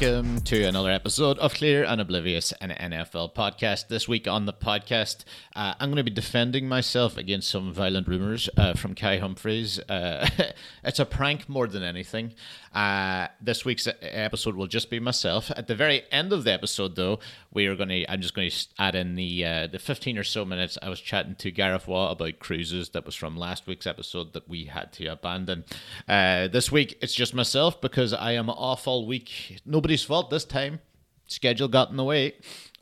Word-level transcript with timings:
welcome 0.00 0.40
to 0.40 0.64
another 0.64 0.90
episode 0.90 1.38
of 1.38 1.54
Clear 1.54 1.84
and 1.84 2.00
Oblivious, 2.00 2.50
an 2.60 2.70
NFL 2.70 3.32
podcast. 3.32 3.86
This 3.86 4.08
week 4.08 4.26
on 4.26 4.44
the 4.44 4.52
podcast, 4.52 5.22
uh, 5.54 5.74
I'm 5.78 5.90
going 5.90 5.98
to 5.98 6.02
be 6.02 6.10
defending 6.10 6.66
myself 6.66 7.16
against 7.16 7.48
some 7.48 7.72
violent 7.72 8.08
rumors 8.08 8.50
uh, 8.56 8.74
from 8.74 8.96
Kai 8.96 9.18
Humphries. 9.18 9.78
Uh, 9.88 10.28
it's 10.84 10.98
a 10.98 11.04
prank 11.04 11.48
more 11.48 11.68
than 11.68 11.84
anything. 11.84 12.34
Uh, 12.74 13.28
this 13.40 13.64
week's 13.64 13.86
episode 14.02 14.56
will 14.56 14.66
just 14.66 14.90
be 14.90 14.98
myself. 14.98 15.50
At 15.56 15.68
the 15.68 15.76
very 15.76 16.02
end 16.10 16.32
of 16.32 16.42
the 16.42 16.52
episode, 16.52 16.96
though, 16.96 17.20
we 17.52 17.66
are 17.66 17.76
going 17.76 17.88
to. 17.90 18.10
I'm 18.10 18.20
just 18.20 18.34
going 18.34 18.50
to 18.50 18.66
add 18.78 18.96
in 18.96 19.14
the 19.14 19.44
uh, 19.44 19.66
the 19.68 19.78
15 19.78 20.18
or 20.18 20.24
so 20.24 20.44
minutes 20.44 20.76
I 20.82 20.88
was 20.88 21.00
chatting 21.00 21.36
to 21.36 21.50
Gareth 21.52 21.86
Waugh 21.86 22.10
about 22.10 22.40
cruises. 22.40 22.88
That 22.90 23.06
was 23.06 23.14
from 23.14 23.36
last 23.36 23.66
week's 23.68 23.86
episode 23.86 24.32
that 24.32 24.48
we 24.48 24.64
had 24.64 24.92
to 24.94 25.06
abandon. 25.06 25.64
Uh, 26.08 26.48
this 26.48 26.72
week 26.72 26.98
it's 27.00 27.14
just 27.14 27.32
myself 27.32 27.80
because 27.80 28.12
I 28.12 28.32
am 28.32 28.50
off 28.50 28.88
all 28.88 29.06
week. 29.06 29.60
Nobody's 29.64 30.02
fault 30.02 30.30
this 30.30 30.44
time. 30.44 30.80
Schedule 31.26 31.68
got 31.68 31.90
in 31.90 31.96
the 31.96 32.04
way. 32.04 32.34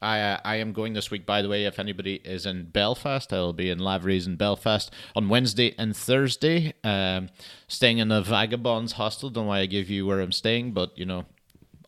I 0.02 0.20
uh, 0.20 0.38
I 0.44 0.56
am 0.56 0.72
going 0.72 0.92
this 0.94 1.10
week. 1.10 1.24
By 1.24 1.42
the 1.42 1.48
way, 1.48 1.64
if 1.64 1.78
anybody 1.78 2.16
is 2.24 2.44
in 2.44 2.64
Belfast, 2.64 3.32
I 3.32 3.36
will 3.36 3.52
be 3.52 3.70
in 3.70 3.78
Lavery's 3.78 4.26
in 4.26 4.36
Belfast 4.36 4.92
on 5.14 5.28
Wednesday 5.28 5.74
and 5.78 5.96
Thursday. 5.96 6.74
Um, 6.82 7.28
staying 7.68 7.98
in 7.98 8.08
the 8.08 8.20
Vagabonds 8.20 8.92
hostel. 8.92 9.30
Don't 9.30 9.46
why 9.46 9.60
I 9.60 9.66
give 9.66 9.88
you 9.88 10.04
where 10.04 10.20
I'm 10.20 10.32
staying, 10.32 10.72
but 10.72 10.96
you 10.98 11.06
know, 11.06 11.24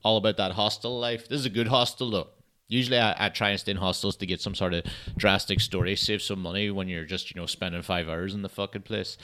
all 0.05 0.17
about 0.17 0.37
that 0.37 0.53
hostel 0.53 0.99
life. 0.99 1.29
This 1.29 1.41
is 1.41 1.47
a 1.47 1.51
good 1.51 1.69
hostel 1.69 2.11
though. 2.11 2.29
Usually, 2.69 2.99
I, 2.99 3.27
I 3.27 3.29
try 3.31 3.51
and 3.51 3.61
stay 3.61 3.73
in 3.73 3.77
hostels 3.79 4.17
to 4.17 4.27
get 4.27 4.41
some 4.41 4.55
sort 4.55 4.75
of 4.75 4.85
drastic 5.17 5.61
story, 5.61 5.97
save 5.97 6.23
some 6.23 6.41
money 6.41 6.71
when 6.71 6.89
you're 6.89 7.05
just 7.05 7.35
you 7.35 7.41
know 7.41 7.47
spending 7.47 7.83
five 7.83 8.09
hours 8.09 8.33
in 8.33 8.43
the 8.43 8.49
fucking 8.49 8.83
place. 8.83 9.19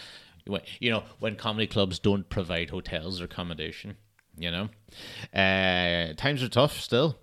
You 0.81 0.91
know, 0.91 1.05
when 1.21 1.37
comedy 1.37 1.69
clubs 1.69 2.01
don't 2.01 2.29
provide 2.29 2.71
hotels 2.71 3.21
or 3.21 3.25
accommodation. 3.25 3.97
You 4.37 4.51
know, 4.51 4.69
uh, 5.35 6.15
times 6.15 6.43
are 6.43 6.49
tough 6.49 6.81
still 6.81 7.19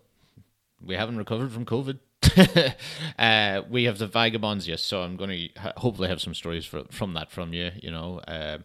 we 0.81 0.95
haven't 0.95 1.17
recovered 1.17 1.51
from 1.51 1.65
COVID. 1.65 1.99
uh, 3.19 3.61
we 3.69 3.85
have 3.85 3.97
the 3.97 4.07
vagabonds, 4.07 4.67
yes. 4.67 4.81
So 4.81 5.01
I'm 5.01 5.15
going 5.15 5.29
to 5.29 5.71
hopefully 5.77 6.09
have 6.09 6.21
some 6.21 6.33
stories 6.33 6.65
for, 6.65 6.83
from 6.91 7.13
that 7.13 7.31
from 7.31 7.53
you. 7.53 7.71
You 7.81 7.91
know, 7.91 8.19
uh, 8.19 8.59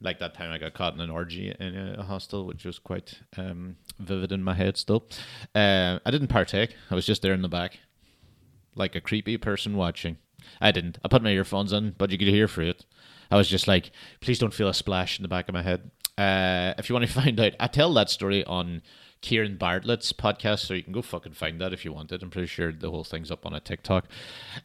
like 0.00 0.18
that 0.18 0.34
time 0.34 0.52
I 0.52 0.58
got 0.58 0.74
caught 0.74 0.94
in 0.94 1.00
an 1.00 1.10
orgy 1.10 1.54
in 1.58 1.76
a, 1.76 2.02
hostel, 2.02 2.46
which 2.46 2.64
was 2.64 2.78
quite 2.78 3.20
um, 3.36 3.76
vivid 3.98 4.32
in 4.32 4.42
my 4.42 4.54
head 4.54 4.76
still. 4.76 5.08
Uh, 5.54 5.98
I 6.04 6.10
didn't 6.10 6.28
partake. 6.28 6.74
I 6.90 6.94
was 6.94 7.06
just 7.06 7.22
there 7.22 7.32
in 7.32 7.42
the 7.42 7.48
back, 7.48 7.78
like 8.74 8.94
a 8.94 9.00
creepy 9.00 9.36
person 9.36 9.76
watching. 9.76 10.18
I 10.60 10.70
didn't. 10.70 10.98
I 11.04 11.08
put 11.08 11.22
my 11.22 11.30
earphones 11.30 11.72
in, 11.72 11.94
but 11.96 12.10
you 12.10 12.18
could 12.18 12.28
hear 12.28 12.48
through 12.48 12.70
it. 12.70 12.84
I 13.30 13.36
was 13.36 13.48
just 13.48 13.66
like, 13.66 13.90
please 14.20 14.38
don't 14.38 14.54
feel 14.54 14.68
a 14.68 14.74
splash 14.74 15.18
in 15.18 15.22
the 15.22 15.28
back 15.28 15.48
of 15.48 15.54
my 15.54 15.62
head. 15.62 15.90
Uh, 16.16 16.74
if 16.78 16.88
you 16.88 16.94
want 16.94 17.06
to 17.06 17.12
find 17.20 17.38
out, 17.40 17.54
I 17.58 17.66
tell 17.66 17.92
that 17.94 18.10
story 18.10 18.44
on 18.44 18.82
Kieran 19.20 19.56
Bartlett's 19.56 20.12
podcast, 20.12 20.60
so 20.60 20.74
you 20.74 20.82
can 20.82 20.92
go 20.92 21.02
fucking 21.02 21.32
find 21.32 21.60
that 21.60 21.72
if 21.72 21.84
you 21.84 21.92
want 21.92 22.12
it. 22.12 22.22
I'm 22.22 22.30
pretty 22.30 22.48
sure 22.48 22.72
the 22.72 22.90
whole 22.90 23.04
thing's 23.04 23.30
up 23.30 23.46
on 23.46 23.54
a 23.54 23.60
TikTok. 23.60 24.06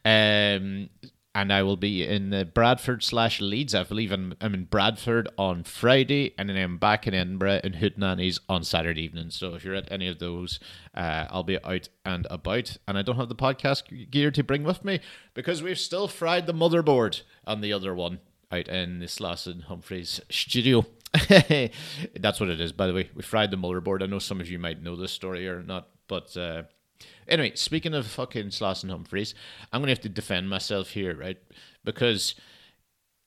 Um, 0.05 0.89
and 1.33 1.53
I 1.53 1.63
will 1.63 1.77
be 1.77 2.05
in 2.05 2.51
Bradford 2.53 3.03
slash 3.03 3.39
Leeds. 3.39 3.73
I 3.73 3.83
believe 3.83 4.11
I'm, 4.11 4.33
I'm 4.41 4.53
in 4.53 4.65
Bradford 4.65 5.29
on 5.37 5.63
Friday, 5.63 6.33
and 6.37 6.49
then 6.49 6.57
I'm 6.57 6.77
back 6.77 7.07
in 7.07 7.13
Edinburgh 7.13 7.61
in 7.63 7.73
Hootenannies 7.73 8.39
on 8.49 8.63
Saturday 8.63 9.03
evening. 9.03 9.29
So 9.29 9.55
if 9.55 9.63
you're 9.63 9.75
at 9.75 9.91
any 9.91 10.07
of 10.07 10.19
those, 10.19 10.59
uh, 10.93 11.27
I'll 11.29 11.43
be 11.43 11.63
out 11.63 11.87
and 12.03 12.27
about. 12.29 12.77
And 12.87 12.97
I 12.97 13.01
don't 13.01 13.15
have 13.15 13.29
the 13.29 13.35
podcast 13.35 14.11
gear 14.11 14.29
to 14.31 14.43
bring 14.43 14.63
with 14.63 14.83
me 14.83 14.99
because 15.33 15.63
we've 15.63 15.79
still 15.79 16.09
fried 16.09 16.47
the 16.47 16.53
motherboard 16.53 17.21
on 17.47 17.61
the 17.61 17.71
other 17.71 17.95
one 17.95 18.19
out 18.51 18.67
in 18.67 18.99
the 18.99 19.05
Slauson 19.05 19.63
Humphries 19.63 20.19
studio. 20.29 20.85
That's 22.19 22.39
what 22.39 22.49
it 22.49 22.61
is, 22.61 22.71
by 22.71 22.87
the 22.87 22.93
way. 22.93 23.09
We 23.13 23.21
fried 23.21 23.51
the 23.51 23.57
motherboard. 23.57 24.01
I 24.01 24.05
know 24.05 24.19
some 24.19 24.39
of 24.39 24.49
you 24.49 24.59
might 24.59 24.81
know 24.81 24.95
this 24.95 25.11
story 25.11 25.47
or 25.47 25.61
not, 25.61 25.89
but 26.07 26.35
uh, 26.37 26.63
anyway, 27.27 27.53
speaking 27.55 27.93
of 27.93 28.07
fucking 28.07 28.47
Slauson 28.47 28.89
Humphries, 28.89 29.35
I'm 29.71 29.81
gonna 29.81 29.91
have 29.91 30.01
to 30.01 30.09
defend 30.09 30.49
myself 30.49 30.91
here, 30.91 31.15
right? 31.15 31.37
Because 31.83 32.35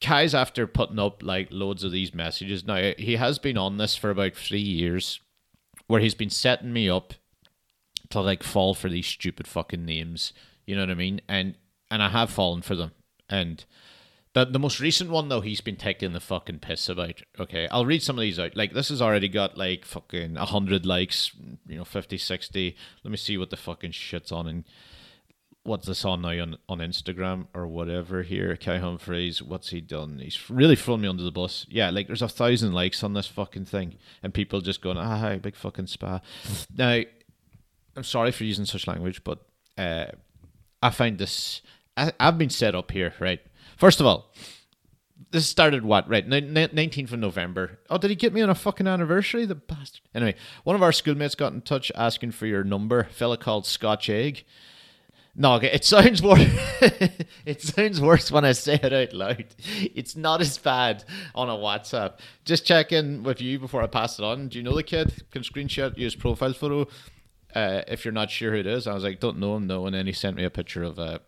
Kai's 0.01 0.35
after 0.35 0.67
putting 0.67 0.99
up 0.99 1.23
like 1.23 1.49
loads 1.51 1.85
of 1.85 1.93
these 1.93 2.15
messages. 2.15 2.65
Now 2.65 2.93
he 2.99 3.17
has 3.17 3.39
been 3.39 3.59
on 3.59 3.77
this 3.77 3.97
for 3.97 4.11
about 4.11 4.35
three 4.35 4.61
years, 4.61 5.21
where 5.87 6.01
he's 6.01 6.15
been 6.15 6.31
setting 6.31 6.73
me 6.73 6.89
up 6.89 7.15
to 8.11 8.21
like 8.21 8.43
fall 8.43 8.75
for 8.75 8.89
these 8.89 9.07
stupid 9.07 9.47
fucking 9.47 9.85
names. 9.85 10.33
You 10.67 10.77
know 10.77 10.83
what 10.83 10.91
I 10.91 10.95
mean? 10.95 11.21
And 11.29 11.57
and 11.91 12.03
I 12.03 12.09
have 12.11 12.31
fallen 12.31 12.63
for 12.63 12.75
them. 12.75 12.93
And 13.29 13.65
the, 14.35 14.45
the 14.45 14.59
most 14.59 14.81
recent 14.81 15.11
one 15.11 15.29
though, 15.29 15.41
he's 15.41 15.61
been 15.61 15.77
taking 15.77 16.13
the 16.13 16.21
fucking 16.21 16.59
piss 16.59 16.89
about. 16.89 17.23
Okay, 17.39 17.69
I'll 17.71 17.87
read 17.87 18.03
some 18.03 18.19
of 18.19 18.23
these 18.23 18.39
out. 18.39 18.57
Like 18.57 18.73
this 18.73 18.89
has 18.89 19.01
already 19.01 19.29
got 19.29 19.57
like 19.57 19.85
fucking 19.85 20.35
hundred 20.35 20.85
likes, 20.85 21.33
you 21.67 21.79
know, 21.79 21.85
50, 21.85 22.19
60. 22.19 22.77
Let 23.03 23.11
me 23.11 23.17
see 23.17 23.39
what 23.39 23.51
the 23.51 23.57
fucking 23.57 23.93
shit's 23.93 24.33
on 24.33 24.47
and 24.49 24.65
what's 25.63 25.87
this 25.87 26.05
on 26.05 26.23
now 26.23 26.29
on, 26.29 26.57
on 26.69 26.79
Instagram 26.79 27.47
or 27.55 27.67
whatever 27.67 28.23
here. 28.23 28.57
Kai 28.57 28.79
Humphries, 28.79 29.43
what's 29.43 29.71
he 29.71 29.81
done? 29.81 30.19
He's 30.19 30.51
really 30.51 30.77
thrown 30.77 31.01
me 31.01 31.09
under 31.09 31.23
the 31.23 31.31
bus. 31.31 31.67
Yeah, 31.69 31.91
like 31.91 32.07
there's 32.07 32.23
a 32.23 32.29
thousand 32.29 32.73
likes 32.73 33.03
on 33.03 33.15
this 33.15 33.27
fucking 33.27 33.65
thing, 33.67 33.97
and 34.23 34.33
people 34.33 34.61
just 34.61 34.83
going, 34.83 34.99
ah, 34.99 35.19
hi, 35.19 35.39
big 35.39 35.57
fucking 35.57 35.87
spa. 35.87 36.21
now, 36.77 37.03
I'm 37.97 38.05
sorry 38.05 38.33
for 38.33 38.45
using 38.45 38.67
such 38.67 38.87
language, 38.87 39.25
but 39.25 39.39
uh, 39.79 40.07
I 40.83 40.91
find 40.91 41.19
this. 41.19 41.63
I, 41.97 42.13
I've 42.21 42.39
been 42.39 42.51
set 42.51 42.75
up 42.75 42.91
here, 42.91 43.15
right? 43.19 43.41
First 43.77 44.01
of 44.01 44.07
all, 44.07 44.33
this 45.35 45.49
started 45.49 45.85
what 45.85 46.09
right 46.09 46.29
19th 46.29 47.13
of 47.13 47.19
november. 47.19 47.81
Oh 47.91 47.99
did 47.99 48.11
he 48.11 48.17
get 48.17 48.33
me 48.33 48.41
on 48.41 48.51
a 48.51 48.55
fucking 48.55 48.87
anniversary? 48.87 49.45
The 49.47 49.57
bastard. 49.57 50.03
Anyway 50.15 50.37
one 50.63 50.77
of 50.77 50.83
our 50.83 50.93
schoolmates 50.93 51.35
got 51.35 51.53
in 51.53 51.61
touch 51.61 51.91
asking 51.95 52.31
for 52.33 52.47
your 52.47 52.63
number 52.63 53.05
fella 53.05 53.37
called 53.37 53.67
scotch 53.67 54.09
egg. 54.09 54.45
No 55.35 55.57
it 55.57 55.85
sounds 55.85 56.23
worse 56.23 56.41
it 57.45 57.61
sounds 57.63 58.01
worse 58.01 58.31
when 58.31 58.45
i 58.45 58.53
say 58.53 58.79
it 58.81 58.93
out 58.93 59.13
loud. 59.13 59.47
It's 59.59 60.15
not 60.15 60.41
as 60.41 60.57
bad 60.57 61.05
on 61.35 61.49
a 61.49 61.55
whatsapp. 61.55 62.19
Just 62.45 62.65
check 62.65 62.93
in 62.93 63.25
with 63.25 63.41
you 63.41 63.59
before 63.59 63.83
i 63.83 63.89
pass 63.89 64.19
it 64.21 64.25
on. 64.25 64.49
Do 64.49 64.59
you 64.59 64.65
know 64.65 64.77
the 64.77 64.85
kid? 64.85 65.25
Can 65.33 65.43
screenshot 65.43 65.99
use 65.99 66.15
profile 66.15 66.53
photo. 66.53 66.87
Uh, 67.55 67.83
if 67.89 68.05
you're 68.05 68.13
not 68.13 68.31
sure 68.31 68.51
who 68.53 68.59
it 68.59 68.67
is 68.67 68.89
i 68.89 68.93
was 68.93 69.05
like 69.05 69.21
don't 69.21 69.39
know 69.39 69.55
him 69.55 69.67
no 69.69 69.87
and 69.87 69.95
then 69.95 70.07
he 70.07 70.13
sent 70.13 70.37
me 70.37 70.43
a 70.43 70.51
picture 70.51 70.83
of 70.83 70.99
a 70.99 71.21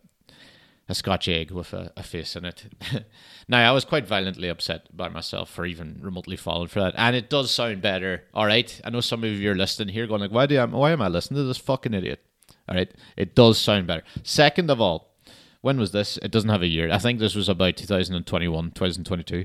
a 0.88 0.94
Scotch 0.94 1.28
egg 1.28 1.50
with 1.50 1.72
a, 1.72 1.92
a 1.96 2.02
face 2.02 2.36
in 2.36 2.44
it. 2.44 2.66
now, 3.48 3.68
I 3.68 3.72
was 3.72 3.84
quite 3.84 4.06
violently 4.06 4.48
upset 4.48 4.96
by 4.96 5.08
myself 5.08 5.50
for 5.50 5.66
even 5.66 5.98
remotely 6.00 6.36
falling 6.36 6.68
for 6.68 6.80
that, 6.80 6.94
and 6.96 7.16
it 7.16 7.28
does 7.28 7.50
sound 7.50 7.82
better. 7.82 8.24
All 8.32 8.46
right, 8.46 8.80
I 8.84 8.90
know 8.90 9.00
some 9.00 9.24
of 9.24 9.30
you 9.30 9.50
are 9.50 9.56
listening 9.56 9.92
here, 9.92 10.06
going 10.06 10.20
like, 10.20 10.30
"Why 10.30 10.46
do 10.46 10.58
I, 10.58 10.64
why 10.64 10.92
am 10.92 11.02
I 11.02 11.08
listening 11.08 11.38
to 11.38 11.44
this 11.44 11.58
fucking 11.58 11.94
idiot?" 11.94 12.20
All 12.68 12.76
right, 12.76 12.90
it 13.16 13.34
does 13.34 13.58
sound 13.58 13.86
better. 13.86 14.02
Second 14.22 14.70
of 14.70 14.80
all, 14.80 15.16
when 15.60 15.78
was 15.78 15.90
this? 15.90 16.16
It 16.18 16.30
doesn't 16.30 16.50
have 16.50 16.62
a 16.62 16.68
year. 16.68 16.92
I 16.92 16.98
think 16.98 17.18
this 17.18 17.34
was 17.34 17.48
about 17.48 17.76
2021, 17.76 18.70
2022. 18.70 19.44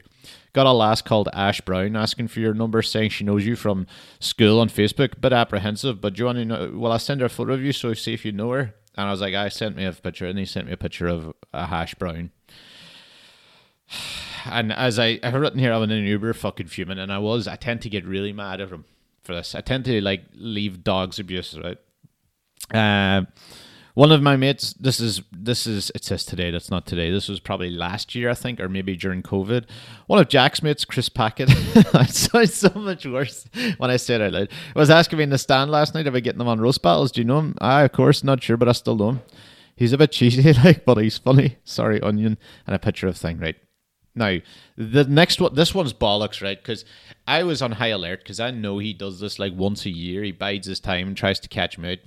Got 0.53 0.68
a 0.68 0.72
lass 0.72 1.02
called 1.02 1.29
Ash 1.34 1.62
Brown 1.62 1.96
asking 1.96 2.28
for 2.28 2.41
your 2.41 2.53
number, 2.53 2.84
saying 2.84 3.09
she 3.09 3.23
knows 3.23 3.46
you 3.46 3.56
from 3.56 3.88
school 4.19 4.59
on 4.59 4.69
Facebook. 4.69 5.19
Bit 5.19 5.34
apprehensive, 5.34 6.00
but 6.00 6.13
do 6.13 6.19
you 6.19 6.25
want 6.25 6.38
to 6.38 6.46
know? 6.46 6.72
Well, 6.75 6.91
I 6.91 6.97
send 6.97 7.22
her 7.22 7.25
a 7.25 7.29
photo 7.29 7.53
of 7.53 7.63
you, 7.63 7.72
so 7.72 7.94
see 7.96 8.13
if 8.13 8.23
you 8.23 8.31
know 8.31 8.52
her. 8.52 8.75
And 8.96 9.07
I 9.07 9.12
was 9.12 9.22
like, 9.22 9.34
I 9.34 9.50
sent 9.50 9.75
me 9.75 9.85
a 9.85 9.94
picture, 9.94 10.25
and 10.25 10.38
he 10.38 10.46
sent 10.46 10.68
me 10.68 10.74
a 10.74 10.78
picture 10.78 11.07
of 11.07 11.34
a 11.53 11.68
hash 11.68 11.96
brown. 11.96 12.31
And 14.44 14.74
as 14.74 14.97
I, 14.97 15.19
I 15.22 15.29
have 15.29 15.40
written 15.40 15.59
here, 15.59 15.72
I'm 15.72 15.84
in 15.84 15.91
an 15.91 16.03
Uber 16.03 16.34
fucking 16.34 16.66
fuming, 16.66 16.97
and 16.97 17.13
I 17.13 17.19
was. 17.19 17.47
I 17.47 17.57
tend 17.57 17.84
to 17.84 17.91
get 17.91 18.03
really 18.07 18.34
mad 18.34 18.59
at 18.59 18.69
him 18.69 18.85
for 19.22 19.35
this. 19.35 19.53
I 19.53 19.62
tend 19.62 19.85
to 19.85 20.02
like 20.02 20.24
leave 20.34 20.84
dogs 20.84 21.20
abuse, 21.20 21.55
right? 21.64 21.78
Uh, 22.73 23.26
one 24.01 24.11
of 24.11 24.19
my 24.19 24.35
mates, 24.35 24.73
this 24.79 24.99
is 24.99 25.21
this 25.31 25.67
is 25.67 25.91
it 25.93 26.03
says 26.03 26.25
today. 26.25 26.49
That's 26.49 26.71
not 26.71 26.87
today. 26.87 27.11
This 27.11 27.29
was 27.29 27.39
probably 27.39 27.69
last 27.69 28.15
year, 28.15 28.31
I 28.31 28.33
think, 28.33 28.59
or 28.59 28.67
maybe 28.67 28.97
during 28.97 29.21
COVID. 29.21 29.65
One 30.07 30.17
of 30.17 30.27
Jack's 30.27 30.63
mates, 30.63 30.85
Chris 30.85 31.07
Packett, 31.07 31.49
it 31.51 32.49
so 32.49 32.71
much 32.73 33.05
worse 33.05 33.45
when 33.77 33.91
I 33.91 33.97
say 33.97 34.15
it 34.15 34.21
out 34.21 34.33
loud. 34.33 34.49
was 34.75 34.89
asking 34.89 35.17
me 35.17 35.25
in 35.25 35.29
the 35.29 35.37
stand 35.37 35.69
last 35.69 35.93
night 35.93 36.07
about 36.07 36.23
getting 36.23 36.39
them 36.39 36.47
on 36.47 36.59
roast 36.59 36.81
battles. 36.81 37.11
Do 37.11 37.21
you 37.21 37.25
know 37.25 37.37
him? 37.37 37.55
I, 37.61 37.83
of 37.83 37.91
course, 37.91 38.23
not 38.23 38.41
sure, 38.41 38.57
but 38.57 38.67
I 38.67 38.71
still 38.71 38.95
know 38.95 39.09
him. 39.09 39.21
He's 39.75 39.93
a 39.93 39.99
bit 39.99 40.11
cheesy, 40.11 40.51
like, 40.63 40.83
but 40.83 40.97
he's 40.97 41.19
funny. 41.19 41.57
Sorry, 41.63 42.01
onion, 42.01 42.39
and 42.65 42.75
a 42.75 42.79
picture 42.79 43.07
of 43.07 43.17
thing, 43.17 43.37
right? 43.37 43.57
Now, 44.15 44.39
the 44.77 45.03
next 45.03 45.39
one, 45.39 45.53
this 45.53 45.75
one's 45.75 45.93
bollocks, 45.93 46.41
right? 46.41 46.57
Because 46.57 46.85
I 47.27 47.43
was 47.43 47.61
on 47.61 47.73
high 47.73 47.89
alert 47.89 48.21
because 48.23 48.39
I 48.39 48.49
know 48.49 48.79
he 48.79 48.93
does 48.93 49.19
this 49.19 49.37
like 49.37 49.53
once 49.53 49.85
a 49.85 49.91
year. 49.91 50.23
He 50.23 50.31
bides 50.31 50.65
his 50.65 50.79
time 50.79 51.09
and 51.09 51.15
tries 51.15 51.39
to 51.41 51.47
catch 51.47 51.77
me 51.77 51.91
out 51.91 51.99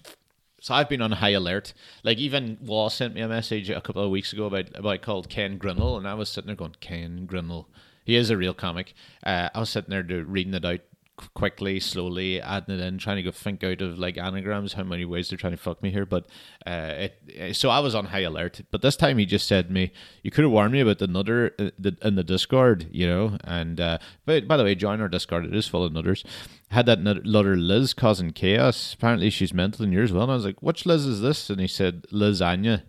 so 0.64 0.72
I've 0.72 0.88
been 0.88 1.02
on 1.02 1.12
high 1.12 1.32
alert. 1.32 1.74
Like 2.04 2.16
even 2.16 2.56
Waugh 2.62 2.88
sent 2.88 3.14
me 3.14 3.20
a 3.20 3.28
message 3.28 3.68
a 3.68 3.82
couple 3.82 4.02
of 4.02 4.10
weeks 4.10 4.32
ago 4.32 4.46
about 4.46 4.74
about 4.74 5.02
called 5.02 5.28
Ken 5.28 5.58
Grinnell, 5.58 5.98
and 5.98 6.08
I 6.08 6.14
was 6.14 6.30
sitting 6.30 6.46
there 6.46 6.56
going, 6.56 6.74
Ken 6.80 7.26
Grinnell. 7.26 7.68
He 8.02 8.16
is 8.16 8.30
a 8.30 8.36
real 8.38 8.54
comic. 8.54 8.94
Uh, 9.22 9.50
I 9.54 9.60
was 9.60 9.68
sitting 9.68 9.90
there 9.90 10.24
reading 10.24 10.54
it 10.54 10.64
out 10.64 10.80
quickly, 11.16 11.78
slowly 11.80 12.40
adding 12.40 12.78
it 12.78 12.80
in, 12.80 12.98
trying 12.98 13.16
to 13.16 13.22
go 13.22 13.30
think 13.30 13.62
out 13.62 13.80
of 13.80 13.98
like 13.98 14.18
anagrams, 14.18 14.72
how 14.72 14.82
many 14.82 15.04
ways 15.04 15.28
they're 15.28 15.38
trying 15.38 15.52
to 15.52 15.58
fuck 15.58 15.82
me 15.82 15.90
here. 15.90 16.06
But 16.06 16.26
uh, 16.66 16.92
it, 16.96 17.32
uh, 17.40 17.52
so 17.52 17.70
I 17.70 17.78
was 17.78 17.94
on 17.94 18.06
high 18.06 18.20
alert. 18.20 18.60
But 18.70 18.82
this 18.82 18.96
time 18.96 19.18
he 19.18 19.26
just 19.26 19.46
said 19.46 19.68
to 19.68 19.72
me, 19.72 19.92
"You 20.22 20.30
could 20.30 20.44
have 20.44 20.50
warned 20.50 20.72
me 20.72 20.80
about 20.80 20.98
the 20.98 21.06
nutter 21.06 21.54
uh, 21.58 21.90
in 22.02 22.16
the 22.16 22.24
Discord, 22.24 22.88
you 22.90 23.06
know." 23.06 23.38
And 23.44 23.80
uh, 23.80 23.98
but 24.24 24.48
by 24.48 24.56
the 24.56 24.64
way, 24.64 24.74
join 24.74 25.00
our 25.00 25.08
Discord. 25.08 25.44
It 25.44 25.54
is 25.54 25.68
full 25.68 25.84
of 25.84 25.92
nutters. 25.92 26.24
Had 26.70 26.86
that 26.86 27.00
nut- 27.00 27.24
nutter 27.24 27.56
Liz 27.56 27.94
causing 27.94 28.30
chaos. 28.30 28.94
Apparently 28.94 29.30
she's 29.30 29.54
mental 29.54 29.84
in 29.84 29.92
yours 29.92 30.12
well. 30.12 30.24
And 30.24 30.32
I 30.32 30.36
was 30.36 30.44
like, 30.44 30.62
"Which 30.62 30.86
Liz 30.86 31.06
is 31.06 31.20
this?" 31.20 31.50
And 31.50 31.60
he 31.60 31.68
said, 31.68 32.04
"Lasagna." 32.12 32.82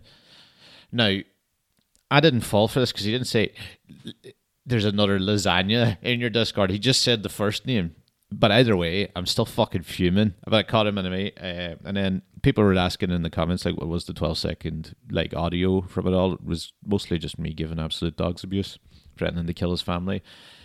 Now, 0.92 1.18
I 2.10 2.20
didn't 2.20 2.42
fall 2.42 2.68
for 2.68 2.80
this 2.80 2.92
because 2.92 3.04
he 3.04 3.12
didn't 3.12 3.26
say 3.26 3.52
there's 4.64 4.84
another 4.84 5.18
lasagna 5.18 5.98
in 6.02 6.20
your 6.20 6.30
Discord. 6.30 6.70
He 6.70 6.78
just 6.78 7.02
said 7.02 7.22
the 7.22 7.28
first 7.28 7.66
name. 7.66 7.94
But 8.32 8.50
either 8.50 8.76
way, 8.76 9.08
I'm 9.14 9.26
still 9.26 9.44
fucking 9.44 9.82
fuming. 9.82 10.34
But 10.44 10.54
I 10.54 10.62
caught 10.64 10.86
him 10.86 10.98
anyway. 10.98 11.32
Uh, 11.36 11.76
and 11.84 11.96
then 11.96 12.22
people 12.42 12.64
were 12.64 12.74
asking 12.74 13.10
in 13.10 13.22
the 13.22 13.30
comments, 13.30 13.64
like, 13.64 13.76
what 13.76 13.88
was 13.88 14.04
the 14.04 14.12
12 14.12 14.36
second 14.36 14.96
like 15.10 15.34
audio 15.34 15.82
from 15.82 16.06
it 16.08 16.14
all? 16.14 16.34
It 16.34 16.44
was 16.44 16.72
mostly 16.84 17.18
just 17.18 17.38
me 17.38 17.52
giving 17.52 17.78
absolute 17.78 18.16
dogs 18.16 18.42
abuse, 18.42 18.78
threatening 19.16 19.46
to 19.46 19.54
kill 19.54 19.70
his 19.70 19.82
family. 19.82 20.22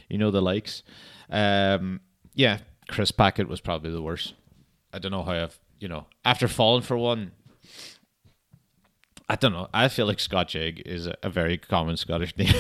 You 0.10 0.18
know, 0.18 0.32
the 0.32 0.42
likes. 0.42 0.84
Um, 1.30 2.02
yeah, 2.34 2.60
Chris 2.88 3.12
Packett 3.12 3.48
was 3.48 3.62
probably 3.62 3.92
the 3.92 4.02
worst. 4.02 4.34
I 4.92 5.00
don't 5.00 5.12
know 5.12 5.24
how 5.24 5.34
I've, 5.34 5.60
you 5.80 5.88
know, 5.88 6.08
after 6.26 6.48
falling 6.48 6.82
for 6.82 6.98
one, 6.98 7.32
I 9.30 9.36
don't 9.36 9.54
know. 9.54 9.70
I 9.74 9.88
feel 9.88 10.08
like 10.08 10.20
Scotch 10.20 10.58
egg 10.58 10.82
is 10.86 11.08
a, 11.08 11.16
a 11.24 11.30
very 11.30 11.58
common 11.58 11.96
Scottish 11.96 12.36
name. 12.38 12.54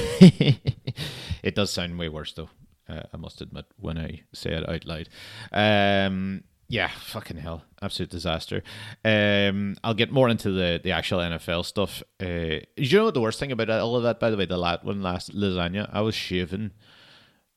it 1.43 1.53
does 1.53 1.71
sound 1.71 1.99
way 1.99 2.07
worse 2.07 2.31
though. 2.31 2.49
Uh, 2.91 3.03
I 3.13 3.17
must 3.17 3.41
admit 3.41 3.65
when 3.77 3.97
I 3.97 4.21
say 4.33 4.51
it 4.51 4.67
out 4.67 4.85
loud. 4.85 5.09
Um, 5.51 6.43
yeah, 6.67 6.87
fucking 6.87 7.37
hell, 7.37 7.63
absolute 7.81 8.09
disaster. 8.11 8.63
Um, 9.03 9.75
I'll 9.83 9.93
get 9.93 10.11
more 10.11 10.29
into 10.29 10.51
the, 10.51 10.79
the 10.81 10.91
actual 10.91 11.19
NFL 11.19 11.65
stuff. 11.65 12.01
Uh, 12.21 12.59
you 12.77 12.97
know 12.97 13.11
the 13.11 13.21
worst 13.21 13.39
thing 13.39 13.51
about 13.51 13.69
all 13.69 13.95
of 13.95 14.03
that, 14.03 14.19
by 14.19 14.29
the 14.29 14.37
way, 14.37 14.45
the 14.45 14.57
lat 14.57 14.83
one 14.85 15.01
last 15.01 15.35
lasagna, 15.35 15.89
I 15.91 16.01
was 16.01 16.15
shaving 16.15 16.71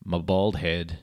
my 0.04 0.18
bald 0.18 0.56
head 0.56 1.00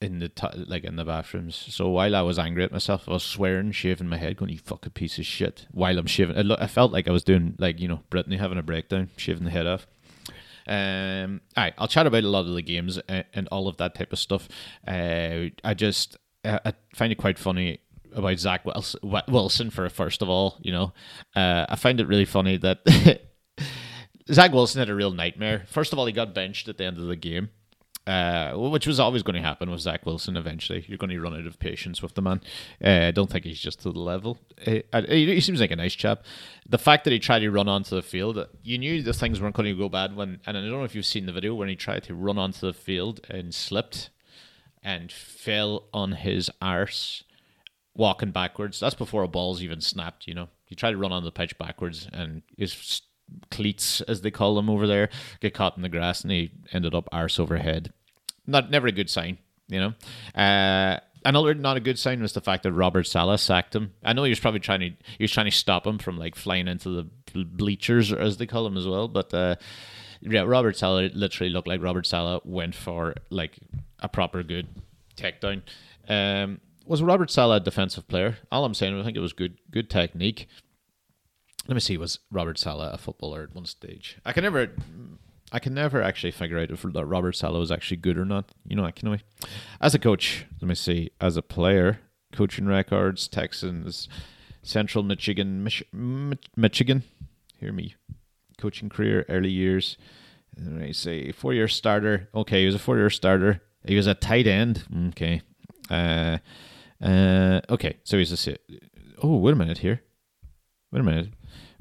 in 0.00 0.18
the 0.18 0.28
t- 0.30 0.64
like 0.66 0.84
in 0.84 0.96
the 0.96 1.04
bathrooms. 1.04 1.54
So 1.54 1.88
while 1.90 2.16
I 2.16 2.22
was 2.22 2.38
angry 2.38 2.64
at 2.64 2.72
myself, 2.72 3.08
I 3.08 3.12
was 3.12 3.24
swearing, 3.24 3.72
shaving 3.72 4.08
my 4.08 4.16
head, 4.16 4.36
going, 4.38 4.50
"You 4.50 4.58
fucking 4.58 4.92
piece 4.92 5.18
of 5.18 5.26
shit." 5.26 5.66
While 5.70 5.98
I'm 5.98 6.06
shaving, 6.06 6.38
I, 6.38 6.40
lo- 6.42 6.56
I 6.58 6.66
felt 6.66 6.92
like 6.92 7.06
I 7.08 7.12
was 7.12 7.24
doing 7.24 7.54
like 7.58 7.78
you 7.78 7.88
know 7.88 8.00
Britney 8.10 8.38
having 8.38 8.58
a 8.58 8.62
breakdown, 8.62 9.10
shaving 9.16 9.44
the 9.44 9.50
head 9.50 9.66
off. 9.66 9.86
Um, 10.66 11.40
all 11.56 11.64
right, 11.64 11.74
I'll 11.78 11.88
chat 11.88 12.06
about 12.06 12.24
a 12.24 12.28
lot 12.28 12.46
of 12.46 12.54
the 12.54 12.62
games 12.62 12.98
and, 13.08 13.24
and 13.32 13.48
all 13.48 13.68
of 13.68 13.76
that 13.78 13.94
type 13.94 14.12
of 14.12 14.18
stuff. 14.18 14.48
Uh, 14.86 15.46
I 15.64 15.74
just 15.74 16.16
I 16.44 16.72
find 16.94 17.12
it 17.12 17.18
quite 17.18 17.38
funny 17.38 17.80
about 18.12 18.38
Zach 18.38 18.64
Wilson, 18.64 19.00
Wilson 19.28 19.70
for 19.70 19.88
first 19.88 20.22
of 20.22 20.28
all. 20.28 20.58
You 20.60 20.72
know, 20.72 20.92
uh, 21.36 21.66
I 21.68 21.76
find 21.76 22.00
it 22.00 22.08
really 22.08 22.24
funny 22.24 22.56
that 22.58 22.80
Zach 24.32 24.52
Wilson 24.52 24.78
had 24.78 24.90
a 24.90 24.94
real 24.94 25.12
nightmare. 25.12 25.64
First 25.68 25.92
of 25.92 25.98
all, 25.98 26.06
he 26.06 26.12
got 26.12 26.34
benched 26.34 26.68
at 26.68 26.78
the 26.78 26.84
end 26.84 26.98
of 26.98 27.06
the 27.06 27.16
game. 27.16 27.50
Uh, 28.10 28.54
which 28.56 28.88
was 28.88 28.98
always 28.98 29.22
going 29.22 29.40
to 29.40 29.48
happen 29.48 29.70
with 29.70 29.80
Zach 29.80 30.04
Wilson 30.04 30.36
eventually. 30.36 30.84
You're 30.88 30.98
going 30.98 31.10
to 31.10 31.20
run 31.20 31.32
out 31.32 31.46
of 31.46 31.60
patience 31.60 32.02
with 32.02 32.14
the 32.14 32.22
man. 32.22 32.40
Uh, 32.84 33.06
I 33.06 33.10
don't 33.12 33.30
think 33.30 33.44
he's 33.44 33.60
just 33.60 33.82
to 33.82 33.92
the 33.92 34.00
level. 34.00 34.36
Uh, 34.66 35.02
he 35.02 35.40
seems 35.40 35.60
like 35.60 35.70
a 35.70 35.76
nice 35.76 35.94
chap. 35.94 36.24
The 36.68 36.76
fact 36.76 37.04
that 37.04 37.12
he 37.12 37.20
tried 37.20 37.38
to 37.38 37.52
run 37.52 37.68
onto 37.68 37.94
the 37.94 38.02
field, 38.02 38.44
you 38.64 38.78
knew 38.78 39.00
the 39.00 39.12
things 39.12 39.40
weren't 39.40 39.54
going 39.54 39.72
to 39.72 39.80
go 39.80 39.88
bad 39.88 40.16
when, 40.16 40.40
and 40.44 40.58
I 40.58 40.60
don't 40.60 40.72
know 40.72 40.82
if 40.82 40.96
you've 40.96 41.06
seen 41.06 41.26
the 41.26 41.32
video 41.32 41.54
when 41.54 41.68
he 41.68 41.76
tried 41.76 42.02
to 42.04 42.14
run 42.16 42.36
onto 42.36 42.66
the 42.66 42.72
field 42.72 43.24
and 43.30 43.54
slipped 43.54 44.10
and 44.82 45.12
fell 45.12 45.84
on 45.94 46.10
his 46.10 46.50
arse 46.60 47.22
walking 47.94 48.32
backwards. 48.32 48.80
That's 48.80 48.96
before 48.96 49.22
a 49.22 49.28
ball's 49.28 49.62
even 49.62 49.80
snapped, 49.80 50.26
you 50.26 50.34
know. 50.34 50.48
He 50.64 50.74
tried 50.74 50.92
to 50.92 50.98
run 50.98 51.12
on 51.12 51.22
the 51.22 51.30
pitch 51.30 51.56
backwards 51.58 52.08
and 52.12 52.42
his 52.58 53.02
cleats, 53.52 54.00
as 54.00 54.22
they 54.22 54.32
call 54.32 54.56
them 54.56 54.68
over 54.68 54.88
there, 54.88 55.10
get 55.40 55.54
caught 55.54 55.76
in 55.76 55.82
the 55.82 55.88
grass, 55.88 56.22
and 56.22 56.32
he 56.32 56.50
ended 56.72 56.92
up 56.92 57.08
arse 57.12 57.38
over 57.38 57.58
head. 57.58 57.92
Not 58.50 58.70
never 58.70 58.88
a 58.88 58.92
good 58.92 59.10
sign, 59.10 59.38
you 59.68 59.80
know. 59.80 59.94
Uh, 60.40 60.98
another 61.24 61.54
not 61.54 61.76
a 61.76 61.80
good 61.80 61.98
sign 61.98 62.20
was 62.20 62.32
the 62.32 62.40
fact 62.40 62.64
that 62.64 62.72
Robert 62.72 63.06
Saleh 63.06 63.38
sacked 63.38 63.74
him. 63.74 63.92
I 64.02 64.12
know 64.12 64.24
he 64.24 64.30
was 64.30 64.40
probably 64.40 64.60
trying 64.60 64.80
to 64.80 64.90
he 65.18 65.24
was 65.24 65.32
trying 65.32 65.46
to 65.46 65.52
stop 65.52 65.86
him 65.86 65.98
from 65.98 66.18
like 66.18 66.34
flying 66.34 66.68
into 66.68 66.90
the 66.90 67.44
bleachers, 67.44 68.12
as 68.12 68.36
they 68.36 68.46
call 68.46 68.64
them 68.64 68.76
as 68.76 68.86
well. 68.86 69.08
But 69.08 69.32
uh, 69.32 69.56
yeah, 70.20 70.42
Robert 70.42 70.76
Saleh 70.76 71.12
literally 71.14 71.50
looked 71.50 71.68
like 71.68 71.82
Robert 71.82 72.06
Saleh 72.06 72.42
went 72.44 72.74
for 72.74 73.14
like 73.30 73.58
a 74.00 74.08
proper 74.08 74.42
good 74.42 74.68
takedown. 75.16 75.62
Um, 76.08 76.60
was 76.86 77.02
Robert 77.02 77.30
Saleh 77.30 77.58
a 77.58 77.64
defensive 77.64 78.08
player? 78.08 78.38
All 78.50 78.64
I'm 78.64 78.74
saying, 78.74 78.98
I 78.98 79.04
think 79.04 79.16
it 79.16 79.20
was 79.20 79.32
good 79.32 79.58
good 79.70 79.88
technique 79.88 80.48
let 81.68 81.74
me 81.74 81.80
see 81.80 81.96
was 81.96 82.18
robert 82.30 82.58
Saleh 82.58 82.92
a 82.92 82.98
footballer 82.98 83.42
at 83.44 83.54
one 83.54 83.66
stage 83.66 84.18
i 84.24 84.32
can 84.32 84.42
never 84.42 84.72
i 85.52 85.58
can 85.58 85.74
never 85.74 86.02
actually 86.02 86.30
figure 86.30 86.58
out 86.58 86.70
if 86.70 86.84
robert 86.84 87.36
Saleh 87.36 87.58
was 87.58 87.70
actually 87.70 87.96
good 87.98 88.18
or 88.18 88.24
not. 88.24 88.50
You 88.66 88.76
know 88.76 88.84
i 88.84 88.90
can 88.90 89.20
as 89.80 89.94
a 89.94 89.98
coach 89.98 90.46
let 90.60 90.68
me 90.68 90.74
see 90.74 91.10
as 91.20 91.36
a 91.36 91.42
player 91.42 92.00
coaching 92.32 92.66
records 92.66 93.28
texans 93.28 94.08
central 94.62 95.02
michigan 95.02 95.62
Mich- 95.64 95.84
michigan 96.56 97.02
hear 97.58 97.72
me 97.72 97.94
coaching 98.60 98.88
career 98.88 99.24
early 99.28 99.50
years. 99.50 99.96
Let 100.56 100.72
me 100.72 100.92
say 100.92 101.32
four 101.32 101.54
year 101.54 101.66
starter. 101.68 102.28
Okay 102.34 102.60
he 102.60 102.66
was 102.66 102.74
a 102.74 102.78
four 102.78 102.96
year 102.98 103.10
starter. 103.10 103.62
He 103.84 103.96
was 103.96 104.06
a 104.06 104.14
tight 104.14 104.46
end. 104.46 104.84
Okay. 105.08 105.42
Uh 105.90 106.38
uh 107.02 107.60
okay 107.70 107.96
so 108.04 108.18
he's 108.18 108.46
a 108.46 108.56
oh 109.22 109.36
wait 109.36 109.52
a 109.52 109.56
minute 109.56 109.78
here. 109.78 110.02
Wait 110.92 111.00
a 111.00 111.04
minute 111.04 111.28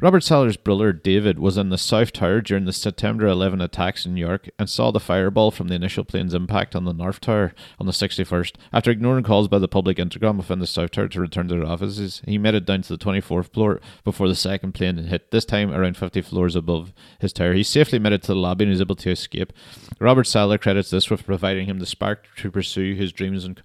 Robert 0.01 0.23
Saleh's 0.23 0.55
brother 0.55 0.93
David 0.93 1.39
was 1.39 1.57
in 1.57 1.67
the 1.67 1.77
South 1.77 2.13
Tower 2.13 2.39
during 2.39 2.63
the 2.63 2.71
September 2.71 3.27
11 3.27 3.59
attacks 3.59 4.05
in 4.05 4.13
New 4.13 4.25
York 4.25 4.49
and 4.57 4.69
saw 4.69 4.91
the 4.91 4.99
fireball 4.99 5.51
from 5.51 5.67
the 5.67 5.75
initial 5.75 6.05
plane's 6.05 6.33
impact 6.33 6.73
on 6.73 6.85
the 6.85 6.93
North 6.93 7.19
Tower 7.19 7.53
on 7.79 7.85
the 7.85 7.91
61st. 7.91 8.53
After 8.71 8.91
ignoring 8.91 9.25
calls 9.25 9.49
by 9.49 9.59
the 9.59 9.67
public 9.67 9.99
intercom 9.99 10.37
within 10.37 10.59
the 10.59 10.67
South 10.67 10.91
Tower 10.91 11.09
to 11.09 11.19
return 11.19 11.49
to 11.49 11.55
their 11.55 11.65
offices, 11.65 12.21
he 12.25 12.37
made 12.37 12.55
it 12.55 12.65
down 12.65 12.81
to 12.83 12.95
the 12.95 13.03
24th 13.03 13.51
floor 13.51 13.81
before 14.05 14.29
the 14.29 14.35
second 14.35 14.71
plane 14.71 14.95
hit, 14.95 15.31
this 15.31 15.43
time 15.43 15.69
around 15.73 15.97
50 15.97 16.21
floors 16.21 16.55
above 16.55 16.93
his 17.19 17.33
tower. 17.33 17.51
He 17.51 17.63
safely 17.63 17.99
made 17.99 18.13
it 18.13 18.21
to 18.21 18.27
the 18.27 18.35
lobby 18.35 18.63
and 18.63 18.71
was 18.71 18.79
able 18.79 18.95
to 18.95 19.11
escape. 19.11 19.51
Robert 19.99 20.27
Saleh 20.27 20.61
credits 20.61 20.91
this 20.91 21.09
with 21.09 21.25
providing 21.25 21.65
him 21.65 21.79
the 21.79 21.85
spark 21.85 22.25
to 22.37 22.49
pursue 22.49 22.95
his 22.95 23.11
dreams. 23.11 23.43
And 23.43 23.61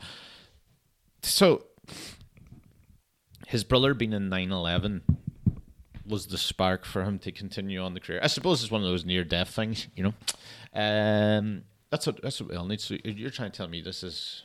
so, 1.23 1.67
his 3.47 3.63
brother 3.63 3.95
being 3.95 4.13
in 4.13 4.29
9 4.29 4.51
11 4.51 5.03
was 6.07 6.27
the 6.27 6.39
spark 6.39 6.85
for 6.85 7.05
him 7.05 7.19
to 7.21 7.33
continue 7.33 7.81
on 7.81 7.95
the 7.95 8.01
career. 8.01 8.21
I 8.23 8.27
suppose 8.27 8.63
it's 8.63 8.71
one 8.71 8.83
of 8.83 8.89
those 8.89 9.05
near 9.05 9.25
death 9.25 9.51
things, 9.51 9.89
you 9.97 10.05
know. 10.05 10.15
Um, 10.75 11.63
that's 11.91 12.07
what 12.07 12.21
that's 12.23 12.41
what 12.41 12.51
we 12.51 12.57
all 12.57 12.67
need. 12.67 12.81
So 12.81 12.97
you're 13.05 13.31
trying 13.31 13.51
to 13.51 13.57
tell 13.57 13.69
me 13.69 13.81
this 13.81 14.03
is 14.03 14.43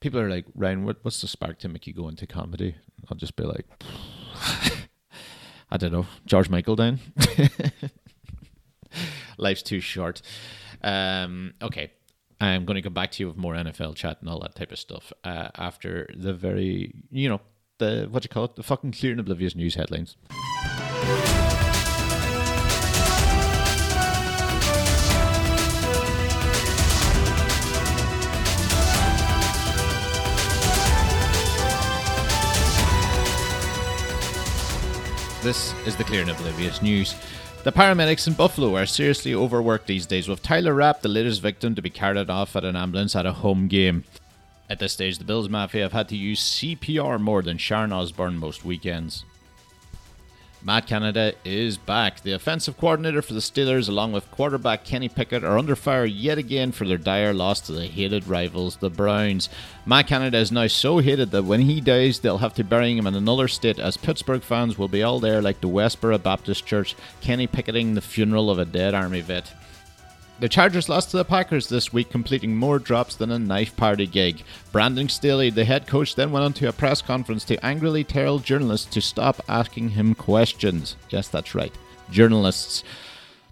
people 0.00 0.18
are 0.18 0.28
like 0.28 0.46
Ryan, 0.54 0.84
what, 0.84 0.98
what's 1.02 1.20
the 1.20 1.28
spark 1.28 1.58
to 1.60 1.68
make 1.68 1.86
you 1.86 1.92
go 1.92 2.08
into 2.08 2.26
comedy? 2.26 2.74
I'll 3.08 3.16
just 3.16 3.36
be 3.36 3.44
like, 3.44 3.66
I 5.70 5.76
don't 5.76 5.92
know, 5.92 6.06
George 6.26 6.50
Michael 6.50 6.76
then. 6.76 6.98
Life's 9.38 9.62
too 9.62 9.80
short. 9.80 10.20
Um, 10.82 11.54
okay. 11.62 11.92
I'm 12.42 12.64
going 12.64 12.76
to 12.76 12.82
come 12.82 12.94
back 12.94 13.10
to 13.12 13.22
you 13.22 13.28
with 13.28 13.36
more 13.36 13.54
NFL 13.54 13.94
chat 13.96 14.16
and 14.20 14.30
all 14.30 14.40
that 14.40 14.54
type 14.54 14.72
of 14.72 14.78
stuff 14.78 15.12
uh, 15.24 15.48
after 15.56 16.08
the 16.16 16.32
very, 16.32 16.94
you 17.10 17.28
know, 17.28 17.40
the 17.78 18.08
what 18.10 18.22
do 18.22 18.26
you 18.26 18.30
call 18.30 18.44
it, 18.44 18.56
the 18.56 18.62
fucking 18.62 18.92
clear 18.92 19.12
and 19.12 19.20
oblivious 19.20 19.54
news 19.54 19.74
headlines. 19.74 20.16
This 35.42 35.74
is 35.86 35.96
the 35.96 36.04
Clear 36.04 36.20
and 36.20 36.30
Oblivious 36.30 36.82
News. 36.82 37.14
The 37.64 37.72
paramedics 37.72 38.28
in 38.28 38.34
Buffalo 38.34 38.76
are 38.76 38.84
seriously 38.84 39.34
overworked 39.34 39.86
these 39.86 40.04
days, 40.04 40.28
with 40.28 40.42
Taylor 40.42 40.74
Rapp, 40.74 41.00
the 41.00 41.08
latest 41.08 41.40
victim, 41.40 41.74
to 41.74 41.82
be 41.82 41.88
carried 41.88 42.28
off 42.28 42.56
at 42.56 42.64
an 42.64 42.76
ambulance 42.76 43.16
at 43.16 43.24
a 43.24 43.32
home 43.32 43.66
game. 43.66 44.04
At 44.68 44.80
this 44.80 44.92
stage, 44.92 45.16
the 45.16 45.24
Bills 45.24 45.48
Mafia 45.48 45.82
have 45.82 45.92
had 45.92 46.10
to 46.10 46.16
use 46.16 46.42
CPR 46.42 47.18
more 47.18 47.40
than 47.40 47.56
Sharon 47.56 47.90
Osbourne 47.90 48.36
most 48.36 48.66
weekends. 48.66 49.24
Matt 50.62 50.86
Canada 50.86 51.32
is 51.42 51.78
back. 51.78 52.20
The 52.20 52.32
offensive 52.32 52.76
coordinator 52.76 53.22
for 53.22 53.32
the 53.32 53.40
Steelers, 53.40 53.88
along 53.88 54.12
with 54.12 54.30
quarterback 54.30 54.84
Kenny 54.84 55.08
Pickett, 55.08 55.42
are 55.42 55.56
under 55.56 55.74
fire 55.74 56.04
yet 56.04 56.36
again 56.36 56.70
for 56.70 56.86
their 56.86 56.98
dire 56.98 57.32
loss 57.32 57.60
to 57.62 57.72
the 57.72 57.86
hated 57.86 58.28
rivals, 58.28 58.76
the 58.76 58.90
Browns. 58.90 59.48
Matt 59.86 60.08
Canada 60.08 60.36
is 60.36 60.52
now 60.52 60.66
so 60.66 60.98
hated 60.98 61.30
that 61.30 61.44
when 61.44 61.62
he 61.62 61.80
dies, 61.80 62.20
they'll 62.20 62.38
have 62.38 62.54
to 62.54 62.64
bury 62.64 62.94
him 62.94 63.06
in 63.06 63.14
another 63.14 63.48
state, 63.48 63.78
as 63.78 63.96
Pittsburgh 63.96 64.42
fans 64.42 64.76
will 64.76 64.88
be 64.88 65.02
all 65.02 65.18
there 65.18 65.40
like 65.40 65.62
the 65.62 65.68
Westboro 65.68 66.22
Baptist 66.22 66.66
Church, 66.66 66.94
Kenny 67.22 67.46
Picketing 67.46 67.94
the 67.94 68.02
funeral 68.02 68.50
of 68.50 68.58
a 68.58 68.66
dead 68.66 68.92
Army 68.92 69.22
vet. 69.22 69.54
The 70.40 70.48
Chargers 70.48 70.88
lost 70.88 71.10
to 71.10 71.18
the 71.18 71.24
Packers 71.26 71.68
this 71.68 71.92
week, 71.92 72.08
completing 72.08 72.56
more 72.56 72.78
drops 72.78 73.14
than 73.14 73.30
a 73.30 73.38
knife 73.38 73.76
party 73.76 74.06
gig. 74.06 74.42
Brandon 74.72 75.06
Staley, 75.06 75.50
the 75.50 75.66
head 75.66 75.86
coach, 75.86 76.14
then 76.14 76.32
went 76.32 76.46
on 76.46 76.54
to 76.54 76.68
a 76.70 76.72
press 76.72 77.02
conference 77.02 77.44
to 77.44 77.62
angrily 77.62 78.04
tell 78.04 78.38
journalists 78.38 78.90
to 78.94 79.02
stop 79.02 79.42
asking 79.50 79.90
him 79.90 80.14
questions. 80.14 80.96
Yes, 81.10 81.28
that's 81.28 81.54
right, 81.54 81.74
journalists. 82.10 82.82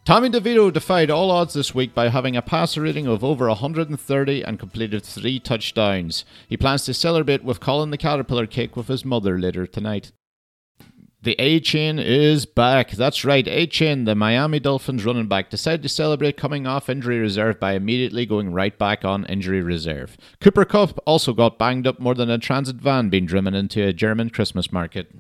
Tommy 0.07 0.31
DeVito 0.31 0.73
defied 0.73 1.11
all 1.11 1.31
odds 1.31 1.53
this 1.53 1.75
week 1.75 1.93
by 1.93 2.09
having 2.09 2.39
a 2.39 2.41
passer 2.41 2.81
rating 2.81 3.07
of 3.07 3.23
over 3.23 3.49
130 3.49 4.43
and 4.43 4.59
completed 4.59 5.05
three 5.05 5.39
touchdowns. 5.39 6.25
He 6.49 6.57
plans 6.57 6.87
to 6.87 6.95
celebrate 6.95 7.45
with 7.45 7.61
Colin 7.61 7.91
the 7.91 7.99
Caterpillar 7.99 8.47
cake 8.47 8.77
with 8.77 8.89
his 8.89 9.05
mother 9.05 9.39
later 9.39 9.67
tonight. 9.67 10.13
The 11.21 11.35
Achane 11.41 12.01
is 12.01 12.47
back. 12.47 12.93
That's 12.93 13.25
right, 13.25 13.45
Achane, 13.45 14.05
the 14.05 14.15
Miami 14.15 14.61
Dolphins 14.61 15.05
running 15.05 15.27
back, 15.27 15.51
decided 15.51 15.83
to 15.83 15.89
celebrate 15.89 16.37
coming 16.37 16.65
off 16.65 16.89
injury 16.89 17.19
reserve 17.19 17.59
by 17.59 17.73
immediately 17.73 18.25
going 18.25 18.53
right 18.53 18.79
back 18.79 19.05
on 19.05 19.27
injury 19.27 19.61
reserve. 19.61 20.17
Cooper 20.41 20.65
Kupp 20.65 20.97
also 21.07 21.33
got 21.33 21.59
banged 21.59 21.89
up 21.89 21.99
more 21.99 22.15
than 22.15 22.31
a 22.31 22.39
transit 22.39 22.77
van 22.77 23.09
being 23.09 23.27
driven 23.27 23.53
into 23.53 23.85
a 23.85 23.93
German 23.93 24.31
Christmas 24.31 24.71
market. 24.71 25.11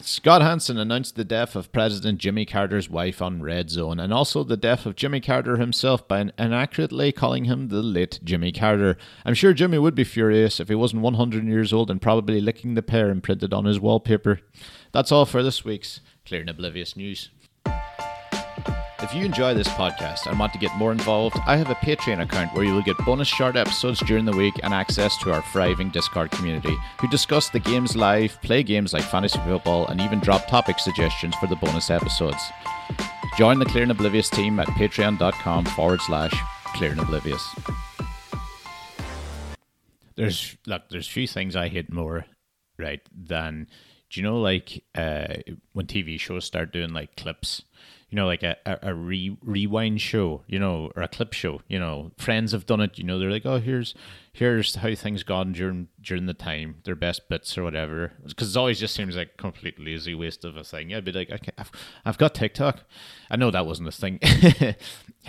Scott 0.00 0.42
Hanson 0.42 0.78
announced 0.78 1.16
the 1.16 1.24
death 1.24 1.56
of 1.56 1.72
President 1.72 2.18
Jimmy 2.18 2.44
Carter's 2.44 2.88
wife 2.88 3.20
on 3.20 3.42
Red 3.42 3.70
Zone, 3.70 3.98
and 3.98 4.12
also 4.12 4.44
the 4.44 4.56
death 4.56 4.86
of 4.86 4.94
Jimmy 4.94 5.20
Carter 5.20 5.56
himself 5.56 6.06
by 6.06 6.20
inaccurately 6.38 7.12
calling 7.12 7.46
him 7.46 7.68
the 7.68 7.82
late 7.82 8.20
Jimmy 8.22 8.52
Carter. 8.52 8.96
I'm 9.24 9.34
sure 9.34 9.52
Jimmy 9.54 9.78
would 9.78 9.96
be 9.96 10.04
furious 10.04 10.60
if 10.60 10.68
he 10.68 10.74
wasn't 10.74 11.02
100 11.02 11.44
years 11.46 11.72
old 11.72 11.90
and 11.90 12.00
probably 12.00 12.40
licking 12.40 12.74
the 12.74 12.82
pear 12.82 13.10
imprinted 13.10 13.52
on 13.52 13.64
his 13.64 13.80
wallpaper. 13.80 14.40
That's 14.92 15.12
all 15.12 15.26
for 15.26 15.42
this 15.42 15.64
week's 15.64 16.00
Clear 16.26 16.40
and 16.40 16.50
Oblivious 16.50 16.96
News. 16.96 17.30
If 19.00 19.14
you 19.14 19.24
enjoy 19.24 19.54
this 19.54 19.68
podcast 19.68 20.26
and 20.26 20.38
want 20.38 20.52
to 20.52 20.58
get 20.58 20.76
more 20.76 20.92
involved, 20.92 21.36
I 21.46 21.56
have 21.56 21.70
a 21.70 21.76
Patreon 21.76 22.20
account 22.20 22.52
where 22.54 22.64
you 22.64 22.74
will 22.74 22.82
get 22.82 22.98
bonus 23.06 23.28
short 23.28 23.56
episodes 23.56 24.00
during 24.00 24.24
the 24.24 24.36
week 24.36 24.54
and 24.62 24.74
access 24.74 25.16
to 25.18 25.32
our 25.32 25.40
thriving 25.52 25.90
Discord 25.90 26.30
community, 26.30 26.76
who 27.00 27.08
discuss 27.08 27.48
the 27.48 27.60
games 27.60 27.96
live, 27.96 28.40
play 28.42 28.62
games 28.62 28.92
like 28.92 29.04
fantasy 29.04 29.38
football, 29.46 29.86
and 29.86 30.00
even 30.00 30.20
drop 30.20 30.46
topic 30.48 30.78
suggestions 30.78 31.34
for 31.36 31.46
the 31.46 31.56
bonus 31.56 31.90
episodes. 31.90 32.42
Join 33.36 33.58
the 33.60 33.66
Clear 33.66 33.84
and 33.84 33.92
Oblivious 33.92 34.28
team 34.28 34.58
at 34.58 34.66
patreon.com 34.68 35.64
forward 35.66 36.00
slash 36.02 36.34
clear 36.74 36.90
and 36.90 37.00
oblivious. 37.00 37.54
There's 40.16 40.56
look, 40.66 40.82
there's 40.90 41.06
few 41.06 41.28
things 41.28 41.54
I 41.54 41.68
hate 41.68 41.92
more, 41.92 42.26
right, 42.76 43.00
than 43.16 43.68
do 44.10 44.20
you 44.20 44.26
know 44.26 44.40
like 44.40 44.84
uh, 44.94 45.34
when 45.72 45.86
TV 45.86 46.18
shows 46.18 46.44
start 46.44 46.72
doing 46.72 46.92
like 46.92 47.16
clips 47.16 47.62
you 48.10 48.16
know, 48.16 48.26
like 48.26 48.42
a, 48.42 48.56
a, 48.64 48.78
a 48.82 48.94
re, 48.94 49.36
rewind 49.42 50.00
show, 50.00 50.42
you 50.46 50.58
know, 50.58 50.90
or 50.96 51.02
a 51.02 51.08
clip 51.08 51.34
show. 51.34 51.60
You 51.68 51.78
know, 51.78 52.12
friends 52.16 52.52
have 52.52 52.64
done 52.64 52.80
it. 52.80 52.96
You 52.96 53.04
know, 53.04 53.18
they're 53.18 53.30
like, 53.30 53.44
oh, 53.44 53.58
here's 53.60 53.94
here's 54.32 54.76
how 54.76 54.94
things 54.94 55.22
gone 55.24 55.52
during 55.52 55.88
during 56.00 56.24
the 56.24 56.32
time, 56.32 56.76
their 56.84 56.94
best 56.94 57.28
bits 57.28 57.58
or 57.58 57.64
whatever. 57.64 58.12
Because 58.26 58.56
it 58.56 58.58
always 58.58 58.80
just 58.80 58.94
seems 58.94 59.14
like 59.14 59.36
complete 59.36 59.78
lazy 59.78 60.14
waste 60.14 60.46
of 60.46 60.56
a 60.56 60.64
thing. 60.64 60.94
I'd 60.94 61.04
be 61.04 61.12
like, 61.12 61.30
okay, 61.30 61.52
I've, 61.58 61.70
I've 62.06 62.18
got 62.18 62.34
TikTok. 62.34 62.84
I 63.30 63.36
know 63.36 63.50
that 63.50 63.66
wasn't 63.66 63.88
a 63.88 63.92
thing 63.92 64.20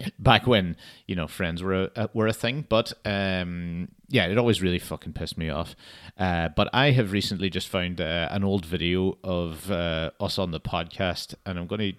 back 0.20 0.48
when 0.48 0.75
you 1.08 1.15
know 1.15 1.27
friends 1.27 1.62
were 1.63 1.89
a, 1.96 2.10
were 2.13 2.27
a 2.27 2.34
thing, 2.34 2.65
but 2.68 2.94
um, 3.06 3.89
yeah, 4.08 4.25
it 4.25 4.38
always 4.38 4.62
really 4.62 4.79
fucking 4.79 5.13
pissed 5.13 5.38
me 5.38 5.50
off. 5.50 5.75
Uh, 6.18 6.50
but 6.50 6.70
I 6.74 6.91
have 6.91 7.12
recently 7.12 7.50
just 7.50 7.68
found 7.68 8.01
uh, 8.01 8.27
an 8.32 8.44
old 8.44 8.65
video 8.65 9.18
of 9.24 9.72
uh, 9.72 10.12
us 10.20 10.38
on 10.38 10.51
the 10.51 10.60
podcast, 10.60 11.36
and 11.46 11.58
I'm 11.58 11.68
going 11.68 11.94
to 11.94 11.98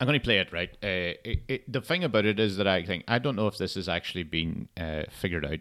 I'm 0.00 0.06
going 0.06 0.18
to 0.18 0.24
play 0.24 0.38
it 0.38 0.52
right. 0.52 0.70
Uh, 0.82 1.16
it, 1.24 1.42
it, 1.48 1.72
the 1.72 1.80
thing 1.80 2.04
about 2.04 2.24
it 2.24 2.40
is 2.40 2.56
that 2.56 2.66
I 2.66 2.84
think 2.84 3.04
I 3.06 3.18
don't 3.18 3.36
know 3.36 3.46
if 3.46 3.58
this 3.58 3.74
has 3.74 3.88
actually 3.88 4.24
been 4.24 4.68
uh, 4.76 5.04
figured 5.10 5.44
out. 5.44 5.60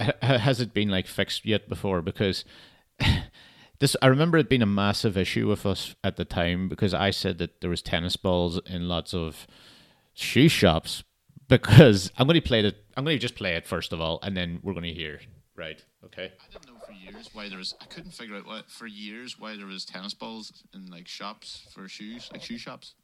H- 0.00 0.14
has 0.22 0.60
it 0.60 0.72
been 0.72 0.88
like 0.88 1.06
fixed 1.06 1.44
yet 1.44 1.68
before? 1.68 2.00
Because 2.00 2.44
this, 3.80 3.96
I 4.00 4.06
remember 4.06 4.38
it 4.38 4.48
being 4.48 4.62
a 4.62 4.66
massive 4.66 5.16
issue 5.16 5.48
with 5.48 5.66
us 5.66 5.96
at 6.04 6.16
the 6.16 6.24
time 6.24 6.68
because 6.68 6.94
I 6.94 7.10
said 7.10 7.38
that 7.38 7.60
there 7.60 7.70
was 7.70 7.82
tennis 7.82 8.16
balls 8.16 8.60
in 8.66 8.88
lots 8.88 9.12
of 9.12 9.46
shoe 10.18 10.48
shops. 10.48 11.02
Because 11.48 12.12
I'm 12.18 12.26
going 12.26 12.38
to 12.38 12.46
play 12.46 12.60
it. 12.60 12.76
I'm 12.96 13.04
going 13.04 13.16
to 13.16 13.20
just 13.20 13.34
play 13.34 13.54
it 13.54 13.66
first 13.66 13.94
of 13.94 14.00
all, 14.02 14.18
and 14.22 14.36
then 14.36 14.60
we're 14.62 14.74
going 14.74 14.84
to 14.84 14.92
hear. 14.92 15.20
Right. 15.56 15.82
Okay. 16.04 16.30
I 16.38 16.52
didn't 16.52 16.66
know 16.74 16.78
for 16.86 16.92
years 16.92 17.30
why 17.32 17.48
there 17.48 17.56
was. 17.56 17.74
I 17.80 17.86
couldn't 17.86 18.10
figure 18.12 18.36
out 18.36 18.46
what 18.46 18.70
for 18.70 18.86
years 18.86 19.38
why 19.38 19.56
there 19.56 19.64
was 19.66 19.84
tennis 19.86 20.12
balls 20.12 20.52
in 20.74 20.86
like 20.90 21.08
shops 21.08 21.66
for 21.74 21.88
shoes, 21.88 22.28
like 22.32 22.42
shoe 22.42 22.58
shops. 22.58 22.94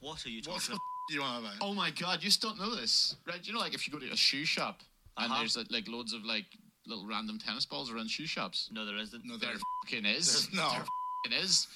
What 0.00 0.24
are 0.26 0.28
you 0.28 0.42
talking 0.42 0.60
the 0.68 0.72
about? 0.74 0.80
you 1.10 1.20
want 1.22 1.44
about? 1.46 1.54
Oh 1.62 1.72
my 1.72 1.90
god, 1.90 2.18
you 2.22 2.28
just 2.28 2.42
don't 2.42 2.58
know 2.60 2.74
this, 2.74 3.16
right? 3.26 3.40
You 3.42 3.54
know, 3.54 3.58
like 3.58 3.72
if 3.74 3.86
you 3.86 3.92
go 3.92 3.98
to 3.98 4.12
a 4.12 4.16
shoe 4.16 4.44
shop 4.44 4.80
and 5.16 5.30
Uh-huh. 5.30 5.40
there's 5.40 5.56
like, 5.56 5.68
like 5.70 5.88
loads 5.88 6.12
of 6.12 6.24
like 6.26 6.44
little 6.86 7.06
random 7.08 7.38
tennis 7.38 7.64
balls 7.64 7.90
around 7.90 8.10
shoe 8.10 8.26
shops. 8.26 8.68
No, 8.70 8.84
there 8.84 8.98
isn't. 8.98 9.22
No, 9.24 9.38
there 9.38 9.54
fucking 9.86 10.04
is. 10.04 10.30
There's 10.30 10.52
no. 10.54 10.68
There 10.70 10.84
fucking 11.24 11.42
is. 11.42 11.66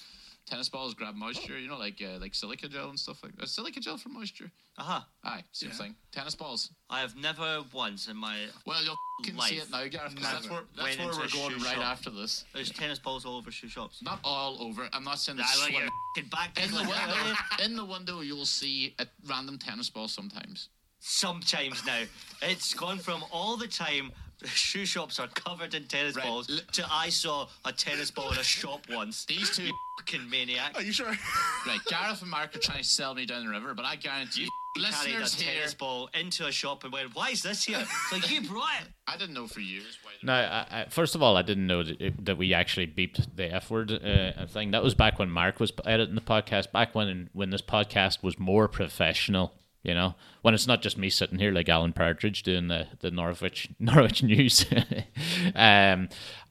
Tennis 0.49 0.69
balls 0.71 0.95
grab 0.95 1.15
moisture, 1.15 1.59
you 1.59 1.69
know, 1.69 1.77
like 1.79 2.01
uh, 2.03 2.19
like 2.19 2.35
silica 2.35 2.69
gel 2.69 2.89
and 2.89 2.99
stuff 2.99 3.23
like 3.23 3.37
that. 3.37 3.49
Silica 3.49 3.81
gel 3.81 3.99
for 3.99 4.09
moisture. 4.09 4.51
Aha. 4.79 5.07
Aye, 5.23 5.45
same 5.53 5.69
Yeah. 5.71 5.77
thing. 5.77 5.95
Tennis 6.11 6.35
balls. 6.35 6.71
I 6.89 7.01
have 7.01 7.15
never 7.17 7.63
once 7.73 8.09
in 8.09 8.17
my. 8.17 8.47
Well, 8.67 8.83
you'll 8.83 8.97
can 9.25 9.35
see 9.41 9.57
Life. 9.59 9.65
it 9.65 9.71
now, 9.71 9.87
Gareth. 9.89 10.15
'cause 10.15 10.23
That's 10.25 10.49
where, 10.49 10.63
that's 10.77 10.97
where 10.97 11.09
we're 11.09 11.29
going 11.29 11.55
right 11.63 11.75
shop. 11.75 11.85
after 11.85 12.09
this. 12.11 12.45
There's 12.55 12.71
tennis 12.71 12.99
balls 12.99 13.27
all 13.27 13.37
over 13.37 13.51
shoe 13.51 13.69
shops. 13.69 14.01
Not 14.03 14.21
all 14.25 14.63
over. 14.63 14.89
I'm 14.93 15.05
not 15.05 15.19
saying 15.19 15.39
I 15.39 15.43
it's 15.43 15.61
like 15.61 15.73
your 16.17 16.25
back 16.31 16.59
in 16.63 16.71
the 16.71 16.77
window. 16.79 17.65
in 17.65 17.77
the 17.77 17.85
window, 17.85 18.21
you'll 18.21 18.47
see 18.47 18.95
a 18.99 19.07
random 19.27 19.59
tennis 19.59 19.91
ball 19.91 20.09
sometimes. 20.09 20.69
Sometimes 21.01 21.85
now. 21.85 22.05
It's 22.43 22.73
gone 22.75 22.99
from 22.99 23.25
all 23.33 23.57
the 23.57 23.69
time 23.69 24.13
shoe 24.47 24.85
shops 24.87 25.19
are 25.19 25.27
covered 25.29 25.75
in 25.75 25.85
tennis 25.85 26.15
Right. 26.17 26.25
balls 26.27 26.49
L- 26.51 26.59
to 26.73 26.87
I 26.91 27.09
saw 27.09 27.49
a 27.65 27.73
tennis 27.73 28.11
ball 28.11 28.33
in 28.33 28.39
a 28.39 28.43
shop 28.45 28.81
once. 28.91 29.25
These 29.25 29.57
two, 29.57 29.71
Fucking 29.99 30.31
maniacs. 30.31 30.79
Are 30.79 30.83
you 30.83 30.93
sure? 30.93 31.07
right? 31.09 31.81
Gareth 31.89 32.23
and 32.23 32.31
Mark 32.31 32.55
are 32.55 32.61
trying 32.61 32.79
to 32.79 32.85
sell 32.85 33.15
me 33.15 33.27
down 33.27 33.45
the 33.45 33.51
river, 33.51 33.75
but 33.75 33.85
I 33.85 33.97
guarantee 33.97 34.43
you, 34.43 34.49
He 34.77 34.83
carried 34.83 34.95
a 34.95 35.19
listeners 35.19 35.35
here, 35.35 35.55
tennis 35.57 35.75
ball 35.75 36.09
into 36.15 36.47
a 36.47 36.53
shop 36.53 36.85
and 36.85 36.93
went, 36.93 37.17
"Why 37.17 37.31
is 37.31 37.43
this 37.43 37.65
here?" 37.65 37.81
It's 37.81 38.13
like 38.13 38.31
you 38.31 38.43
brought 38.49 38.81
it. 38.83 38.89
I 39.09 39.17
didn't 39.17 39.35
know 39.35 39.49
for 39.49 39.59
years. 39.59 39.99
No, 40.23 40.33
I, 40.33 40.67
I, 40.83 40.87
first 40.89 41.15
of 41.17 41.23
all, 41.23 41.37
I 41.37 41.43
didn't 41.43 41.67
know 41.67 41.83
that, 41.83 42.01
it, 42.01 42.25
that 42.27 42.39
we 42.39 42.55
actually 42.55 42.87
beeped 42.87 43.35
the 43.37 43.53
F 43.53 43.71
word 43.71 43.91
uh, 43.93 44.47
thing. 44.47 44.71
That 44.71 44.83
was 44.85 44.95
back 44.95 45.19
when 45.19 45.31
Mark 45.31 45.59
was 45.59 45.73
editing 45.85 46.15
the 46.15 46.21
podcast. 46.21 46.71
Back 46.71 46.95
when 46.95 47.29
when 47.33 47.51
this 47.51 47.63
podcast 47.63 48.23
was 48.23 48.39
more 48.39 48.69
professional. 48.69 49.53
You 49.83 49.95
know, 49.95 50.15
when 50.43 50.55
it's 50.55 50.67
not 50.67 50.83
just 50.83 50.99
me 50.99 51.09
sitting 51.09 51.39
here 51.39 51.53
like 51.53 51.69
Alan 51.69 51.93
Partridge 51.93 52.43
doing 52.43 52.69
the 52.69 52.89
the 53.01 53.11
Norwich 53.11 53.69
Norwich 53.79 54.23
news. 54.23 54.67
um, 55.55 56.09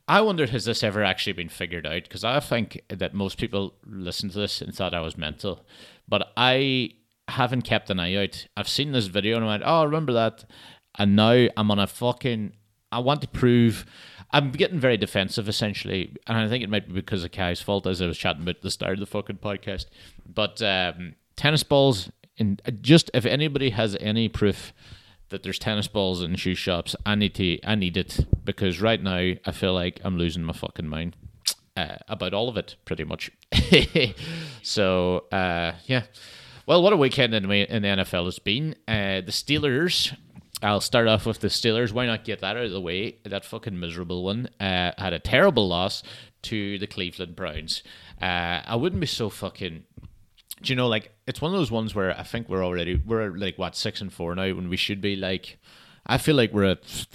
I 0.07 0.21
wonder 0.21 0.47
has 0.47 0.65
this 0.65 0.83
ever 0.83 1.03
actually 1.03 1.33
been 1.33 1.49
figured 1.49 1.85
out? 1.85 2.03
Because 2.03 2.23
I 2.23 2.39
think 2.39 2.81
that 2.87 3.13
most 3.13 3.37
people 3.37 3.73
listened 3.85 4.31
to 4.31 4.39
this 4.39 4.61
and 4.61 4.73
thought 4.73 4.93
I 4.93 5.01
was 5.01 5.17
mental, 5.17 5.65
but 6.07 6.31
I 6.37 6.91
haven't 7.27 7.63
kept 7.63 7.89
an 7.89 7.99
eye 7.99 8.15
out. 8.15 8.47
I've 8.55 8.69
seen 8.69 8.93
this 8.93 9.07
video 9.07 9.35
and 9.35 9.45
I 9.45 9.49
went, 9.49 9.63
"Oh, 9.65 9.81
I 9.81 9.83
remember 9.83 10.13
that," 10.13 10.45
and 10.97 11.15
now 11.15 11.47
I'm 11.57 11.71
on 11.71 11.79
a 11.79 11.87
fucking. 11.87 12.53
I 12.91 12.99
want 12.99 13.21
to 13.21 13.27
prove. 13.27 13.85
I'm 14.31 14.51
getting 14.51 14.79
very 14.79 14.97
defensive, 14.97 15.49
essentially, 15.49 16.15
and 16.25 16.37
I 16.37 16.47
think 16.47 16.63
it 16.63 16.69
might 16.69 16.87
be 16.87 16.93
because 16.93 17.23
of 17.23 17.31
Kai's 17.31 17.61
fault, 17.61 17.85
as 17.85 18.01
I 18.01 18.07
was 18.07 18.17
chatting 18.17 18.43
about 18.43 18.61
the 18.61 18.71
start 18.71 18.93
of 18.93 18.99
the 18.99 19.05
fucking 19.05 19.37
podcast. 19.37 19.85
But 20.25 20.61
um, 20.61 21.15
tennis 21.35 21.63
balls, 21.63 22.09
in 22.37 22.59
just 22.81 23.09
if 23.13 23.25
anybody 23.25 23.71
has 23.71 23.95
any 23.99 24.29
proof 24.29 24.73
that 25.29 25.43
there's 25.43 25.59
tennis 25.59 25.87
balls 25.87 26.21
in 26.21 26.35
shoe 26.35 26.55
shops, 26.55 26.95
I 27.05 27.15
need 27.15 27.35
to, 27.35 27.59
I 27.65 27.75
need 27.75 27.97
it 27.97 28.25
because 28.43 28.81
right 28.81 29.01
now 29.01 29.33
I 29.45 29.51
feel 29.51 29.73
like 29.73 29.99
I'm 30.03 30.17
losing 30.17 30.43
my 30.43 30.53
fucking 30.53 30.87
mind 30.87 31.15
uh, 31.75 31.97
about 32.07 32.33
all 32.33 32.49
of 32.49 32.57
it, 32.57 32.75
pretty 32.85 33.03
much. 33.03 33.29
so 34.61 35.25
uh, 35.31 35.73
yeah, 35.85 36.03
well, 36.65 36.81
what 36.81 36.93
a 36.93 36.97
weekend 36.97 37.33
in, 37.33 37.49
in 37.49 37.81
the 37.81 37.87
NFL 37.87 38.25
has 38.25 38.39
been. 38.39 38.75
Uh, 38.87 39.21
the 39.21 39.31
Steelers. 39.31 40.15
I'll 40.63 40.81
start 40.81 41.07
off 41.07 41.27
with 41.27 41.39
the 41.39 41.49
Steelers. 41.49 41.91
Why 41.91 42.07
not 42.07 42.23
get 42.25 42.41
that 42.41 42.57
out 42.57 42.65
of 42.65 42.71
the 42.71 42.81
way? 42.81 43.19
That 43.23 43.45
fucking 43.45 43.79
miserable 43.79 44.23
one 44.23 44.49
uh, 44.59 44.91
had 44.97 45.13
a 45.13 45.19
terrible 45.19 45.67
loss 45.67 46.01
to 46.43 46.79
the 46.79 46.87
Cleveland 46.87 47.35
Browns. 47.35 47.83
Uh, 48.19 48.61
I 48.65 48.75
wouldn't 48.75 48.99
be 48.99 49.05
so 49.05 49.29
fucking 49.29 49.83
do 50.61 50.71
you 50.71 50.75
know 50.75 50.87
like 50.87 51.13
it's 51.27 51.41
one 51.41 51.53
of 51.53 51.57
those 51.57 51.71
ones 51.71 51.93
where 51.93 52.17
I 52.17 52.23
think 52.23 52.49
we're 52.49 52.65
already 52.65 53.01
we're 53.05 53.29
like 53.31 53.57
what 53.57 53.75
six 53.75 54.01
and 54.01 54.11
four 54.11 54.33
now 54.35 54.53
when 54.53 54.69
we 54.69 54.77
should 54.77 55.01
be 55.01 55.15
like 55.15 55.59
I 56.05 56.17
feel 56.17 56.35
like 56.35 56.53
we're 56.53 56.65
at 56.71 57.05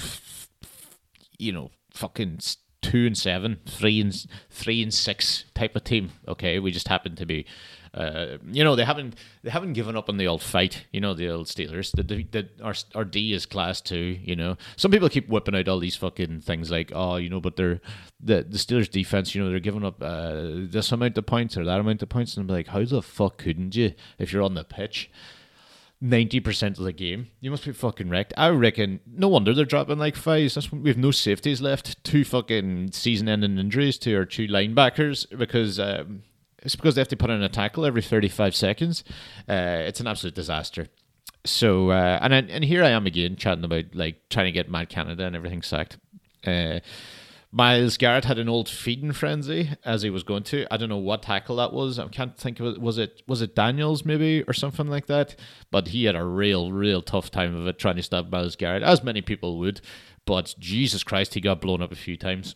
you 1.38 1.52
know 1.52 1.70
fucking 1.90 2.38
two 2.82 3.06
and 3.06 3.16
seven, 3.16 3.58
three 3.66 4.00
and 4.00 4.26
three 4.50 4.82
and 4.82 4.92
six 4.92 5.44
type 5.54 5.74
of 5.74 5.84
team. 5.84 6.10
Okay, 6.28 6.58
we 6.58 6.70
just 6.70 6.88
happen 6.88 7.16
to 7.16 7.24
be. 7.24 7.46
Uh, 7.94 8.38
you 8.50 8.64
know 8.64 8.74
they 8.74 8.86
haven't 8.86 9.16
they 9.42 9.50
haven't 9.50 9.74
given 9.74 9.96
up 9.96 10.08
on 10.08 10.16
the 10.16 10.26
old 10.26 10.42
fight. 10.42 10.86
You 10.92 11.00
know 11.00 11.12
the 11.12 11.28
old 11.28 11.46
Steelers. 11.46 11.92
The, 11.92 12.02
the, 12.02 12.22
the 12.24 12.48
our 12.62 12.74
our 12.94 13.04
D 13.04 13.34
is 13.34 13.44
class 13.44 13.80
two. 13.82 14.18
You 14.22 14.34
know 14.34 14.56
some 14.76 14.90
people 14.90 15.10
keep 15.10 15.28
whipping 15.28 15.54
out 15.54 15.68
all 15.68 15.78
these 15.78 15.96
fucking 15.96 16.40
things 16.40 16.70
like 16.70 16.90
oh 16.94 17.16
you 17.16 17.28
know 17.28 17.40
but 17.40 17.56
they're 17.56 17.80
the 18.18 18.44
the 18.48 18.56
Steelers 18.56 18.90
defense. 18.90 19.34
You 19.34 19.44
know 19.44 19.50
they're 19.50 19.60
giving 19.60 19.84
up 19.84 20.02
uh, 20.02 20.40
this 20.42 20.90
amount 20.90 21.18
of 21.18 21.26
points 21.26 21.56
or 21.56 21.64
that 21.66 21.80
amount 21.80 22.02
of 22.02 22.08
points, 22.08 22.36
and 22.36 22.48
I'm 22.48 22.54
like 22.54 22.68
how 22.68 22.82
the 22.82 23.02
fuck 23.02 23.36
couldn't 23.36 23.76
you 23.76 23.92
if 24.18 24.32
you're 24.32 24.42
on 24.42 24.54
the 24.54 24.64
pitch? 24.64 25.10
Ninety 26.02 26.40
percent 26.40 26.76
of 26.76 26.84
the 26.84 26.92
game. 26.92 27.28
You 27.40 27.50
must 27.50 27.64
be 27.64 27.72
fucking 27.72 28.10
wrecked. 28.10 28.34
I 28.36 28.48
reckon. 28.48 29.00
No 29.06 29.28
wonder 29.28 29.54
they're 29.54 29.64
dropping 29.64 29.98
like 29.98 30.16
fives. 30.16 30.56
That's 30.56 30.70
we 30.70 30.90
have 30.90 30.98
no 30.98 31.12
safeties 31.12 31.62
left. 31.62 32.02
Two 32.04 32.24
fucking 32.24 32.92
season-ending 32.92 33.56
injuries 33.56 33.96
to 33.98 34.14
our 34.16 34.26
two 34.26 34.48
linebackers 34.48 35.26
because 35.38 35.78
um, 35.80 36.24
it's 36.62 36.76
because 36.76 36.96
they 36.96 37.00
have 37.00 37.08
to 37.08 37.16
put 37.16 37.30
in 37.30 37.42
a 37.42 37.48
tackle 37.48 37.86
every 37.86 38.02
thirty-five 38.02 38.54
seconds. 38.54 39.04
Uh, 39.48 39.78
it's 39.86 40.00
an 40.00 40.06
absolute 40.06 40.34
disaster. 40.34 40.88
So 41.44 41.90
uh, 41.90 42.18
and 42.20 42.34
I, 42.34 42.38
and 42.38 42.64
here 42.64 42.84
I 42.84 42.90
am 42.90 43.06
again 43.06 43.36
chatting 43.36 43.64
about 43.64 43.94
like 43.94 44.28
trying 44.28 44.46
to 44.46 44.52
get 44.52 44.70
Mad 44.70 44.88
Canada 44.88 45.24
and 45.24 45.34
everything 45.34 45.62
sacked. 45.62 45.96
Uh, 46.46 46.80
Myles 47.54 47.98
Garrett 47.98 48.24
had 48.24 48.38
an 48.38 48.48
old 48.48 48.66
feeding 48.66 49.12
frenzy 49.12 49.72
as 49.84 50.00
he 50.00 50.08
was 50.08 50.22
going 50.22 50.42
to. 50.44 50.66
I 50.70 50.78
don't 50.78 50.88
know 50.88 50.96
what 50.96 51.22
tackle 51.22 51.56
that 51.56 51.74
was. 51.74 51.98
I 51.98 52.08
can't 52.08 52.36
think 52.36 52.58
of 52.60 52.66
it. 52.66 52.80
Was 52.80 52.96
it 52.96 53.22
was 53.28 53.42
it 53.42 53.54
Daniels 53.54 54.06
maybe 54.06 54.42
or 54.44 54.54
something 54.54 54.86
like 54.88 55.06
that? 55.06 55.36
But 55.70 55.88
he 55.88 56.04
had 56.04 56.16
a 56.16 56.24
real, 56.24 56.72
real 56.72 57.02
tough 57.02 57.30
time 57.30 57.54
of 57.54 57.66
it 57.66 57.78
trying 57.78 57.96
to 57.96 58.02
stop 58.02 58.30
Myles 58.30 58.56
Garrett, 58.56 58.82
as 58.82 59.04
many 59.04 59.20
people 59.20 59.58
would. 59.58 59.82
But 60.24 60.54
Jesus 60.58 61.04
Christ, 61.04 61.34
he 61.34 61.42
got 61.42 61.60
blown 61.60 61.82
up 61.82 61.92
a 61.92 61.96
few 61.96 62.16
times. 62.16 62.54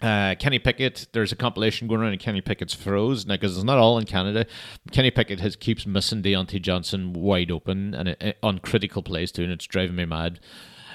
Uh, 0.00 0.34
Kenny 0.36 0.58
Pickett, 0.58 1.08
there's 1.12 1.32
a 1.32 1.36
compilation 1.36 1.86
going 1.86 2.00
around 2.00 2.14
of 2.14 2.20
Kenny 2.20 2.40
Pickett's 2.40 2.74
throws 2.74 3.26
now 3.26 3.34
because 3.34 3.54
it's 3.54 3.64
not 3.64 3.76
all 3.76 3.98
in 3.98 4.06
Canada. 4.06 4.46
Kenny 4.92 5.10
Pickett 5.10 5.40
has 5.40 5.56
keeps 5.56 5.84
missing 5.84 6.22
Diontae 6.22 6.62
Johnson 6.62 7.12
wide 7.12 7.50
open 7.50 7.94
and 7.94 8.08
it, 8.08 8.22
it, 8.22 8.38
on 8.42 8.60
critical 8.60 9.02
plays 9.02 9.30
too, 9.30 9.42
and 9.42 9.52
it's 9.52 9.66
driving 9.66 9.96
me 9.96 10.06
mad. 10.06 10.40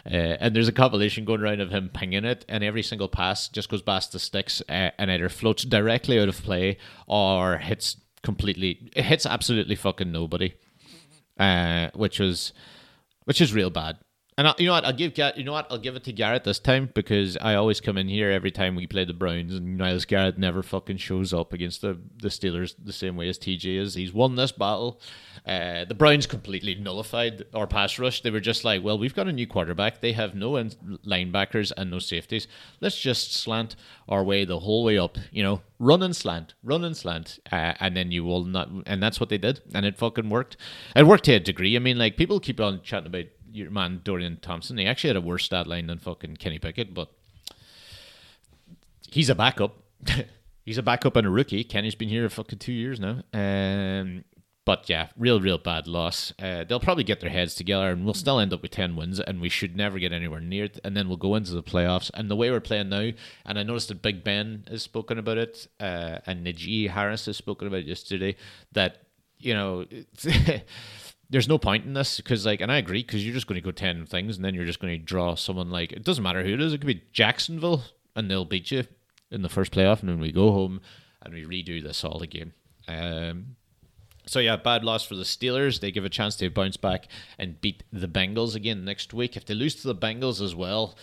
Uh, 0.06 0.38
and 0.40 0.56
there's 0.56 0.68
a 0.68 0.74
compilation 0.74 1.26
going 1.26 1.42
around 1.42 1.62
of 1.62 1.72
him 1.72 1.90
pinging 1.90 2.26
it, 2.26 2.46
and 2.48 2.64
every 2.64 2.84
single 2.84 3.08
pass 3.08 3.48
just 3.48 3.70
goes 3.70 3.82
past 3.82 4.12
the 4.12 4.20
sticks 4.20 4.62
uh, 4.70 4.92
and 5.00 5.10
either 5.10 5.30
floats 5.30 5.64
directly 5.64 6.20
out 6.20 6.30
of 6.30 6.44
play 6.44 6.78
or 7.08 7.58
hits 7.58 7.98
completely. 8.22 8.92
It 8.96 9.06
hits 9.06 9.26
absolutely 9.26 9.76
fucking 9.76 10.12
nobody, 10.12 10.54
uh, 11.40 11.90
which 11.96 12.20
was 12.20 12.54
which 13.24 13.42
is 13.42 13.54
real 13.54 13.72
bad. 13.72 13.98
And 14.38 14.50
I, 14.50 14.56
you 14.58 14.66
know 14.66 14.74
what? 14.74 14.84
I'll 14.84 14.92
give 14.92 15.18
you 15.18 15.44
know 15.46 15.54
what? 15.54 15.68
I'll 15.70 15.78
give 15.78 15.96
it 15.96 16.04
to 16.06 16.12
Garrett 16.12 16.44
this 16.44 16.60
time 16.60 16.90
because 16.94 17.38
I 17.38 17.56
always 17.56 17.80
come 17.80 17.98
in 17.98 18.10
here 18.10 18.32
every 18.32 18.52
time 18.52 18.76
we 18.76 18.86
play 18.86 19.06
the 19.06 19.14
Browns, 19.14 19.56
and 19.56 19.78
Myles 19.78 20.04
Garrett 20.04 20.38
never 20.38 20.62
fucking 20.62 20.98
shows 20.98 21.34
up 21.34 21.54
against 21.54 21.82
the 21.82 21.98
the 22.18 22.28
Steelers 22.28 22.76
the 22.78 22.92
same 22.92 23.16
way 23.16 23.30
as 23.30 23.40
TJ 23.40 23.80
is. 23.80 23.94
He's 23.94 24.12
won 24.12 24.36
this 24.36 24.52
battle. 24.52 25.00
Uh, 25.48 25.86
the 25.86 25.96
Browns 25.96 26.26
completely 26.26 26.76
nullified 26.76 27.46
our 27.54 27.66
pass 27.66 27.98
rush. 27.98 28.24
They 28.24 28.32
were 28.32 28.42
just 28.42 28.66
like, 28.66 28.84
well, 28.84 28.98
we've 28.98 29.16
got 29.16 29.28
a 29.30 29.32
new 29.32 29.48
quarterback. 29.48 30.02
They 30.02 30.12
have 30.12 30.36
no 30.36 30.52
linebackers 30.52 31.72
and 31.78 31.90
no 31.90 32.00
safeties. 32.00 32.48
Let's 32.82 33.00
just 33.00 33.34
slant 33.34 33.78
our 34.10 34.24
way 34.24 34.44
the 34.44 34.60
whole 34.60 34.84
way 34.84 34.98
up. 34.98 35.18
You 35.32 35.44
know, 35.44 35.62
run 35.80 36.04
and 36.04 36.16
slant, 36.16 36.56
run 36.62 36.84
and 36.84 36.98
slant, 36.98 37.40
uh, 37.54 37.74
and 37.80 37.96
then 37.96 38.12
you 38.12 38.26
will 38.26 38.44
not. 38.44 38.70
And 38.86 39.02
that's 39.02 39.20
what 39.22 39.30
they 39.30 39.38
did, 39.38 39.62
and 39.74 39.86
it 39.86 39.98
fucking 39.98 40.30
worked. 40.30 40.58
It 40.94 41.08
worked 41.08 41.24
to 41.26 41.36
a 41.36 41.40
degree. 41.40 41.78
I 41.78 41.80
mean, 41.80 41.98
like 41.98 42.18
people 42.18 42.42
keep 42.42 42.60
on 42.60 42.82
chatting 42.82 43.08
about 43.08 43.26
your 43.56 43.72
man 43.72 44.02
Dorian 44.04 44.38
Thompson. 44.42 44.78
He 44.78 44.86
actually 44.86 45.10
had 45.10 45.18
a 45.18 45.22
worse 45.22 45.46
stat 45.46 45.68
line 45.68 45.88
than 45.88 46.00
fucking 46.00 46.38
Kenny 46.38 46.60
Pickett, 46.60 46.94
but 46.94 47.10
he's 49.10 49.30
a 49.30 49.36
backup. 49.36 49.76
he's 50.66 50.78
a 50.78 50.84
backup 50.84 51.16
and 51.16 51.28
a 51.28 51.30
rookie. 51.30 51.64
Kenny's 51.64 51.96
been 51.96 52.10
here 52.10 52.30
fucking 52.30 52.60
two 52.60 52.74
years 52.74 53.00
now. 53.00 53.24
Um, 53.34 54.24
but 54.66 54.90
yeah, 54.90 55.10
real, 55.16 55.40
real 55.40 55.60
bad 55.60 55.88
loss. 55.88 56.34
Uh, 56.42 56.64
they'll 56.64 56.80
probably 56.80 57.04
get 57.04 57.22
their 57.22 57.30
heads 57.30 57.54
together 57.54 57.92
and 57.92 58.04
we'll 58.04 58.16
still 58.16 58.40
end 58.40 58.52
up 58.52 58.64
with 58.64 58.72
10 58.72 58.96
wins 58.96 59.20
and 59.20 59.40
we 59.40 59.48
should 59.48 59.78
never 59.78 60.00
get 60.00 60.12
anywhere 60.12 60.42
near 60.42 60.66
it. 60.66 60.80
And 60.84 60.98
then 60.98 61.08
we'll 61.08 61.18
go 61.18 61.36
into 61.36 61.54
the 61.54 61.62
playoffs. 61.62 62.10
And 62.16 62.32
the 62.32 62.36
way 62.36 62.50
we're 62.50 62.60
playing 62.60 62.90
now, 62.90 63.12
and 63.46 63.60
I 63.60 63.64
noticed 63.64 63.90
that 63.90 64.02
Big 64.02 64.24
Ben 64.24 64.66
has 64.68 64.82
spoken 64.82 65.20
about 65.20 65.38
it 65.38 65.68
uh, 65.80 66.20
and 66.26 66.46
Najee 66.46 66.90
Harris 66.90 67.28
has 67.28 67.38
spoken 67.38 67.68
about 67.68 67.82
it 67.82 67.86
yesterday, 67.86 68.36
that, 68.72 69.04
you 69.38 69.54
know, 69.54 69.86
there's 71.30 71.48
no 71.48 71.58
point 71.58 71.86
in 71.86 71.94
this 71.94 72.18
because, 72.18 72.46
like, 72.46 72.62
and 72.62 72.72
I 72.72 72.78
agree 72.78 73.02
because 73.04 73.26
you're 73.26 73.34
just 73.34 73.48
going 73.48 73.60
to 73.60 73.66
go 73.66 73.72
10 73.72 74.06
things 74.06 74.36
and 74.36 74.46
then 74.46 74.54
you're 74.54 74.66
just 74.66 74.80
going 74.80 74.98
to 74.98 75.04
draw 75.04 75.36
someone 75.36 75.70
like, 75.70 75.92
it 75.92 76.04
doesn't 76.04 76.24
matter 76.24 76.44
who 76.44 76.54
it 76.54 76.62
is. 76.62 76.74
It 76.74 76.80
could 76.80 76.88
be 76.88 77.04
Jacksonville 77.12 77.84
and 78.16 78.30
they'll 78.30 78.46
beat 78.46 78.72
you 78.72 78.84
in 79.32 79.42
the 79.42 79.50
first 79.50 79.72
playoff. 79.72 80.02
And 80.02 80.10
then 80.10 80.20
we 80.20 80.32
go 80.32 80.52
home 80.52 80.82
and 81.22 81.34
we 81.34 81.44
redo 81.44 81.82
this 81.82 82.04
all 82.04 82.22
again. 82.22 82.54
Um, 82.88 83.56
so 84.28 84.40
yeah, 84.40 84.56
bad 84.56 84.84
loss 84.84 85.06
for 85.06 85.16
the 85.16 85.24
Steelers. 85.24 85.80
They 85.80 85.92
give 85.92 86.06
a 86.06 86.10
chance 86.10 86.36
to 86.38 86.50
bounce 86.50 86.78
back 86.78 87.08
and 87.38 87.60
beat 87.62 87.84
the 87.92 88.08
Bengals 88.08 88.56
again 88.56 88.86
next 88.86 89.14
week. 89.14 89.36
If 89.36 89.46
they 89.46 89.54
lose 89.54 89.76
to 89.76 89.88
the 89.88 89.96
Bengals 89.96 90.42
as 90.42 90.56
well, 90.56 90.96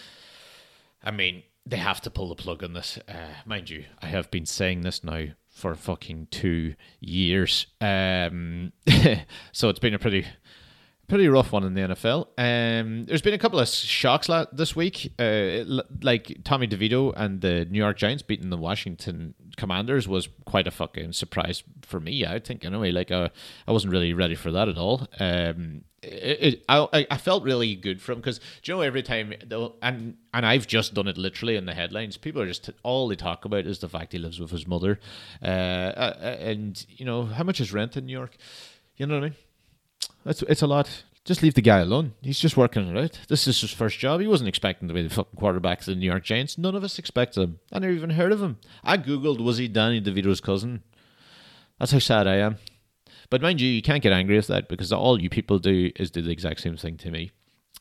I 1.02 1.10
mean 1.10 1.42
they 1.64 1.76
have 1.76 2.00
to 2.02 2.10
pull 2.10 2.28
the 2.28 2.34
plug 2.34 2.64
on 2.64 2.72
this. 2.72 2.98
Uh, 3.08 3.34
mind 3.46 3.70
you, 3.70 3.84
I 4.00 4.06
have 4.06 4.30
been 4.30 4.46
saying 4.46 4.80
this 4.80 5.04
now 5.04 5.26
for 5.52 5.74
fucking 5.74 6.28
two 6.30 6.74
years. 7.00 7.66
Um, 7.80 8.72
so 9.52 9.68
it's 9.68 9.78
been 9.78 9.94
a 9.94 9.98
pretty 9.98 10.26
pretty 11.08 11.28
rough 11.28 11.52
one 11.52 11.64
in 11.64 11.74
the 11.74 11.80
NFL. 11.80 12.28
Um, 12.38 13.04
there's 13.04 13.22
been 13.22 13.34
a 13.34 13.38
couple 13.38 13.58
of 13.58 13.68
shocks 13.68 14.28
this 14.52 14.74
week, 14.74 15.12
uh, 15.18 15.64
like 16.00 16.38
Tommy 16.44 16.66
DeVito 16.66 17.12
and 17.16 17.40
the 17.40 17.64
New 17.66 17.78
York 17.78 17.98
Giants 17.98 18.22
beating 18.22 18.50
the 18.50 18.56
Washington 18.56 19.34
Commanders 19.56 20.08
was 20.08 20.28
quite 20.46 20.66
a 20.66 20.70
fucking 20.70 21.12
surprise 21.12 21.62
for 21.82 22.00
me. 22.00 22.24
I 22.24 22.38
think 22.38 22.64
anyway, 22.64 22.92
like 22.92 23.10
uh, 23.10 23.28
I 23.66 23.72
wasn't 23.72 23.92
really 23.92 24.14
ready 24.14 24.34
for 24.34 24.50
that 24.52 24.68
at 24.68 24.78
all. 24.78 25.06
Um, 25.20 25.84
it, 26.02 26.38
it, 26.40 26.64
I 26.68 27.06
I 27.10 27.16
felt 27.16 27.44
really 27.44 27.76
good 27.76 28.02
from 28.02 28.16
because 28.18 28.40
you 28.64 28.74
know 28.74 28.80
every 28.80 29.02
time 29.02 29.32
and 29.82 30.16
and 30.34 30.46
I've 30.46 30.66
just 30.66 30.94
done 30.94 31.06
it 31.06 31.16
literally 31.16 31.56
in 31.56 31.66
the 31.66 31.74
headlines. 31.74 32.16
People 32.16 32.42
are 32.42 32.46
just 32.46 32.70
all 32.82 33.08
they 33.08 33.16
talk 33.16 33.44
about 33.44 33.66
is 33.66 33.78
the 33.78 33.88
fact 33.88 34.12
he 34.12 34.18
lives 34.18 34.40
with 34.40 34.50
his 34.50 34.66
mother, 34.66 34.98
uh, 35.42 35.46
uh, 35.46 36.16
uh 36.20 36.36
and 36.40 36.84
you 36.88 37.04
know 37.04 37.24
how 37.24 37.44
much 37.44 37.60
is 37.60 37.72
rent 37.72 37.96
in 37.96 38.06
New 38.06 38.12
York. 38.12 38.36
You 38.96 39.06
know 39.06 39.14
what 39.14 39.24
I 39.24 39.28
mean? 39.28 39.36
It's 40.24 40.42
it's 40.42 40.62
a 40.62 40.66
lot. 40.66 41.04
Just 41.24 41.42
leave 41.42 41.54
the 41.54 41.62
guy 41.62 41.78
alone. 41.78 42.14
He's 42.20 42.40
just 42.40 42.56
working 42.56 42.88
it 42.88 42.98
out. 42.98 43.20
This 43.28 43.46
is 43.46 43.60
his 43.60 43.70
first 43.70 43.98
job. 44.00 44.20
He 44.20 44.26
wasn't 44.26 44.48
expecting 44.48 44.88
to 44.88 44.94
be 44.94 45.02
the 45.02 45.14
fucking 45.14 45.38
quarterback 45.38 45.78
of 45.80 45.86
the 45.86 45.94
New 45.94 46.06
York 46.06 46.24
Giants. 46.24 46.58
None 46.58 46.74
of 46.74 46.82
us 46.82 46.98
expected 46.98 47.42
him. 47.42 47.60
I 47.72 47.78
never 47.78 47.92
even 47.92 48.10
heard 48.10 48.32
of 48.32 48.42
him. 48.42 48.58
I 48.82 48.98
googled 48.98 49.42
was 49.42 49.58
he 49.58 49.68
Danny 49.68 50.00
DeVito's 50.00 50.40
cousin. 50.40 50.82
That's 51.78 51.92
how 51.92 52.00
sad 52.00 52.26
I 52.26 52.36
am. 52.36 52.56
But 53.30 53.40
mind 53.40 53.60
you, 53.60 53.68
you 53.68 53.82
can't 53.82 54.02
get 54.02 54.12
angry 54.12 54.36
with 54.36 54.48
that 54.48 54.68
because 54.68 54.92
all 54.92 55.20
you 55.20 55.30
people 55.30 55.58
do 55.58 55.90
is 55.96 56.10
do 56.10 56.22
the 56.22 56.30
exact 56.30 56.60
same 56.60 56.76
thing 56.76 56.96
to 56.98 57.10
me. 57.10 57.30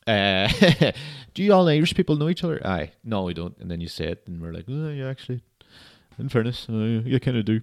Uh, 0.06 0.48
do 1.34 1.42
you 1.42 1.52
all 1.52 1.68
Irish 1.68 1.94
people 1.94 2.16
know 2.16 2.28
each 2.28 2.44
other? 2.44 2.64
Aye, 2.66 2.92
no, 3.04 3.24
we 3.24 3.34
don't. 3.34 3.56
And 3.58 3.70
then 3.70 3.80
you 3.80 3.88
say 3.88 4.06
it, 4.06 4.22
and 4.26 4.40
we're 4.40 4.52
like, 4.52 4.64
oh, 4.68 4.88
yeah, 4.88 5.08
actually, 5.08 5.42
in 6.18 6.28
fairness, 6.28 6.66
uh, 6.68 6.72
you 6.74 7.20
kind 7.20 7.36
of 7.36 7.44
do. 7.44 7.60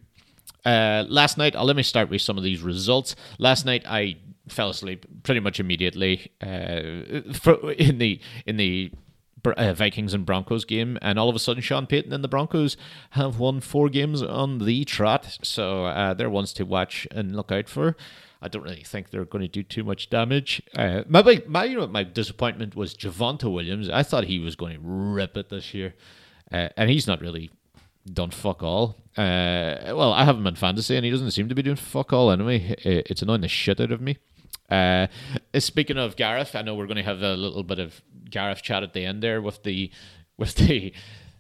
Uh, 0.66 1.06
last 1.08 1.38
night, 1.38 1.56
uh, 1.56 1.64
let 1.64 1.76
me 1.76 1.84
start 1.84 2.10
with 2.10 2.22
some 2.22 2.38
of 2.38 2.44
these 2.44 2.62
results. 2.62 3.16
Last 3.38 3.66
night, 3.66 3.84
I 3.86 4.18
fell 4.52 4.70
asleep 4.70 5.06
pretty 5.24 5.40
much 5.40 5.60
immediately 5.60 6.32
uh, 6.42 7.32
for, 7.34 7.72
in 7.72 7.98
the 7.98 8.20
in 8.46 8.58
the 8.58 8.92
uh, 9.46 9.74
Vikings 9.74 10.14
and 10.14 10.26
Broncos 10.26 10.66
game, 10.66 10.98
and 11.02 11.18
all 11.18 11.30
of 11.30 11.36
a 11.36 11.40
sudden, 11.40 11.62
Sean 11.62 11.88
Payton 11.88 12.14
and 12.14 12.24
the 12.24 12.28
Broncos 12.28 12.78
have 13.12 13.40
won 13.40 13.62
four 13.62 13.90
games 13.90 14.22
on 14.22 14.60
the 14.60 14.84
trot. 14.86 15.38
So 15.44 15.86
uh, 15.86 16.14
they're 16.14 16.30
ones 16.30 16.54
to 16.54 16.66
watch 16.66 17.08
and 17.12 17.36
look 17.36 17.52
out 17.52 17.70
for. 17.70 17.96
I 18.42 18.48
don't 18.48 18.64
really 18.64 18.84
think 18.84 19.10
they're 19.10 19.26
going 19.26 19.42
to 19.42 19.50
do 19.50 19.64
too 19.64 19.84
much 19.84 20.10
damage. 20.10 20.62
Uh, 20.76 21.04
my, 21.10 21.42
my, 21.46 21.66
you 21.66 21.78
know, 21.78 21.88
my 21.88 22.04
disappointment 22.04 22.76
was 22.76 22.96
Javonte 22.96 23.52
Williams. 23.52 23.90
I 23.90 24.04
thought 24.04 24.26
he 24.26 24.40
was 24.40 24.56
going 24.56 24.76
to 24.76 24.82
rip 24.82 25.36
it 25.36 25.50
this 25.50 25.74
year, 25.74 25.94
uh, 26.52 26.70
and 26.78 26.90
he's 26.90 27.08
not 27.08 27.20
really 27.20 27.52
done 28.12 28.32
fuck 28.32 28.64
all. 28.64 28.96
Uh, 29.18 29.92
well, 29.94 30.14
I 30.14 30.24
have 30.24 30.38
him 30.38 30.48
in 30.48 30.56
fantasy, 30.56 30.96
and 30.96 31.04
he 31.04 31.12
doesn't 31.12 31.32
seem 31.32 31.50
to 31.50 31.56
be 31.56 31.62
doing 31.62 31.76
fuck 31.76 32.14
all 32.14 32.32
anyway. 32.32 32.76
It's 32.80 33.22
annoying 33.22 33.42
the 33.42 33.50
shit 33.50 33.82
out 33.82 33.92
of 33.92 34.00
me. 34.00 34.18
Uh, 34.70 35.08
speaking 35.58 35.98
of 35.98 36.16
Gareth, 36.16 36.56
I 36.56 36.62
know 36.62 36.76
we're 36.76 36.86
going 36.86 36.98
to 36.98 37.04
have 37.04 37.22
a 37.22 37.36
little 37.36 37.64
bit 37.64 37.80
of 37.80 38.02
Gareth 38.30 38.62
chat 38.62 38.84
at 38.84 38.94
the 38.94 39.06
end 39.06 39.24
there 39.24 39.42
with 39.42 39.64
the 39.64 39.92
with 40.38 40.56
the 40.56 40.94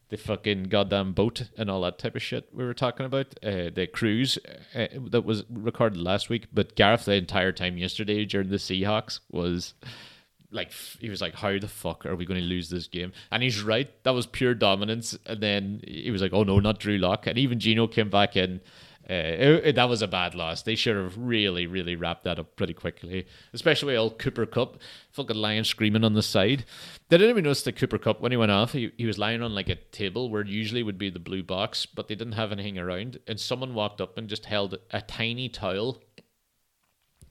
the 0.09 0.17
fucking 0.17 0.63
goddamn 0.63 1.13
boat 1.13 1.43
and 1.55 1.69
all 1.69 1.81
that 1.81 1.99
type 1.99 2.15
of 2.15 2.21
shit 2.21 2.49
we 2.51 2.65
were 2.65 2.73
talking 2.73 3.05
about. 3.05 3.27
Uh, 3.43 3.69
the 3.73 3.87
cruise 3.91 4.39
uh, 4.75 4.87
that 5.09 5.23
was 5.23 5.43
recorded 5.49 5.99
last 5.99 6.29
week, 6.29 6.47
but 6.51 6.75
Gareth 6.75 7.05
the 7.05 7.13
entire 7.13 7.51
time 7.51 7.77
yesterday 7.77 8.25
during 8.25 8.49
the 8.49 8.57
Seahawks 8.57 9.19
was 9.31 9.75
like 10.51 10.71
he 10.99 11.09
was 11.09 11.21
like, 11.21 11.35
"How 11.35 11.57
the 11.59 11.67
fuck 11.67 12.05
are 12.05 12.15
we 12.15 12.25
going 12.25 12.39
to 12.39 12.45
lose 12.45 12.69
this 12.69 12.87
game?" 12.87 13.13
And 13.31 13.43
he's 13.43 13.61
right. 13.61 13.91
That 14.03 14.15
was 14.15 14.25
pure 14.25 14.55
dominance. 14.55 15.17
And 15.25 15.41
then 15.41 15.81
he 15.87 16.11
was 16.11 16.21
like, 16.21 16.33
"Oh 16.33 16.43
no, 16.43 16.59
not 16.59 16.79
Drew 16.79 16.97
Lock." 16.97 17.27
And 17.27 17.37
even 17.37 17.59
Geno 17.59 17.87
came 17.87 18.09
back 18.09 18.35
in 18.35 18.61
it, 19.09 19.65
it, 19.65 19.75
that 19.75 19.89
was 19.89 20.03
a 20.03 20.07
bad 20.07 20.35
loss. 20.35 20.61
They 20.61 20.75
should 20.75 20.95
have 20.95 21.17
really, 21.17 21.65
really 21.65 21.95
wrapped 21.95 22.25
that 22.25 22.37
up 22.37 22.55
pretty 22.55 22.75
quickly. 22.75 23.25
Especially 23.53 23.97
old 23.97 24.19
Cooper 24.19 24.45
Kupp, 24.45 24.77
fucking 25.11 25.35
lying 25.35 25.63
screaming 25.63 26.03
on 26.03 26.13
the 26.13 26.21
side. 26.21 26.63
They 27.09 27.17
Did 27.17 27.25
anyone 27.25 27.43
notice 27.43 27.63
that 27.63 27.75
Cooper 27.75 27.97
Kupp 27.97 28.21
when 28.21 28.31
he 28.31 28.37
went 28.37 28.51
off, 28.51 28.73
he, 28.73 28.91
he 28.97 29.07
was 29.07 29.17
lying 29.17 29.41
on 29.41 29.55
like 29.55 29.67
a 29.67 29.75
table 29.75 30.29
where 30.29 30.45
usually 30.45 30.83
would 30.83 30.99
be 30.99 31.09
the 31.09 31.19
blue 31.19 31.41
box, 31.41 31.87
but 31.87 32.07
they 32.07 32.13
didn't 32.13 32.33
have 32.33 32.51
anything 32.51 32.77
around. 32.77 33.17
And 33.25 33.39
someone 33.39 33.73
walked 33.73 33.99
up 33.99 34.15
and 34.15 34.29
just 34.29 34.45
held 34.45 34.77
a 34.91 35.01
tiny 35.01 35.49
towel 35.49 36.03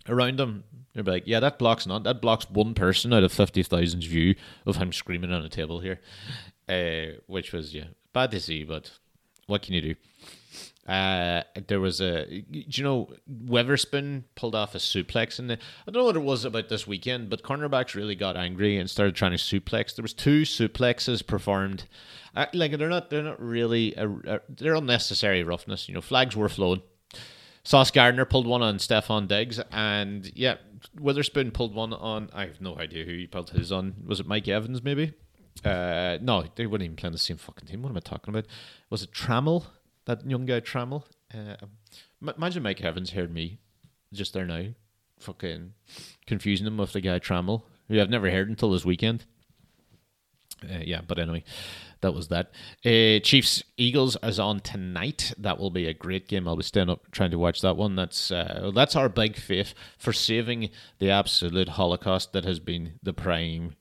around 0.08 0.40
him. 0.40 0.64
They'd 0.94 1.04
be 1.04 1.10
like, 1.12 1.26
yeah, 1.26 1.38
that 1.38 1.60
blocks 1.60 1.86
not. 1.86 2.02
That 2.02 2.20
blocks 2.20 2.50
one 2.50 2.74
person 2.74 3.12
out 3.12 3.22
of 3.22 3.32
50,000's 3.32 4.04
view 4.04 4.34
of 4.66 4.76
him 4.76 4.92
screaming 4.92 5.32
on 5.32 5.44
a 5.44 5.48
table 5.48 5.78
here. 5.78 6.00
Uh, 6.68 7.20
which 7.28 7.52
was, 7.52 7.72
yeah, 7.72 7.84
bad 8.12 8.32
to 8.32 8.40
see, 8.40 8.64
but 8.64 8.90
what 9.46 9.62
can 9.62 9.74
you 9.74 9.80
do? 9.80 9.94
Uh, 10.86 11.42
there 11.66 11.80
was 11.80 12.00
a, 12.00 12.24
do 12.24 12.62
you 12.66 12.82
know, 12.82 13.10
Witherspoon 13.26 14.24
pulled 14.36 14.54
off 14.54 14.74
a 14.74 14.78
suplex, 14.78 15.38
and 15.38 15.52
I 15.52 15.56
don't 15.84 15.96
know 15.96 16.04
what 16.04 16.16
it 16.16 16.20
was 16.20 16.46
about 16.46 16.70
this 16.70 16.86
weekend, 16.86 17.28
but 17.28 17.42
cornerbacks 17.42 17.94
really 17.94 18.14
got 18.14 18.38
angry 18.38 18.78
and 18.78 18.88
started 18.88 19.14
trying 19.14 19.32
to 19.32 19.36
suplex. 19.36 19.94
There 19.94 20.02
was 20.02 20.14
two 20.14 20.42
suplexes 20.42 21.26
performed, 21.26 21.84
uh, 22.34 22.46
like 22.54 22.78
they're 22.78 22.88
not, 22.88 23.10
they're 23.10 23.22
not 23.22 23.38
really, 23.38 23.94
a, 23.96 24.08
a, 24.08 24.40
they're 24.48 24.76
unnecessary 24.76 25.42
roughness. 25.42 25.88
You 25.88 25.94
know, 25.94 26.00
flags 26.00 26.34
were 26.34 26.48
flown. 26.48 26.80
Sauce 27.64 27.90
Gardner 27.90 28.24
pulled 28.24 28.46
one 28.46 28.62
on 28.62 28.78
Stefon 28.78 29.28
Diggs, 29.28 29.60
and 29.70 30.32
yeah, 30.34 30.54
Witherspoon 30.98 31.50
pulled 31.50 31.74
one 31.74 31.92
on. 31.92 32.30
I 32.32 32.46
have 32.46 32.62
no 32.62 32.78
idea 32.78 33.04
who 33.04 33.12
he 33.12 33.26
pulled 33.26 33.50
his 33.50 33.70
on. 33.70 33.94
Was 34.06 34.20
it 34.20 34.26
Mike 34.26 34.48
Evans? 34.48 34.82
Maybe. 34.82 35.12
Uh, 35.62 36.16
no, 36.22 36.44
they 36.54 36.66
wouldn't 36.66 36.86
even 36.86 36.96
play 36.96 37.08
on 37.08 37.12
the 37.12 37.18
same 37.18 37.36
fucking 37.36 37.68
team. 37.68 37.82
What 37.82 37.90
am 37.90 37.96
I 37.98 38.00
talking 38.00 38.32
about? 38.32 38.46
Was 38.88 39.02
it 39.02 39.12
Trammell? 39.12 39.66
That 40.08 40.26
young 40.26 40.46
guy 40.46 40.60
Trammell. 40.60 41.04
Uh, 41.34 41.56
imagine 42.34 42.62
Mike 42.62 42.82
Evans 42.82 43.10
heard 43.10 43.30
me 43.30 43.58
just 44.10 44.32
there 44.32 44.46
now, 44.46 44.68
fucking 45.20 45.74
confusing 46.26 46.66
him 46.66 46.78
with 46.78 46.94
the 46.94 47.02
guy 47.02 47.18
Trammell, 47.18 47.64
who 47.88 48.00
I've 48.00 48.08
never 48.08 48.30
heard 48.30 48.48
until 48.48 48.70
this 48.70 48.86
weekend. 48.86 49.26
Uh, 50.64 50.78
yeah, 50.80 51.02
but 51.06 51.18
anyway, 51.18 51.44
that 52.00 52.14
was 52.14 52.28
that. 52.28 52.52
Uh, 52.86 53.20
Chiefs 53.22 53.62
Eagles 53.76 54.16
is 54.22 54.40
on 54.40 54.60
tonight. 54.60 55.34
That 55.36 55.58
will 55.58 55.70
be 55.70 55.86
a 55.86 55.92
great 55.92 56.26
game. 56.26 56.48
I'll 56.48 56.56
be 56.56 56.62
staying 56.62 56.88
up 56.88 57.10
trying 57.10 57.32
to 57.32 57.38
watch 57.38 57.60
that 57.60 57.76
one. 57.76 57.94
That's 57.94 58.30
uh, 58.30 58.70
that's 58.74 58.96
our 58.96 59.10
big 59.10 59.36
faith 59.36 59.74
for 59.98 60.14
saving 60.14 60.70
the 61.00 61.10
absolute 61.10 61.68
holocaust 61.68 62.32
that 62.32 62.46
has 62.46 62.60
been 62.60 62.98
the 63.02 63.12
prime 63.12 63.76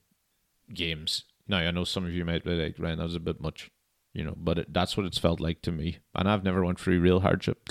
games. 0.74 1.24
Now 1.48 1.60
I 1.60 1.70
know 1.70 1.84
some 1.84 2.04
of 2.04 2.12
you 2.12 2.26
might 2.26 2.44
be 2.44 2.50
like, 2.50 2.76
Ryan, 2.78 2.98
that 2.98 3.04
was 3.04 3.14
a 3.14 3.20
bit 3.20 3.40
much 3.40 3.70
you 4.12 4.24
know 4.24 4.34
but 4.36 4.58
it, 4.58 4.72
that's 4.72 4.96
what 4.96 5.06
it's 5.06 5.18
felt 5.18 5.40
like 5.40 5.62
to 5.62 5.72
me. 5.72 5.98
And 6.14 6.28
i've 6.28 6.44
never 6.44 6.64
went 6.64 6.80
through 6.80 7.00
real 7.00 7.20
hardship. 7.20 7.68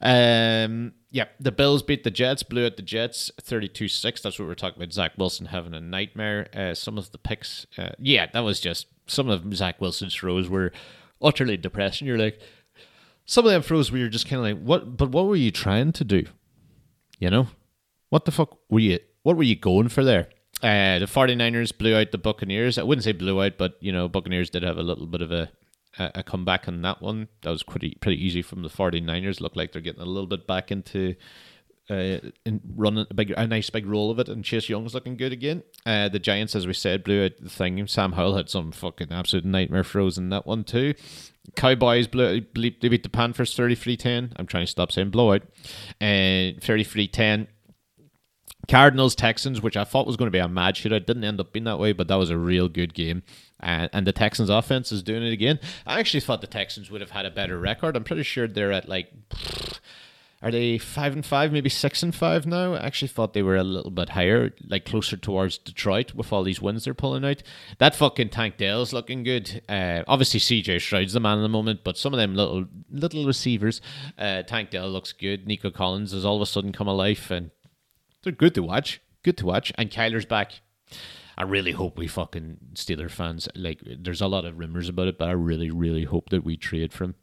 Um 0.00 0.92
yeah 1.10 1.26
the 1.38 1.52
bills 1.52 1.82
beat 1.82 2.04
the 2.04 2.10
jets 2.10 2.42
blew 2.42 2.66
out 2.66 2.76
the 2.76 2.82
jets 2.82 3.30
32-6 3.42 4.22
that's 4.22 4.38
what 4.38 4.46
we 4.46 4.52
are 4.52 4.54
talking 4.54 4.82
about. 4.82 4.92
Zach 4.92 5.12
wilson 5.16 5.46
having 5.46 5.74
a 5.74 5.80
nightmare. 5.80 6.48
Uh, 6.54 6.74
some 6.74 6.98
of 6.98 7.10
the 7.10 7.18
picks 7.18 7.66
uh, 7.78 7.90
yeah 7.98 8.26
that 8.32 8.40
was 8.40 8.60
just 8.60 8.86
some 9.06 9.28
of 9.28 9.54
zach 9.54 9.80
wilson's 9.80 10.14
throws 10.14 10.48
were 10.48 10.72
utterly 11.22 11.56
depressing. 11.56 12.06
You're 12.06 12.18
like 12.18 12.40
some 13.26 13.44
of 13.44 13.52
them 13.52 13.62
throws 13.62 13.90
where 13.90 14.00
you're 14.00 14.08
just 14.08 14.28
kind 14.28 14.40
of 14.40 14.44
like 14.44 14.64
what 14.64 14.96
but 14.96 15.10
what 15.10 15.26
were 15.26 15.36
you 15.36 15.50
trying 15.50 15.92
to 15.92 16.04
do? 16.04 16.24
You 17.18 17.30
know? 17.30 17.48
What 18.08 18.24
the 18.24 18.32
fuck 18.32 18.58
were 18.68 18.80
you 18.80 18.98
what 19.22 19.36
were 19.36 19.42
you 19.42 19.56
going 19.56 19.88
for 19.88 20.04
there? 20.04 20.28
Uh, 20.62 20.98
the 20.98 21.06
49ers 21.06 21.76
blew 21.76 21.96
out 21.96 22.10
the 22.10 22.18
Buccaneers. 22.18 22.76
I 22.76 22.82
wouldn't 22.82 23.04
say 23.04 23.12
blew 23.12 23.42
out, 23.42 23.56
but 23.56 23.76
you 23.80 23.92
know, 23.92 24.08
Buccaneers 24.08 24.50
did 24.50 24.62
have 24.62 24.76
a 24.76 24.82
little 24.82 25.06
bit 25.06 25.22
of 25.22 25.30
a 25.30 25.50
a, 25.98 26.22
comeback 26.22 26.68
on 26.68 26.82
that 26.82 27.02
one. 27.02 27.28
That 27.42 27.50
was 27.50 27.62
pretty 27.62 27.96
pretty 28.00 28.24
easy 28.24 28.42
from 28.42 28.62
the 28.62 28.68
49ers. 28.68 29.40
Look 29.40 29.56
like 29.56 29.72
they're 29.72 29.82
getting 29.82 30.02
a 30.02 30.06
little 30.06 30.26
bit 30.26 30.46
back 30.46 30.70
into 30.70 31.16
uh, 31.90 32.18
in 32.46 32.60
running 32.76 33.06
a 33.10 33.14
big 33.14 33.32
a 33.36 33.46
nice 33.46 33.68
big 33.70 33.86
roll 33.86 34.10
of 34.10 34.18
it, 34.18 34.28
and 34.28 34.44
Chase 34.44 34.68
Young's 34.68 34.94
looking 34.94 35.16
good 35.16 35.32
again. 35.32 35.62
Uh, 35.84 36.08
the 36.08 36.18
Giants, 36.18 36.54
as 36.54 36.66
we 36.66 36.72
said, 36.72 37.02
blew 37.02 37.24
out 37.24 37.32
the 37.40 37.50
thing. 37.50 37.84
Sam 37.86 38.12
Howell 38.12 38.36
had 38.36 38.48
some 38.48 38.70
fucking 38.72 39.10
absolute 39.10 39.44
nightmare 39.44 39.84
throws 39.84 40.16
in 40.16 40.28
that 40.30 40.46
one 40.46 40.64
too. 40.64 40.94
Cowboys 41.56 42.06
blew, 42.06 42.42
blew, 42.42 42.70
they 42.80 42.88
beat 42.88 43.02
the 43.02 43.08
Panthers 43.08 43.56
33-10. 43.56 44.34
I'm 44.36 44.46
trying 44.46 44.66
to 44.66 44.70
stop 44.70 44.92
saying 44.92 45.10
blowout. 45.10 45.42
And 46.00 46.58
uh, 46.58 46.60
33-10. 46.60 47.48
Cardinals 48.68 49.14
Texans, 49.14 49.60
which 49.60 49.76
I 49.76 49.84
thought 49.84 50.06
was 50.06 50.16
going 50.16 50.26
to 50.26 50.32
be 50.32 50.38
a 50.38 50.48
mad 50.48 50.74
shootout, 50.74 51.06
didn't 51.06 51.24
end 51.24 51.40
up 51.40 51.52
being 51.52 51.64
that 51.64 51.78
way, 51.78 51.92
but 51.92 52.08
that 52.08 52.16
was 52.16 52.30
a 52.30 52.38
real 52.38 52.68
good 52.68 52.94
game. 52.94 53.22
And, 53.58 53.90
and 53.92 54.06
the 54.06 54.12
Texans 54.12 54.48
offense 54.48 54.92
is 54.92 55.02
doing 55.02 55.22
it 55.22 55.32
again. 55.32 55.58
I 55.86 56.00
actually 56.00 56.20
thought 56.20 56.40
the 56.40 56.46
Texans 56.46 56.90
would 56.90 57.00
have 57.00 57.10
had 57.10 57.26
a 57.26 57.30
better 57.30 57.58
record. 57.58 57.96
I'm 57.96 58.04
pretty 58.04 58.22
sure 58.22 58.46
they're 58.46 58.72
at 58.72 58.88
like 58.88 59.12
are 60.42 60.50
they 60.50 60.78
five 60.78 61.12
and 61.12 61.24
five, 61.24 61.52
maybe 61.52 61.68
six 61.68 62.02
and 62.02 62.14
five 62.14 62.46
now? 62.46 62.72
I 62.72 62.86
actually 62.86 63.08
thought 63.08 63.34
they 63.34 63.42
were 63.42 63.56
a 63.56 63.64
little 63.64 63.90
bit 63.90 64.10
higher, 64.10 64.54
like 64.66 64.86
closer 64.86 65.18
towards 65.18 65.58
Detroit 65.58 66.14
with 66.14 66.32
all 66.32 66.42
these 66.42 66.62
wins 66.62 66.84
they're 66.84 66.94
pulling 66.94 67.26
out. 67.26 67.42
That 67.76 67.94
fucking 67.94 68.30
Tank 68.30 68.56
Dell's 68.56 68.94
looking 68.94 69.22
good. 69.22 69.62
Uh, 69.68 70.02
obviously 70.08 70.40
CJ 70.40 70.80
Stroud's 70.80 71.12
the 71.12 71.20
man 71.20 71.36
in 71.36 71.42
the 71.42 71.50
moment, 71.50 71.80
but 71.84 71.98
some 71.98 72.14
of 72.14 72.18
them 72.18 72.34
little 72.34 72.64
little 72.90 73.26
receivers, 73.26 73.82
uh, 74.16 74.42
Tank 74.42 74.70
Dell 74.70 74.88
looks 74.88 75.12
good. 75.12 75.46
Nico 75.46 75.70
Collins 75.70 76.12
has 76.12 76.24
all 76.24 76.36
of 76.36 76.42
a 76.42 76.46
sudden 76.46 76.72
come 76.72 76.88
alive, 76.88 77.26
and 77.30 77.50
they're 78.22 78.32
good 78.32 78.54
to 78.54 78.62
watch. 78.62 79.00
Good 79.22 79.36
to 79.38 79.46
watch. 79.46 79.72
And 79.76 79.90
Kyler's 79.90 80.26
back. 80.26 80.60
I 81.36 81.44
really 81.44 81.72
hope 81.72 81.96
we 81.96 82.06
fucking 82.06 82.58
Steeler 82.74 83.10
fans 83.10 83.48
like. 83.54 83.80
There's 83.84 84.20
a 84.20 84.26
lot 84.26 84.44
of 84.44 84.58
rumors 84.58 84.88
about 84.88 85.08
it, 85.08 85.18
but 85.18 85.28
I 85.28 85.32
really, 85.32 85.70
really 85.70 86.04
hope 86.04 86.30
that 86.30 86.44
we 86.44 86.56
trade 86.56 86.92
for 86.92 87.04
him 87.04 87.14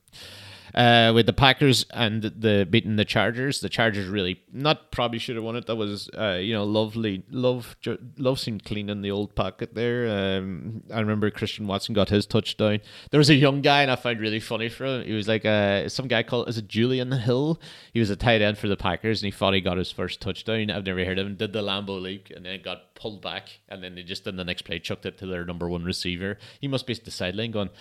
uh, 0.77 1.11
with 1.11 1.25
the 1.25 1.33
Packers 1.33 1.87
and 1.89 2.21
the 2.21 2.67
beating 2.69 2.97
the 2.97 3.05
Chargers. 3.05 3.61
The 3.61 3.69
Chargers 3.69 4.07
really 4.07 4.43
not 4.53 4.91
probably 4.91 5.17
should 5.17 5.35
have 5.35 5.43
won 5.43 5.55
it. 5.55 5.65
That 5.65 5.75
was 5.75 6.07
uh, 6.15 6.37
you 6.39 6.53
know 6.53 6.65
lovely, 6.65 7.23
love 7.31 7.75
love 8.17 8.39
seemed 8.39 8.63
clean 8.63 8.87
in 8.87 9.01
the 9.01 9.09
old 9.09 9.33
pocket 9.33 9.73
there. 9.73 10.07
Um, 10.07 10.83
I 10.93 10.99
remember 10.99 11.31
Christian 11.31 11.65
Watson 11.65 11.95
got 11.95 12.09
his 12.09 12.27
touchdown. 12.27 12.81
There 13.09 13.17
was 13.17 13.31
a 13.31 13.35
young 13.35 13.61
guy, 13.61 13.81
and 13.81 13.89
I 13.89 13.95
found 13.95 14.19
really 14.19 14.39
funny 14.39 14.69
for 14.69 14.85
him. 14.85 15.03
He 15.03 15.13
was 15.13 15.27
like 15.27 15.45
uh, 15.45 15.89
some 15.89 16.07
guy 16.07 16.21
called 16.21 16.47
is 16.47 16.59
it 16.59 16.67
Julian 16.67 17.11
Hill? 17.11 17.59
He 17.91 17.99
was 17.99 18.11
a 18.11 18.15
tight 18.15 18.43
end 18.43 18.59
for 18.59 18.67
the 18.67 18.77
Packers, 18.77 19.23
and 19.23 19.33
he 19.33 19.35
thought 19.35 19.55
he 19.55 19.61
got 19.61 19.77
his 19.77 19.91
first 19.91 20.21
touchdown. 20.21 20.69
I've 20.69 20.85
never 20.85 21.03
heard 21.03 21.17
of 21.17 21.25
him. 21.25 21.35
Did 21.35 21.53
the 21.53 21.63
Lambeau 21.63 21.99
Leap, 21.99 22.29
and 22.35 22.45
then 22.45 22.61
got 22.61 22.93
pulled 22.93 23.23
back, 23.23 23.49
and 23.67 23.83
then 23.83 23.95
they 23.95 24.03
just 24.03 24.27
in 24.27 24.35
the 24.35 24.43
next 24.43 24.61
play 24.61 24.77
chucked 24.77 25.07
it 25.07 25.17
to 25.17 25.25
their 25.25 25.43
number 25.43 25.67
one 25.67 25.83
receiver. 25.83 26.37
He 26.61 26.67
must 26.67 26.85
be 26.85 26.93
at 26.93 27.03
the 27.03 27.09
sideline 27.09 27.49
going 27.49 27.71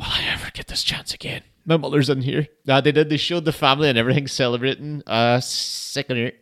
will 0.00 0.06
I 0.08 0.24
ever 0.32 0.50
get 0.52 0.68
this 0.68 0.82
chance 0.82 1.12
again? 1.12 1.42
My 1.66 1.76
mother's 1.76 2.08
in 2.08 2.22
here. 2.22 2.48
Uh, 2.66 2.80
they 2.80 2.90
did. 2.90 3.10
They 3.10 3.18
showed 3.18 3.44
the 3.44 3.52
family 3.52 3.88
and 3.88 3.98
everything 3.98 4.26
celebrating. 4.26 5.02
Uh, 5.06 5.40
in 6.08 6.16
here. 6.16 6.32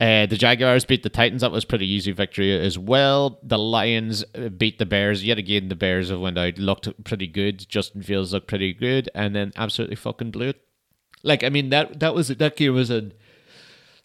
Uh, 0.00 0.26
the 0.26 0.36
Jaguars 0.36 0.84
beat 0.84 1.02
the 1.02 1.08
Titans. 1.08 1.42
That 1.42 1.52
was 1.52 1.64
pretty 1.64 1.86
easy 1.86 2.10
victory 2.10 2.52
as 2.58 2.76
well. 2.76 3.38
The 3.42 3.58
Lions 3.58 4.24
uh, 4.34 4.48
beat 4.48 4.78
the 4.78 4.86
Bears. 4.86 5.24
Yet 5.24 5.38
again, 5.38 5.68
the 5.68 5.76
Bears 5.76 6.10
have 6.10 6.20
went 6.20 6.36
out, 6.36 6.58
looked 6.58 7.04
pretty 7.04 7.28
good. 7.28 7.68
Justin 7.68 8.02
Fields 8.02 8.32
looked 8.32 8.48
pretty 8.48 8.74
good, 8.74 9.08
and 9.14 9.36
then 9.36 9.52
absolutely 9.56 9.96
fucking 9.96 10.32
blew 10.32 10.48
it. 10.48 10.60
Like 11.22 11.44
I 11.44 11.48
mean 11.48 11.70
that 11.70 12.00
that 12.00 12.14
was 12.14 12.28
that 12.28 12.56
game 12.56 12.74
was 12.74 12.90
in. 12.90 13.12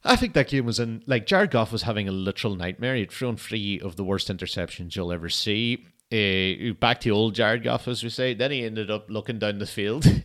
I 0.04 0.16
think 0.16 0.34
that 0.34 0.48
game 0.48 0.66
was 0.66 0.80
in 0.80 1.04
like 1.06 1.26
Jared 1.26 1.52
Goff 1.52 1.72
was 1.72 1.84
having 1.84 2.08
a 2.08 2.12
literal 2.12 2.56
nightmare. 2.56 2.96
He'd 2.96 3.12
thrown 3.12 3.36
three 3.36 3.80
of 3.80 3.96
the 3.96 4.04
worst 4.04 4.30
interceptions 4.30 4.96
you'll 4.96 5.12
ever 5.12 5.30
see 5.30 5.88
uh, 6.12 6.74
back 6.80 7.02
to 7.02 7.10
old 7.10 7.36
Jared 7.36 7.63
Goff, 7.63 7.88
as 7.88 8.04
we 8.04 8.10
say. 8.10 8.34
Then 8.34 8.52
he 8.52 8.65
ended 8.65 8.91
up 8.91 9.10
looking 9.10 9.39
down 9.39 9.60
the 9.60 9.65
field. 9.65 10.06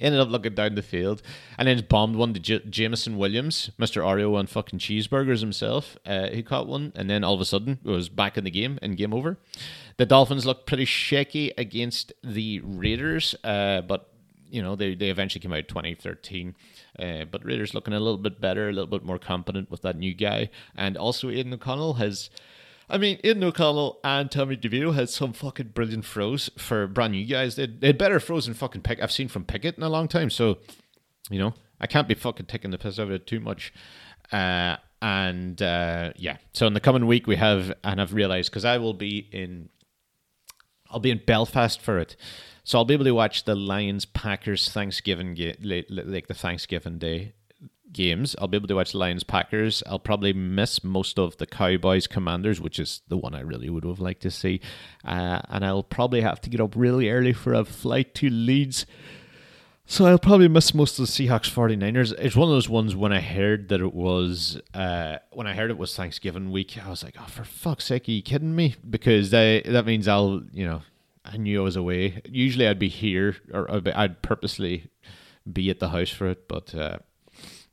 ended 0.00 0.20
up 0.20 0.28
looking 0.28 0.54
down 0.54 0.74
the 0.74 0.82
field 0.82 1.22
and 1.58 1.68
then 1.68 1.84
bombed 1.88 2.16
one 2.16 2.34
to 2.34 2.40
J- 2.40 2.62
Jameson 2.68 3.18
Williams, 3.18 3.70
Mr. 3.78 4.02
Oreo 4.02 4.36
on 4.36 4.46
fucking 4.46 4.78
cheeseburgers 4.78 5.40
himself. 5.40 5.96
Uh, 6.06 6.28
he 6.28 6.42
caught 6.42 6.66
one, 6.66 6.92
and 6.94 7.08
then 7.08 7.22
all 7.22 7.34
of 7.34 7.40
a 7.40 7.44
sudden 7.44 7.78
it 7.84 7.88
was 7.88 8.08
back 8.08 8.38
in 8.38 8.44
the 8.44 8.50
game 8.50 8.78
and 8.82 8.96
game 8.96 9.14
over. 9.14 9.38
The 9.96 10.06
Dolphins 10.06 10.46
looked 10.46 10.66
pretty 10.66 10.86
shaky 10.86 11.52
against 11.58 12.12
the 12.24 12.60
Raiders, 12.60 13.34
uh, 13.44 13.82
but 13.82 14.12
you 14.50 14.62
know 14.62 14.74
they, 14.74 14.94
they 14.94 15.10
eventually 15.10 15.40
came 15.40 15.52
out 15.52 15.68
2013. 15.68 16.54
Uh, 16.98 17.24
but 17.30 17.44
Raiders 17.44 17.74
looking 17.74 17.94
a 17.94 18.00
little 18.00 18.18
bit 18.18 18.40
better, 18.40 18.68
a 18.68 18.72
little 18.72 18.90
bit 18.90 19.04
more 19.04 19.18
competent 19.18 19.70
with 19.70 19.82
that 19.82 19.96
new 19.96 20.14
guy, 20.14 20.50
and 20.74 20.96
also 20.96 21.30
Aidan 21.30 21.54
O'Connell 21.54 21.94
has 21.94 22.30
I 22.90 22.98
mean, 22.98 23.20
Aidan 23.22 23.44
O'Connell 23.44 24.00
and 24.02 24.30
Tommy 24.30 24.56
DeVito 24.56 24.94
had 24.94 25.08
some 25.08 25.32
fucking 25.32 25.68
brilliant 25.68 26.04
throws 26.04 26.50
for 26.58 26.86
brand 26.88 27.12
new 27.12 27.24
guys. 27.24 27.54
They 27.56 27.68
had 27.82 27.98
better 27.98 28.18
throws 28.18 28.46
than 28.46 28.54
fucking 28.54 28.82
Pick 28.82 29.00
I've 29.00 29.12
seen 29.12 29.28
from 29.28 29.44
Pickett 29.44 29.76
in 29.76 29.82
a 29.82 29.88
long 29.88 30.08
time. 30.08 30.28
So, 30.28 30.58
you 31.30 31.38
know, 31.38 31.54
I 31.80 31.86
can't 31.86 32.08
be 32.08 32.14
fucking 32.14 32.46
taking 32.46 32.72
the 32.72 32.78
piss 32.78 32.98
out 32.98 33.04
of 33.04 33.12
it 33.12 33.26
too 33.26 33.40
much. 33.40 33.72
Uh, 34.32 34.76
and 35.00 35.62
uh, 35.62 36.12
yeah, 36.16 36.36
so 36.52 36.66
in 36.66 36.74
the 36.74 36.80
coming 36.80 37.06
week 37.06 37.26
we 37.26 37.36
have, 37.36 37.72
and 37.84 38.00
I've 38.00 38.12
realized 38.12 38.50
because 38.50 38.64
I 38.64 38.78
will 38.78 38.94
be 38.94 39.28
in, 39.32 39.70
I'll 40.90 41.00
be 41.00 41.10
in 41.10 41.22
Belfast 41.24 41.80
for 41.80 41.98
it, 41.98 42.16
so 42.64 42.78
I'll 42.78 42.84
be 42.84 42.94
able 42.94 43.04
to 43.04 43.12
watch 43.12 43.44
the 43.44 43.54
Lions 43.54 44.04
Packers 44.04 44.70
Thanksgiving 44.70 45.36
like 45.62 46.26
the 46.26 46.34
Thanksgiving 46.34 46.98
Day 46.98 47.32
games. 47.92 48.36
I'll 48.38 48.48
be 48.48 48.56
able 48.56 48.68
to 48.68 48.76
watch 48.76 48.94
Lions 48.94 49.24
Packers. 49.24 49.82
I'll 49.86 49.98
probably 49.98 50.32
miss 50.32 50.84
most 50.84 51.18
of 51.18 51.36
the 51.38 51.46
Cowboys 51.46 52.06
Commanders, 52.06 52.60
which 52.60 52.78
is 52.78 53.02
the 53.08 53.16
one 53.16 53.34
I 53.34 53.40
really 53.40 53.68
would 53.68 53.84
have 53.84 54.00
liked 54.00 54.22
to 54.22 54.30
see. 54.30 54.60
Uh, 55.04 55.40
and 55.48 55.64
I'll 55.64 55.82
probably 55.82 56.20
have 56.20 56.40
to 56.42 56.50
get 56.50 56.60
up 56.60 56.74
really 56.76 57.10
early 57.10 57.32
for 57.32 57.52
a 57.52 57.64
flight 57.64 58.14
to 58.16 58.30
Leeds. 58.30 58.86
So 59.86 60.06
I'll 60.06 60.20
probably 60.20 60.46
miss 60.46 60.72
most 60.72 61.00
of 61.00 61.06
the 61.06 61.10
Seahawks 61.10 61.52
49ers. 61.52 62.12
It's 62.16 62.36
one 62.36 62.48
of 62.48 62.54
those 62.54 62.68
ones 62.68 62.94
when 62.94 63.12
I 63.12 63.20
heard 63.20 63.70
that 63.70 63.80
it 63.80 63.92
was 63.92 64.60
uh, 64.72 65.16
when 65.32 65.48
I 65.48 65.54
heard 65.54 65.70
it 65.70 65.78
was 65.78 65.96
Thanksgiving 65.96 66.52
week, 66.52 66.78
I 66.78 66.88
was 66.88 67.02
like, 67.02 67.16
oh 67.18 67.26
for 67.26 67.42
fuck's 67.42 67.86
sake, 67.86 68.06
are 68.06 68.12
you 68.12 68.22
kidding 68.22 68.54
me? 68.54 68.76
Because 68.88 69.30
that 69.30 69.64
that 69.64 69.86
means 69.86 70.06
I'll 70.06 70.42
you 70.52 70.64
know 70.64 70.82
I 71.24 71.38
knew 71.38 71.60
I 71.60 71.64
was 71.64 71.74
away. 71.74 72.22
Usually 72.24 72.68
I'd 72.68 72.78
be 72.78 72.88
here 72.88 73.34
or 73.52 73.68
I'd 73.68 74.22
purposely 74.22 74.90
be 75.52 75.70
at 75.70 75.80
the 75.80 75.88
house 75.88 76.10
for 76.10 76.28
it, 76.28 76.46
but 76.46 76.72
uh, 76.72 76.98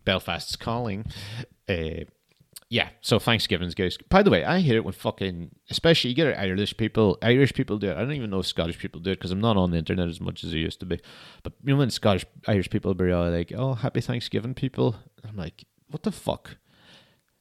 Belfast's 0.08 0.56
calling. 0.56 1.06
Uh, 1.68 2.06
yeah, 2.70 2.90
so 3.02 3.20
Thanksgiving's 3.20 3.76
guys. 3.76 3.98
By 4.10 4.24
the 4.24 4.30
way, 4.30 4.46
I 4.46 4.60
hear 4.60 4.78
it 4.78 4.86
when 4.86 4.94
fucking, 4.94 5.52
especially 5.70 6.12
you 6.12 6.16
get 6.16 6.40
Irish 6.40 6.78
people. 6.78 7.18
Irish 7.22 7.54
people 7.54 7.78
do 7.78 7.90
it. 7.90 7.98
I 7.98 8.00
don't 8.00 8.14
even 8.14 8.30
know 8.30 8.40
if 8.40 8.48
Scottish 8.48 8.80
people 8.80 9.02
do 9.02 9.12
it 9.12 9.16
because 9.16 9.32
I'm 9.32 9.42
not 9.42 9.58
on 9.58 9.72
the 9.72 9.78
internet 9.78 10.08
as 10.08 10.22
much 10.22 10.46
as 10.46 10.54
I 10.54 10.58
used 10.58 10.80
to 10.80 10.86
be. 10.86 11.02
But 11.44 11.54
you 11.62 11.74
know 11.74 11.80
when 11.80 11.90
Scottish 11.90 12.26
Irish 12.48 12.70
people 12.70 12.94
be 12.94 13.14
like, 13.14 13.52
"Oh, 13.54 13.74
Happy 13.74 14.00
Thanksgiving, 14.00 14.54
people," 14.54 14.96
I'm 15.28 15.36
like, 15.36 15.66
"What 15.90 16.04
the 16.04 16.12
fuck? 16.12 16.56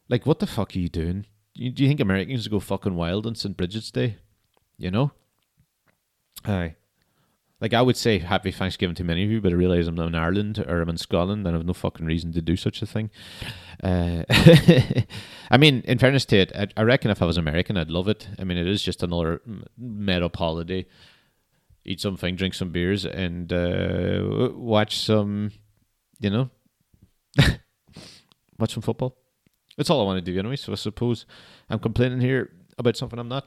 Like, 0.09 0.27
what 0.27 0.41
the 0.41 0.47
fuck 0.47 0.75
are 0.75 0.79
you 0.81 0.89
doing? 0.89 1.27
You, 1.55 1.71
do 1.71 1.85
you 1.85 1.89
think 1.89 2.01
Americans 2.01 2.49
go 2.49 2.59
fucking 2.59 2.97
wild 2.97 3.27
on 3.27 3.37
St. 3.37 3.57
Bridget's 3.57 3.93
Day? 3.93 4.17
You 4.77 4.91
know? 4.91 5.13
Aye. 6.45 6.75
Like 7.61 7.73
I 7.73 7.81
would 7.81 7.97
say 7.97 8.19
happy 8.19 8.53
Thanksgiving 8.53 8.95
to 8.97 9.05
many 9.05 9.25
of 9.25 9.31
you, 9.31 9.41
but 9.41 9.53
I 9.53 9.55
realise 9.55 9.87
I'm 9.87 9.95
not 9.95 10.09
in 10.09 10.15
Ireland 10.15 10.59
or 10.59 10.83
I'm 10.83 10.91
in 10.91 10.99
Scotland 10.99 11.47
and 11.47 11.57
I 11.57 11.59
have 11.59 11.67
no 11.67 11.73
fucking 11.73 12.05
reason 12.05 12.33
to 12.35 12.43
do 12.43 12.55
such 12.55 12.83
a 12.83 12.87
thing. 12.87 13.11
Uh, 13.83 14.25
I 15.51 15.57
mean, 15.59 15.83
in 15.87 15.99
fairness 15.99 16.27
to 16.27 16.37
it, 16.37 16.53
I, 16.55 16.67
I, 16.77 16.83
reckon 16.83 17.11
if 17.11 17.23
I 17.23 17.25
was 17.25 17.39
American, 17.39 17.79
I'd 17.79 17.91
love 17.91 18.09
it. 18.09 18.29
I 18.39 18.45
mean, 18.45 18.59
it 18.59 18.67
is 18.67 18.83
just 18.83 19.03
another 19.03 19.41
made 19.79 20.23
up 20.23 20.37
holiday. 20.37 20.87
Eat 21.85 22.01
something, 22.01 22.37
drink 22.37 22.53
some 22.53 22.71
beers, 22.71 23.07
and 23.07 23.53
uh, 23.53 24.51
watch 24.55 24.99
some, 24.99 25.53
you 26.19 26.31
know, 26.31 26.51
watch 28.59 28.75
some 28.75 28.83
football. 28.83 29.17
That's 29.77 29.89
all 29.89 30.01
I 30.01 30.05
want 30.05 30.23
to 30.23 30.33
do 30.33 30.39
anyway. 30.39 30.57
So 30.57 30.73
I 30.73 30.75
suppose 30.75 31.27
I'm 31.71 31.79
complaining 31.79 32.21
here 32.21 32.51
about 32.79 32.97
something 32.97 33.19
I'm 33.19 33.29
not. 33.29 33.47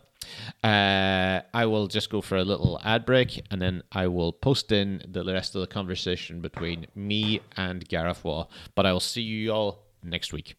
Uh, 0.63 1.41
I 1.53 1.65
will 1.65 1.87
just 1.87 2.09
go 2.09 2.21
for 2.21 2.37
a 2.37 2.43
little 2.43 2.79
ad 2.83 3.05
break 3.05 3.45
and 3.51 3.61
then 3.61 3.83
I 3.91 4.07
will 4.07 4.31
post 4.31 4.71
in 4.71 5.01
the 5.07 5.23
rest 5.23 5.55
of 5.55 5.61
the 5.61 5.67
conversation 5.67 6.41
between 6.41 6.87
me 6.95 7.41
and 7.55 7.87
Gareth 7.87 8.23
Waugh. 8.23 8.47
But 8.75 8.85
I 8.85 8.93
will 8.93 8.99
see 8.99 9.21
you 9.21 9.51
all 9.51 9.85
next 10.03 10.33
week. 10.33 10.55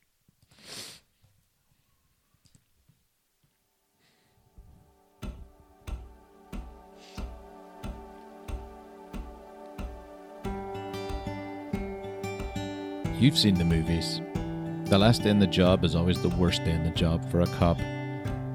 You've 13.18 13.36
seen 13.36 13.54
the 13.54 13.66
movies. 13.66 14.22
The 14.84 14.96
last 14.96 15.22
day 15.22 15.28
in 15.28 15.38
the 15.38 15.46
job 15.46 15.84
is 15.84 15.94
always 15.94 16.22
the 16.22 16.30
worst 16.30 16.64
day 16.64 16.70
in 16.70 16.84
the 16.84 16.90
job 16.90 17.30
for 17.30 17.42
a 17.42 17.46
cop. 17.46 17.76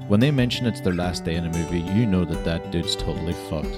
When 0.08 0.20
they 0.20 0.30
mention 0.30 0.66
it's 0.66 0.80
their 0.80 0.94
last 0.94 1.24
day 1.24 1.34
in 1.34 1.46
a 1.46 1.58
movie, 1.58 1.80
you 1.80 2.06
know 2.06 2.24
that 2.24 2.44
that 2.44 2.70
dude's 2.70 2.94
totally 2.94 3.32
fucked. 3.50 3.76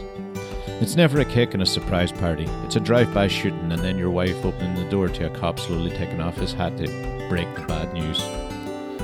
It's 0.83 0.95
never 0.95 1.21
a 1.21 1.25
cake 1.25 1.55
and 1.55 1.63
a 1.63 1.67
surprise 1.67 2.13
party. 2.13 2.45
It's 2.65 2.77
a 2.77 2.81
drive-by 2.81 3.29
shooting 3.29 3.73
and 3.73 3.81
then 3.81 3.97
your 3.97 4.11
wife 4.11 4.45
opening 4.45 4.75
the 4.75 4.91
door 4.91 5.09
to 5.09 5.27
a 5.27 5.39
cop 5.39 5.59
slowly 5.59 5.91
taking 5.91 6.21
off 6.21 6.37
his 6.37 6.53
hat 6.53 6.77
to 6.77 6.87
break 7.31 7.53
the 7.55 7.63
bad 7.63 7.95
news. 7.95 8.23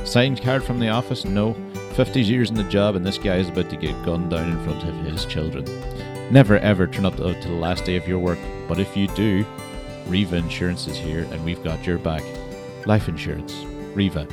Signed 0.07 0.43
card 0.43 0.63
from 0.63 0.79
the 0.79 0.91
office? 0.91 1.25
No. 1.25 1.55
50 1.95 2.21
years 2.21 2.51
in 2.51 2.57
the 2.57 2.65
job 2.65 2.95
and 2.95 3.07
this 3.07 3.17
guy 3.17 3.37
is 3.37 3.49
about 3.49 3.71
to 3.71 3.77
get 3.77 4.05
gunned 4.05 4.31
down 4.31 4.51
in 4.51 4.63
front 4.63 4.85
of 4.85 4.95
his 5.07 5.25
children. 5.25 5.65
Never 6.31 6.59
ever 6.59 6.87
turn 6.87 7.07
up 7.07 7.17
to 7.17 7.23
the 7.23 7.49
last 7.53 7.87
day 7.87 7.97
of 7.97 8.07
your 8.07 8.19
work, 8.19 8.39
but 8.69 8.79
if 8.79 8.95
you 8.99 9.09
do, 9.09 9.47
Riva 10.09 10.37
Insurance 10.37 10.87
is 10.87 10.99
here 10.99 11.27
and 11.31 11.43
we've 11.43 11.65
got 11.65 11.87
your 11.87 11.97
back. 11.97 12.23
Life 12.85 13.09
insurance. 13.09 13.55
Riva. 13.95 14.29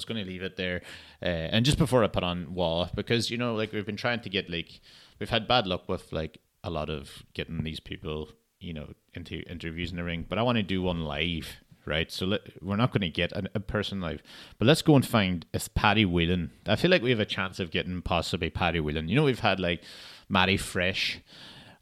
Was 0.00 0.04
going 0.04 0.24
to 0.24 0.30
leave 0.30 0.42
it 0.42 0.56
there. 0.56 0.82
Uh, 1.22 1.48
and 1.52 1.64
just 1.64 1.78
before 1.78 2.02
I 2.02 2.08
put 2.08 2.24
on 2.24 2.54
Waugh, 2.54 2.88
because, 2.94 3.30
you 3.30 3.38
know, 3.38 3.54
like 3.54 3.72
we've 3.72 3.86
been 3.86 3.96
trying 3.96 4.20
to 4.20 4.28
get, 4.28 4.50
like, 4.50 4.80
we've 5.18 5.30
had 5.30 5.46
bad 5.46 5.66
luck 5.66 5.88
with, 5.88 6.12
like, 6.12 6.38
a 6.64 6.70
lot 6.70 6.90
of 6.90 7.22
getting 7.34 7.62
these 7.62 7.80
people, 7.80 8.28
you 8.58 8.72
know, 8.72 8.94
into 9.14 9.40
interviews 9.42 9.90
in 9.90 9.96
the 9.96 10.04
ring. 10.04 10.26
But 10.28 10.38
I 10.38 10.42
want 10.42 10.56
to 10.56 10.62
do 10.62 10.82
one 10.82 11.04
live, 11.04 11.56
right? 11.84 12.10
So 12.10 12.26
let, 12.26 12.62
we're 12.62 12.76
not 12.76 12.92
going 12.92 13.02
to 13.02 13.10
get 13.10 13.32
a, 13.32 13.50
a, 13.54 13.60
person 13.60 14.00
live. 14.00 14.22
But 14.58 14.66
let's 14.66 14.82
go 14.82 14.96
and 14.96 15.06
find 15.06 15.46
it's 15.52 15.68
Paddy 15.68 16.04
Whelan. 16.04 16.50
I 16.66 16.76
feel 16.76 16.90
like 16.90 17.02
we 17.02 17.10
have 17.10 17.20
a 17.20 17.26
chance 17.26 17.60
of 17.60 17.70
getting 17.70 18.02
possibly 18.02 18.50
Paddy 18.50 18.80
Whelan. 18.80 19.08
You 19.08 19.16
know, 19.16 19.24
we've 19.24 19.40
had, 19.40 19.60
like, 19.60 19.82
Matty 20.28 20.56
Fresh 20.56 21.20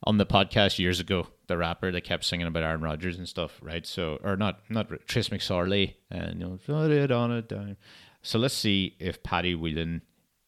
on 0.05 0.19
the 0.19 0.27
podcast 0.27 0.79
years 0.79 1.01
ago 1.01 1.29
the 1.49 1.57
rapper 1.57 1.91
that 1.91 2.03
kept 2.03 2.25
singing 2.25 2.47
about 2.47 2.63
Aaron 2.63 2.83
Rodgers 2.83 3.19
and 3.19 3.29
stuff, 3.29 3.59
right? 3.63 3.87
So, 3.87 4.21
or 4.23 4.37
not, 4.37 4.61
not 4.69 4.89
Trace 5.07 5.31
McSorley, 5.31 5.95
and 6.11 6.41
you 6.41 6.47
know, 6.47 6.59
put 6.65 6.91
it 6.91 7.11
on 7.11 7.33
a 7.33 7.43
dime. 7.43 7.77
So 8.23 8.39
let's 8.39 8.55
see 8.55 8.97
if 8.99 9.23
Paddy 9.23 9.55
Whelan 9.55 10.03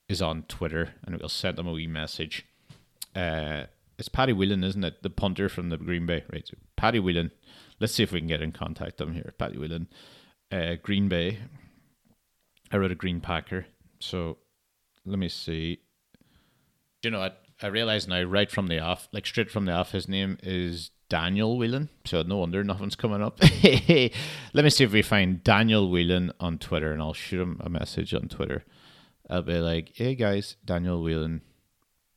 is 0.08 0.20
on 0.20 0.42
Twitter, 0.44 0.94
and 1.04 1.16
we'll 1.16 1.28
send 1.28 1.58
him 1.58 1.66
a 1.66 1.72
wee 1.72 1.86
message. 1.86 2.46
Uh, 3.14 3.64
it's 3.98 4.08
Paddy 4.08 4.32
Whelan, 4.32 4.64
isn't 4.64 4.84
it? 4.84 5.02
The 5.02 5.10
punter 5.10 5.48
from 5.48 5.68
the 5.68 5.76
Green 5.76 6.06
Bay, 6.06 6.24
right? 6.32 6.46
So 6.46 6.56
Paddy 6.76 6.98
Whelan. 6.98 7.30
Let's 7.78 7.94
see 7.94 8.02
if 8.02 8.12
we 8.12 8.20
can 8.20 8.28
get 8.28 8.42
in 8.42 8.52
contact 8.52 8.98
with 8.98 9.08
him 9.08 9.14
here. 9.14 9.32
Paddy 9.38 9.56
Whelan, 9.56 9.88
uh, 10.52 10.74
Green 10.82 11.08
Bay. 11.08 11.38
I 12.72 12.76
wrote 12.76 12.92
a 12.92 12.96
Green 12.96 13.20
Packer, 13.20 13.66
so 13.98 14.38
let 15.04 15.18
me 15.18 15.28
see. 15.28 15.80
Do 17.02 17.08
you 17.08 17.10
know 17.10 17.20
what? 17.20 17.42
I 17.62 17.66
realize 17.66 18.08
now, 18.08 18.22
right 18.22 18.50
from 18.50 18.68
the 18.68 18.78
off, 18.78 19.08
like 19.12 19.26
straight 19.26 19.50
from 19.50 19.66
the 19.66 19.72
off, 19.72 19.92
his 19.92 20.08
name 20.08 20.38
is 20.42 20.90
Daniel 21.10 21.58
Whelan. 21.58 21.90
So 22.06 22.22
no 22.22 22.38
wonder 22.38 22.64
nothing's 22.64 22.96
coming 22.96 23.22
up. 23.22 23.38
Let 23.62 24.64
me 24.64 24.70
see 24.70 24.84
if 24.84 24.92
we 24.92 25.02
find 25.02 25.44
Daniel 25.44 25.90
Whelan 25.90 26.32
on 26.40 26.56
Twitter, 26.56 26.92
and 26.92 27.02
I'll 27.02 27.12
shoot 27.12 27.42
him 27.42 27.60
a 27.60 27.68
message 27.68 28.14
on 28.14 28.28
Twitter. 28.28 28.64
I'll 29.28 29.42
be 29.42 29.58
like, 29.58 29.92
"Hey 29.94 30.14
guys, 30.14 30.56
Daniel 30.64 31.02
Whelan, 31.02 31.42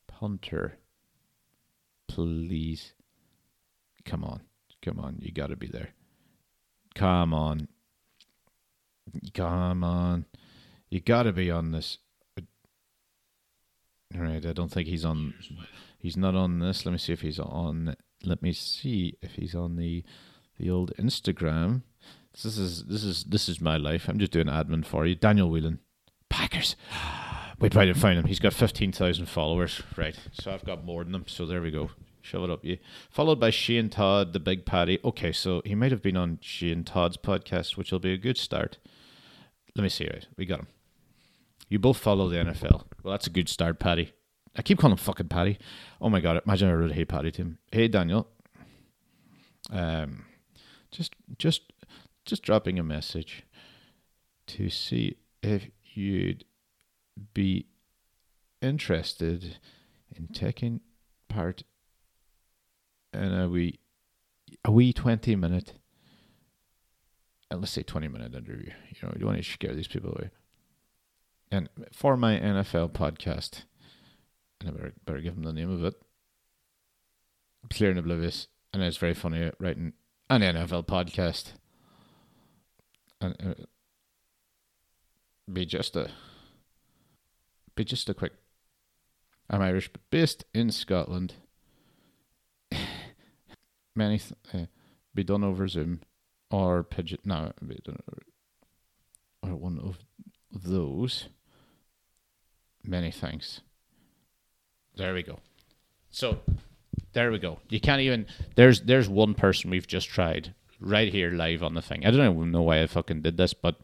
punter, 0.08 0.80
please, 2.08 2.94
come 4.06 4.24
on, 4.24 4.42
come 4.82 5.00
on, 5.00 5.18
you 5.20 5.32
got 5.32 5.48
to 5.48 5.56
be 5.58 5.68
there. 5.68 5.90
Come 6.96 7.34
on, 7.34 7.68
come 9.34 9.84
on, 9.84 10.26
you 10.90 11.02
got 11.02 11.24
to 11.24 11.34
be 11.34 11.52
on 11.52 11.72
this." 11.72 11.98
Right, 14.16 14.46
I 14.46 14.54
don't 14.54 14.72
think 14.72 14.88
he's 14.88 15.06
on. 15.06 15.34
He's 16.00 16.18
not 16.18 16.36
on 16.36 16.60
this. 16.60 16.86
Let 16.86 16.92
me 16.92 16.98
see 16.98 17.14
if 17.14 17.22
he's 17.22 17.40
on. 17.40 17.96
Let 18.24 18.42
me 18.42 18.54
see 18.54 19.18
if 19.22 19.34
he's 19.34 19.56
on 19.56 19.76
the 19.76 20.04
the 20.60 20.70
old 20.70 20.92
Instagram. 21.00 21.82
This 22.34 22.58
is 22.58 22.86
this 22.86 23.04
is 23.04 23.24
this 23.24 23.50
is 23.50 23.60
my 23.62 23.78
life. 23.78 24.08
I'm 24.08 24.20
just 24.20 24.32
doing 24.32 24.48
admin 24.48 24.86
for 24.86 25.06
you. 25.06 25.16
Daniel 25.16 25.50
Whelan, 25.50 25.80
Packers. 26.30 26.76
Wait, 27.60 27.76
right, 27.76 27.90
I 27.90 27.94
found 27.94 28.20
him. 28.20 28.26
He's 28.26 28.40
got 28.40 28.54
fifteen 28.54 28.92
thousand 28.92 29.28
followers. 29.28 29.82
Right, 29.96 30.16
so 30.32 30.52
I've 30.52 30.66
got 30.66 30.84
more 30.84 31.04
than 31.04 31.16
him. 31.16 31.26
So 31.28 31.46
there 31.46 31.62
we 31.62 31.72
go. 31.72 31.92
Shove 32.22 32.44
it 32.44 32.50
up, 32.50 32.64
you. 32.64 32.78
Followed 33.10 33.40
by 33.40 33.50
Shane 33.50 33.90
Todd, 33.90 34.34
the 34.34 34.40
Big 34.40 34.66
Paddy. 34.66 35.00
Okay, 35.04 35.32
so 35.32 35.62
he 35.66 35.76
might 35.76 35.92
have 35.92 36.02
been 36.02 36.18
on 36.18 36.40
Shane 36.42 36.84
Todd's 36.84 37.18
podcast, 37.18 37.78
which 37.78 37.92
will 37.92 38.00
be 38.00 38.14
a 38.14 38.18
good 38.18 38.38
start. 38.38 38.78
Let 39.76 39.84
me 39.84 39.90
see. 39.90 40.06
Right, 40.06 40.28
we 40.38 40.46
got 40.46 40.60
him. 40.60 40.68
You 41.70 41.80
both 41.80 41.98
follow 41.98 42.28
the 42.28 42.38
NFL. 42.38 42.84
Well, 43.04 43.12
that's 43.12 43.28
a 43.28 43.32
good 43.32 43.50
start, 43.50 43.80
Paddy. 43.80 44.14
I 44.56 44.62
keep 44.62 44.78
calling 44.80 44.92
him 44.92 44.98
fucking 44.98 45.30
Paddy. 45.30 45.58
Oh 46.00 46.10
my 46.10 46.20
god! 46.20 46.42
Imagine 46.46 46.70
I 46.70 46.74
wrote 46.74 46.92
"Hey 46.92 47.06
Paddy" 47.06 47.32
to 47.32 47.42
him. 47.42 47.58
Hey 47.72 47.88
Daniel. 47.88 48.28
Um, 49.72 50.26
just 50.92 51.16
just 51.38 51.74
just 52.26 52.44
dropping 52.44 52.78
a 52.78 52.84
message 52.84 53.44
to 54.48 54.70
see 54.70 55.18
if 55.42 55.70
you'd 55.94 56.46
be 57.34 57.68
interested 58.62 59.58
in 60.16 60.28
taking 60.28 60.82
part 61.30 61.64
in 63.14 63.34
a 63.34 63.50
wee 63.50 63.80
a 64.64 64.72
wee 64.72 64.94
twenty 64.94 65.36
minute. 65.36 65.74
Uh, 67.50 67.58
let's 67.58 67.72
say 67.72 67.82
twenty 67.82 68.08
minute 68.08 68.36
interview. 68.36 68.72
You 68.90 69.02
know, 69.02 69.12
you 69.16 69.22
don't 69.22 69.30
want 69.30 69.44
to 69.44 69.50
scare 69.52 69.74
these 69.74 69.88
people 69.88 70.12
away 70.12 70.30
and 71.54 71.70
for 71.92 72.18
my 72.18 72.34
NFL 72.40 72.94
podcast, 72.94 73.62
and 74.60 74.70
I 74.70 74.72
better, 74.72 74.94
better 75.06 75.22
give 75.22 75.36
him 75.36 75.44
the 75.44 75.54
name 75.54 75.70
of 75.70 75.84
it. 75.84 75.94
Clear 77.70 77.92
and 77.92 78.00
Oblivious, 78.00 78.48
and 78.74 78.82
it's 78.82 78.98
very 78.98 79.14
funny 79.14 79.52
writing 79.60 79.94
an 80.32 80.42
NFL 80.42 80.88
podcast, 80.88 81.52
and 83.22 83.36
uh, 83.40 83.64
be 85.52 85.64
just 85.68 85.96
a 85.96 86.10
be 87.76 87.86
just 87.86 88.10
a 88.10 88.16
quick. 88.16 88.34
I'm 89.48 89.62
Irish, 89.62 89.90
but 89.94 90.02
based 90.10 90.46
in 90.56 90.72
Scotland. 90.72 91.36
Many 93.96 94.18
th- 94.18 94.34
uh, 94.52 94.66
be 95.14 95.24
done 95.24 95.44
over 95.44 95.68
Zoom 95.68 96.02
or 96.50 96.82
Pigeon. 96.82 97.20
No, 97.24 97.52
be 97.66 97.80
done 97.84 98.00
over, 98.10 98.24
or 99.44 99.56
one 99.56 99.78
of 99.78 100.00
those. 100.52 101.28
Many 102.86 103.12
thanks. 103.12 103.62
There 104.96 105.14
we 105.14 105.24
go. 105.24 105.40
So 106.12 106.40
There 107.14 107.32
we 107.32 107.40
go. 107.40 107.60
You 107.70 107.80
can't 107.80 108.02
even. 108.02 108.26
There's 108.56 108.82
there's 108.82 109.10
one 109.10 109.34
person 109.34 109.70
we've 109.70 109.88
just 109.88 110.10
tried 110.10 110.54
right 110.80 111.12
here 111.12 111.32
live 111.32 111.64
on 111.64 111.74
the 111.76 111.82
thing. 111.82 112.06
I 112.06 112.12
don't 112.12 112.36
even 112.36 112.52
know 112.52 112.62
why 112.64 112.82
I 112.82 112.88
fucking 112.88 113.22
did 113.22 113.38
this, 113.38 113.54
but 113.54 113.78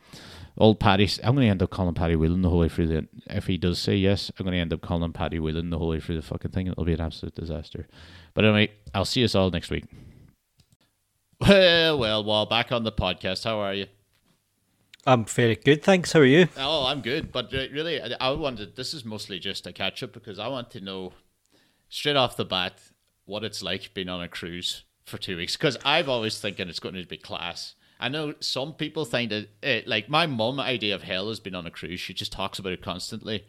old 0.58 0.80
Paddy. 0.80 1.10
I'm 1.24 1.36
to 1.36 1.44
end 1.44 1.64
up 1.64 1.70
calling 1.70 1.94
Paddy 1.94 2.16
Whelan 2.16 2.42
the 2.42 2.50
whole 2.50 2.60
way 2.60 2.70
through 2.70 2.88
the. 2.88 3.08
If 3.28 3.48
he 3.48 3.58
does 3.58 3.80
say 3.80 3.96
yes, 3.96 4.32
I'm 4.38 4.46
to 4.46 4.54
end 4.54 4.74
up 4.74 4.82
calling 4.82 5.14
Paddy 5.14 5.40
Whelan 5.40 5.70
the 5.70 5.78
whole 5.78 5.90
way 5.90 6.00
through 6.00 6.16
the 6.16 6.22
fucking 6.22 6.52
thing. 6.52 6.68
It'll 6.68 6.86
be 6.86 6.94
an 6.94 7.02
absolute 7.02 7.36
disaster. 7.36 7.88
But 8.34 8.46
anyway, 8.46 8.72
I'll 8.94 9.06
see 9.06 9.24
us 9.24 9.36
all 9.36 9.50
next 9.50 9.70
week. 9.70 9.86
Well, 11.42 11.98
well, 11.98 12.24
well, 12.24 12.46
back 12.46 12.72
on 12.72 12.84
the 12.84 12.92
podcast. 12.92 13.46
How 13.46 13.60
are 13.60 13.74
you? 13.74 13.86
I'm 15.06 15.26
very 15.26 15.56
good, 15.56 15.84
thanks. 15.84 16.12
How 16.12 16.20
are 16.20 16.26
you? 16.26 16.48
Oh, 16.58 16.86
I'm 16.86 17.02
good, 17.02 17.32
but 17.32 17.52
really, 17.52 18.02
I 18.02 18.16
I 18.20 18.32
wanted. 18.32 18.76
This 18.76 18.94
is 18.94 19.06
mostly 19.06 19.40
just 19.40 19.66
a 19.66 19.74
catch 19.74 20.04
up 20.04 20.12
because 20.12 20.40
I 20.40 20.48
want 20.48 20.72
to 20.72 20.82
know 20.82 21.14
straight 21.88 22.16
off 22.16 22.38
the 22.38 22.46
bat 22.46 22.80
what 23.26 23.44
it's 23.44 23.64
like 23.64 23.94
being 23.94 24.10
on 24.10 24.22
a 24.22 24.28
cruise 24.28 24.84
for 25.06 25.18
two 25.18 25.38
weeks. 25.38 25.56
Because 25.56 25.78
I've 25.86 26.10
always 26.10 26.40
thinking 26.40 26.68
it's 26.68 26.80
going 26.80 26.96
to 26.96 27.06
be 27.06 27.18
class. 27.18 27.76
I 28.00 28.08
know 28.10 28.34
some 28.40 28.74
people 28.74 29.04
think 29.04 29.30
that, 29.30 29.50
eh, 29.62 29.82
like 29.86 30.10
my 30.10 30.26
mum 30.26 30.60
idea 30.60 30.96
of 30.96 31.04
hell 31.04 31.28
has 31.28 31.40
been 31.40 31.56
on 31.56 31.68
a 31.68 31.72
cruise. 31.72 32.00
She 32.00 32.14
just 32.14 32.32
talks 32.32 32.58
about 32.58 32.72
it 32.74 32.82
constantly, 32.82 33.46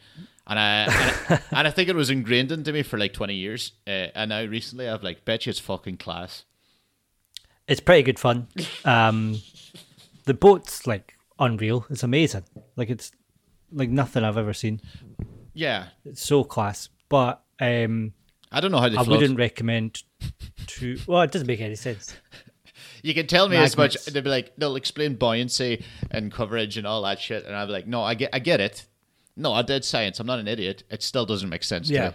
and 0.47 0.59
I 0.59 0.85
and 0.85 0.93
I, 0.93 1.41
and 1.59 1.69
I 1.69 1.71
think 1.71 1.89
it 1.89 1.95
was 1.97 2.11
ingrained 2.11 2.53
into 2.53 2.73
me 2.73 2.83
for 2.83 2.99
like 2.99 3.13
twenty 3.13 3.35
years. 3.35 3.73
Uh, 3.87 4.09
and 4.15 4.31
now 4.31 4.45
recently, 4.45 4.89
I've 4.89 5.03
like 5.03 5.25
bet 5.25 5.47
you 5.47 5.51
it's 5.51 5.59
fucking 5.61 5.99
class. 5.99 6.45
It's 7.69 7.81
pretty 7.81 8.03
good 8.03 8.19
fun. 8.19 8.49
Um, 8.85 9.41
the 10.25 10.35
boat's 10.35 10.87
like 10.87 11.17
unreal. 11.41 11.87
It's 11.91 12.03
amazing. 12.05 12.45
Like 12.77 12.91
it's 12.91 13.11
like 13.73 13.89
nothing 13.91 14.23
I've 14.23 14.37
ever 14.39 14.53
seen. 14.53 14.81
Yeah, 15.55 15.87
It's 16.05 16.25
so 16.25 16.45
class. 16.45 16.89
But 17.09 17.43
um, 17.61 18.13
I 18.53 18.61
don't 18.61 18.71
know 18.71 18.79
how 18.79 18.89
they 18.89 18.97
I 18.97 19.03
float. 19.05 19.21
wouldn't 19.21 19.39
recommend 19.39 20.03
to. 20.69 20.97
Well, 21.09 21.23
it 21.23 21.33
doesn't 21.33 21.49
make 21.49 21.61
any 21.61 21.75
sense. 21.77 22.15
You 23.03 23.15
can 23.15 23.27
tell 23.27 23.49
me 23.49 23.57
as 23.57 23.79
much. 23.79 24.05
They'll 24.05 24.23
be 24.23 24.29
like, 24.29 24.53
they'll 24.59 24.77
explain 24.77 25.15
buoyancy 25.15 25.85
and 26.11 26.31
coverage 26.31 26.77
and 26.77 26.87
all 26.87 27.01
that 27.03 27.19
shit, 27.19 27.47
and 27.47 27.57
I'll 27.57 27.67
be 27.67 27.73
like, 27.73 27.87
no, 27.87 28.03
I 28.03 28.13
get, 28.13 28.29
I 28.35 28.41
get 28.41 28.61
it. 28.61 28.85
No, 29.37 29.55
I 29.55 29.63
did 29.63 29.87
science. 29.87 30.21
I'm 30.21 30.27
not 30.27 30.39
an 30.39 30.47
idiot. 30.47 30.83
It 30.91 31.03
still 31.03 31.25
doesn't 31.25 31.49
make 31.49 31.65
sense 31.65 31.89
to 31.89 31.95
Yeah. 31.95 32.09
me. 32.11 32.15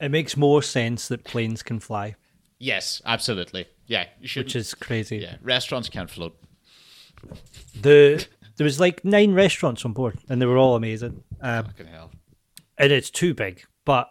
It 0.00 0.10
makes 0.12 0.36
more 0.36 0.62
sense 0.62 1.08
that 1.08 1.24
planes 1.24 1.64
can 1.64 1.80
fly, 1.80 2.14
Yes, 2.60 3.02
absolutely. 3.04 3.66
Yeah, 3.88 4.06
you 4.20 4.28
should. 4.28 4.44
which 4.46 4.54
is 4.54 4.74
crazy. 4.74 5.16
yeah, 5.18 5.36
restaurants 5.42 5.88
can't 5.88 6.08
float. 6.10 6.36
The 7.80 8.26
there 8.56 8.64
was 8.64 8.78
like 8.80 9.04
nine 9.04 9.32
restaurants 9.32 9.84
on 9.84 9.92
board, 9.92 10.18
and 10.28 10.40
they 10.40 10.46
were 10.46 10.58
all 10.58 10.76
amazing. 10.76 11.22
Um, 11.40 11.64
Fucking 11.66 11.86
hell. 11.86 12.10
and 12.78 12.92
it's 12.92 13.10
too 13.10 13.34
big, 13.34 13.64
but 13.84 14.10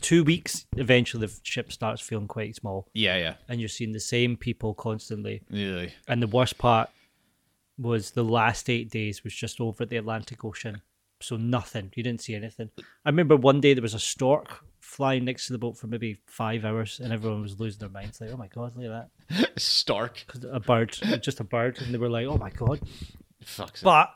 two 0.00 0.22
weeks 0.24 0.66
eventually 0.76 1.26
the 1.26 1.32
ship 1.42 1.72
starts 1.72 2.00
feeling 2.00 2.28
quite 2.28 2.54
small, 2.56 2.88
Yeah, 2.94 3.16
yeah, 3.18 3.34
and 3.48 3.60
you're 3.60 3.68
seeing 3.68 3.92
the 3.92 4.00
same 4.00 4.36
people 4.36 4.74
constantly. 4.74 5.42
yeah. 5.50 5.86
And 6.08 6.22
the 6.22 6.26
worst 6.28 6.56
part 6.58 6.88
was 7.78 8.12
the 8.12 8.22
last 8.24 8.70
eight 8.70 8.90
days 8.90 9.24
was 9.24 9.34
just 9.34 9.60
over 9.60 9.84
the 9.84 9.96
Atlantic 9.96 10.44
Ocean. 10.44 10.82
So 11.22 11.36
nothing. 11.36 11.92
You 11.96 12.02
didn't 12.02 12.22
see 12.22 12.34
anything. 12.34 12.70
I 13.04 13.08
remember 13.10 13.36
one 13.36 13.60
day 13.60 13.74
there 13.74 13.82
was 13.82 13.92
a 13.94 13.98
stork 13.98 14.64
flying 14.90 15.24
next 15.24 15.46
to 15.46 15.52
the 15.52 15.58
boat 15.58 15.78
for 15.78 15.86
maybe 15.86 16.18
five 16.26 16.64
hours 16.64 16.98
and 16.98 17.12
everyone 17.12 17.42
was 17.42 17.60
losing 17.60 17.78
their 17.78 17.88
minds. 17.88 18.20
Like, 18.20 18.30
oh 18.32 18.36
my 18.36 18.48
god, 18.48 18.74
look 18.74 18.90
at 18.90 19.08
that. 19.28 19.50
Stark. 19.60 20.24
A 20.50 20.58
bird, 20.58 20.98
just 21.22 21.38
a 21.38 21.44
bird. 21.44 21.78
And 21.80 21.94
they 21.94 21.98
were 21.98 22.08
like, 22.10 22.26
oh 22.26 22.36
my 22.36 22.50
god. 22.50 22.80
Fuck's 23.44 23.82
But 23.82 24.10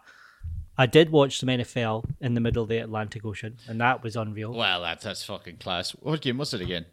I 0.76 0.86
did 0.86 1.10
watch 1.10 1.38
some 1.38 1.48
NFL 1.48 2.10
in 2.20 2.34
the 2.34 2.40
middle 2.40 2.64
of 2.64 2.68
the 2.68 2.78
Atlantic 2.78 3.24
Ocean 3.24 3.56
and 3.68 3.80
that 3.80 4.02
was 4.02 4.16
unreal. 4.16 4.52
Well, 4.52 4.82
that's 4.82 5.04
that's 5.04 5.24
fucking 5.24 5.58
class. 5.58 5.92
What 5.92 6.20
game 6.20 6.38
was 6.38 6.52
it 6.52 6.60
again? 6.60 6.86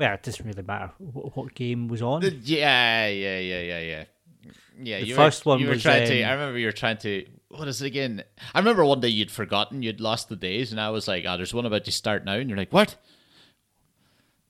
Well, 0.00 0.14
it 0.14 0.22
doesn't 0.22 0.44
really 0.46 0.62
matter 0.62 0.92
wh- 0.98 1.36
what 1.36 1.54
game 1.54 1.88
was 1.88 2.00
on. 2.00 2.22
The- 2.22 2.30
yeah, 2.42 3.06
yeah, 3.08 3.38
yeah, 3.38 3.60
yeah, 3.60 3.80
yeah. 3.80 4.04
Yeah, 4.82 5.00
The 5.00 5.06
you 5.06 5.14
first 5.14 5.44
were, 5.46 5.50
one 5.50 5.60
you 5.60 5.66
were 5.66 5.72
was, 5.74 5.82
trying 5.82 6.06
to. 6.06 6.22
um, 6.22 6.28
I 6.30 6.32
remember 6.32 6.58
you 6.58 6.66
were 6.66 6.72
trying 6.72 6.98
to. 6.98 7.26
What 7.48 7.68
is 7.68 7.82
it 7.82 7.86
again? 7.86 8.24
I 8.54 8.58
remember 8.58 8.84
one 8.84 9.00
day 9.00 9.08
you'd 9.08 9.30
forgotten, 9.30 9.82
you'd 9.82 10.00
lost 10.00 10.28
the 10.28 10.36
days, 10.36 10.72
and 10.72 10.80
I 10.80 10.90
was 10.90 11.06
like, 11.06 11.24
"Oh, 11.26 11.36
there's 11.36 11.52
one 11.54 11.66
about 11.66 11.84
to 11.84 11.92
start 11.92 12.24
now," 12.24 12.34
and 12.34 12.48
you're 12.48 12.58
like, 12.58 12.72
"What?" 12.72 12.96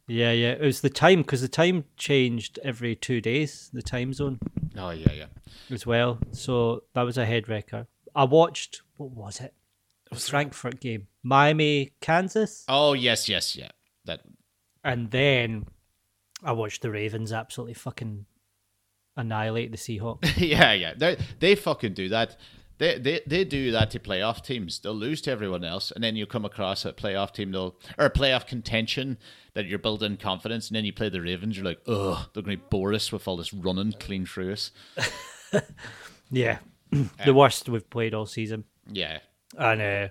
Yeah, 0.08 0.32
yeah. 0.32 0.52
It 0.52 0.60
was 0.62 0.80
the 0.80 0.90
time 0.90 1.22
because 1.22 1.40
the 1.40 1.48
time 1.48 1.84
changed 1.96 2.58
every 2.64 2.94
two 2.96 3.20
days, 3.20 3.70
the 3.72 3.82
time 3.82 4.12
zone. 4.12 4.38
Oh 4.76 4.90
yeah, 4.90 5.12
yeah. 5.12 5.26
as 5.70 5.86
well. 5.86 6.18
So 6.32 6.84
that 6.94 7.02
was 7.02 7.18
a 7.18 7.24
head 7.26 7.48
wrecker. 7.48 7.86
I 8.14 8.24
watched 8.24 8.82
what 8.96 9.10
was 9.10 9.40
it? 9.40 9.54
It 10.06 10.14
was 10.14 10.28
Frankfurt 10.28 10.80
game, 10.80 11.06
Miami, 11.22 11.92
Kansas, 12.00 12.64
Oh 12.68 12.92
yes, 12.92 13.28
yes, 13.28 13.56
yeah. 13.56 13.70
That 14.04 14.20
and 14.84 15.10
then 15.10 15.66
I 16.42 16.52
watched 16.52 16.82
the 16.82 16.90
Ravens 16.90 17.32
absolutely 17.32 17.74
fucking 17.74 18.26
annihilate 19.16 19.70
the 19.70 19.78
Seahawks. 19.78 20.32
yeah, 20.36 20.72
yeah. 20.72 20.94
They 20.96 21.16
they 21.40 21.54
fucking 21.54 21.94
do 21.94 22.08
that. 22.10 22.36
They, 22.78 22.98
they 22.98 23.20
they 23.26 23.44
do 23.44 23.70
that 23.70 23.90
to 23.92 23.98
playoff 23.98 24.44
teams. 24.44 24.80
They'll 24.80 24.94
lose 24.94 25.20
to 25.22 25.30
everyone 25.30 25.64
else, 25.64 25.90
and 25.92 26.02
then 26.02 26.16
you 26.16 26.26
come 26.26 26.44
across 26.44 26.84
a 26.84 26.92
playoff 26.92 27.32
team, 27.32 27.52
they'll 27.52 27.76
or 27.98 28.06
a 28.06 28.10
playoff 28.10 28.46
contention 28.46 29.18
that 29.54 29.66
you're 29.66 29.78
building 29.78 30.16
confidence, 30.16 30.68
and 30.68 30.76
then 30.76 30.84
you 30.84 30.92
play 30.92 31.08
the 31.08 31.20
Ravens. 31.20 31.56
You're 31.56 31.66
like, 31.66 31.80
oh, 31.86 32.26
they're 32.32 32.42
going 32.42 32.58
to 32.58 32.64
bore 32.70 32.92
us 32.92 33.12
with 33.12 33.28
all 33.28 33.36
this 33.36 33.52
running 33.52 33.92
clean 33.92 34.26
through 34.26 34.52
us. 34.52 34.72
yeah, 36.30 36.58
the 37.24 37.34
worst 37.34 37.68
we've 37.68 37.88
played 37.88 38.14
all 38.14 38.26
season. 38.26 38.64
Yeah, 38.90 39.18
And 39.56 39.80
uh, 39.80 40.08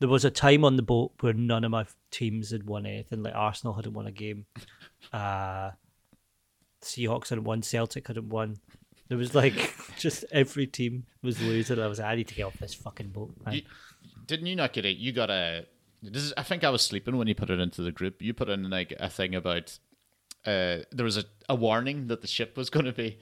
there 0.00 0.08
was 0.08 0.24
a 0.24 0.30
time 0.30 0.64
on 0.64 0.76
the 0.76 0.82
boat 0.82 1.12
where 1.20 1.34
none 1.34 1.62
of 1.62 1.70
my 1.70 1.86
teams 2.10 2.50
had 2.50 2.66
won 2.66 2.86
anything. 2.86 3.22
Like 3.22 3.36
Arsenal 3.36 3.74
hadn't 3.74 3.92
won 3.92 4.06
a 4.06 4.12
game. 4.12 4.46
Uh, 5.12 5.70
Seahawks 6.82 7.28
hadn't 7.28 7.44
won. 7.44 7.62
Celtic 7.62 8.06
hadn't 8.08 8.28
won. 8.28 8.58
There 9.08 9.18
was 9.18 9.34
like 9.34 9.74
just 9.98 10.24
every 10.32 10.66
team 10.66 11.04
was 11.22 11.40
losing. 11.42 11.78
I 11.80 11.86
was 11.86 11.98
like, 11.98 12.08
I 12.08 12.14
need 12.16 12.28
to 12.28 12.34
get 12.34 12.44
off 12.44 12.58
this 12.58 12.74
fucking 12.74 13.08
boat. 13.08 13.34
man." 13.44 13.54
You- 13.54 13.62
didn't 14.26 14.46
you 14.46 14.54
not 14.54 14.72
get 14.72 14.84
it? 14.84 14.96
You 14.96 15.12
got 15.12 15.28
a. 15.30 15.66
This 16.02 16.22
is, 16.22 16.32
I 16.36 16.42
think 16.44 16.62
I 16.64 16.70
was 16.70 16.82
sleeping 16.82 17.16
when 17.16 17.26
you 17.26 17.34
put 17.34 17.50
it 17.50 17.58
into 17.58 17.82
the 17.82 17.90
group. 17.90 18.22
You 18.22 18.32
put 18.32 18.48
in 18.48 18.70
like 18.70 18.94
a 18.98 19.10
thing 19.10 19.34
about. 19.34 19.78
Uh, 20.46 20.78
there 20.92 21.04
was 21.04 21.16
a, 21.18 21.24
a 21.48 21.54
warning 21.54 22.06
that 22.06 22.22
the 22.22 22.28
ship 22.28 22.56
was 22.56 22.70
going 22.70 22.86
to 22.86 22.92
be. 22.92 23.18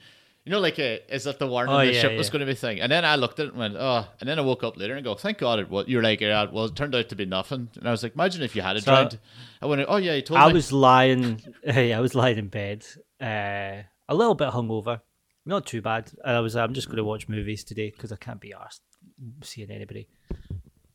You 0.49 0.55
know, 0.55 0.61
like 0.61 0.79
a, 0.79 0.99
is 1.13 1.25
that 1.25 1.37
the 1.37 1.45
warning 1.45 1.75
Oh, 1.75 1.77
the 1.85 1.93
yeah, 1.93 2.01
ship 2.01 2.17
was 2.17 2.31
going 2.31 2.39
to 2.39 2.47
be 2.47 2.55
thing? 2.55 2.81
And 2.81 2.91
then 2.91 3.05
I 3.05 3.17
looked 3.17 3.39
at 3.39 3.45
it 3.45 3.49
and 3.49 3.59
went, 3.59 3.75
oh. 3.77 4.07
And 4.19 4.27
then 4.27 4.39
I 4.39 4.41
woke 4.41 4.63
up 4.63 4.77
later 4.77 4.95
and 4.95 5.03
go, 5.03 5.13
thank 5.13 5.37
God 5.37 5.59
it 5.59 5.69
was. 5.69 5.87
You're 5.87 6.01
like, 6.01 6.21
yeah, 6.21 6.47
well, 6.51 6.65
it 6.65 6.75
turned 6.75 6.95
out 6.95 7.07
to 7.09 7.15
be 7.15 7.27
nothing. 7.27 7.69
And 7.75 7.87
I 7.87 7.91
was 7.91 8.01
like, 8.01 8.15
imagine 8.15 8.41
if 8.41 8.55
you 8.55 8.63
had 8.63 8.75
it 8.75 8.83
So- 8.83 8.91
drowned. 8.91 9.19
I 9.61 9.67
went, 9.67 9.85
oh 9.87 9.97
yeah, 9.97 10.15
you 10.15 10.23
told 10.23 10.39
I 10.39 10.47
me. 10.47 10.53
was 10.53 10.71
lying. 10.71 11.39
Hey, 11.63 11.93
I 11.93 11.99
was 11.99 12.15
lying 12.15 12.39
in 12.39 12.47
bed, 12.47 12.83
uh, 13.21 13.83
a 14.07 14.15
little 14.15 14.33
bit 14.33 14.49
hungover, 14.49 15.01
not 15.45 15.67
too 15.67 15.83
bad. 15.83 16.11
And 16.25 16.35
I 16.35 16.39
was. 16.39 16.55
I'm 16.55 16.73
just 16.73 16.87
going 16.87 16.97
to 16.97 17.03
watch 17.03 17.29
movies 17.29 17.63
today 17.63 17.91
because 17.91 18.11
I 18.11 18.15
can't 18.15 18.41
be 18.41 18.51
asked 18.51 18.81
seeing 19.43 19.69
anybody. 19.69 20.07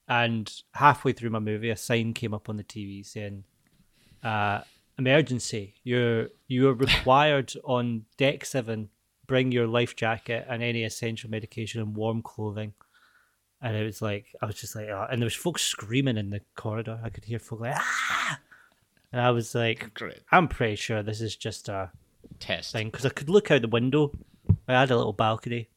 And 0.09 0.53
halfway 0.73 1.13
through 1.13 1.31
my 1.31 1.39
movie, 1.39 1.71
a 1.71 1.77
sign 1.77 2.13
came 2.13 2.35
up 2.35 2.49
on 2.49 2.57
the 2.57 2.65
TV 2.65 3.07
saying, 3.07 3.45
uh, 4.25 4.63
"Emergency! 4.99 5.75
You're 5.85 6.31
you 6.49 6.69
are 6.71 6.75
required 6.89 7.53
on 7.65 8.07
deck 8.19 8.45
seven. 8.45 8.89
Bring 9.27 9.53
your 9.53 9.67
life 9.67 9.97
jacket 9.97 10.47
and 10.49 10.63
any 10.63 10.85
essential 10.85 11.31
medication 11.31 11.81
and 11.81 11.97
warm 11.97 12.23
clothing." 12.23 12.75
And 13.63 13.77
it 13.77 13.85
was 13.85 14.03
like 14.03 14.27
I 14.43 14.47
was 14.47 14.57
just 14.57 14.77
like, 14.77 14.89
oh. 14.89 15.07
and 15.11 15.21
there 15.21 15.27
was 15.27 15.35
folks 15.35 15.63
screaming 15.63 16.17
in 16.19 16.31
the 16.31 16.41
corridor. 16.55 17.01
I 17.03 17.09
could 17.09 17.25
hear 17.25 17.39
folk 17.39 17.61
like, 17.61 17.75
"Ah!" 17.77 18.39
And 19.13 19.21
I 19.21 19.31
was 19.31 19.55
like, 19.55 19.95
Great. 19.95 20.21
I'm 20.33 20.49
pretty 20.49 20.75
sure 20.77 21.03
this 21.03 21.21
is 21.21 21.37
just 21.37 21.69
a 21.69 21.91
Test. 22.41 22.73
thing 22.73 22.89
because 22.89 23.07
I 23.07 23.11
could 23.11 23.31
look 23.31 23.51
out 23.51 23.63
the 23.63 23.69
window. 23.69 24.11
I 24.69 24.73
had 24.81 24.91
a 24.91 24.97
little 24.97 25.13
balcony, 25.13 25.69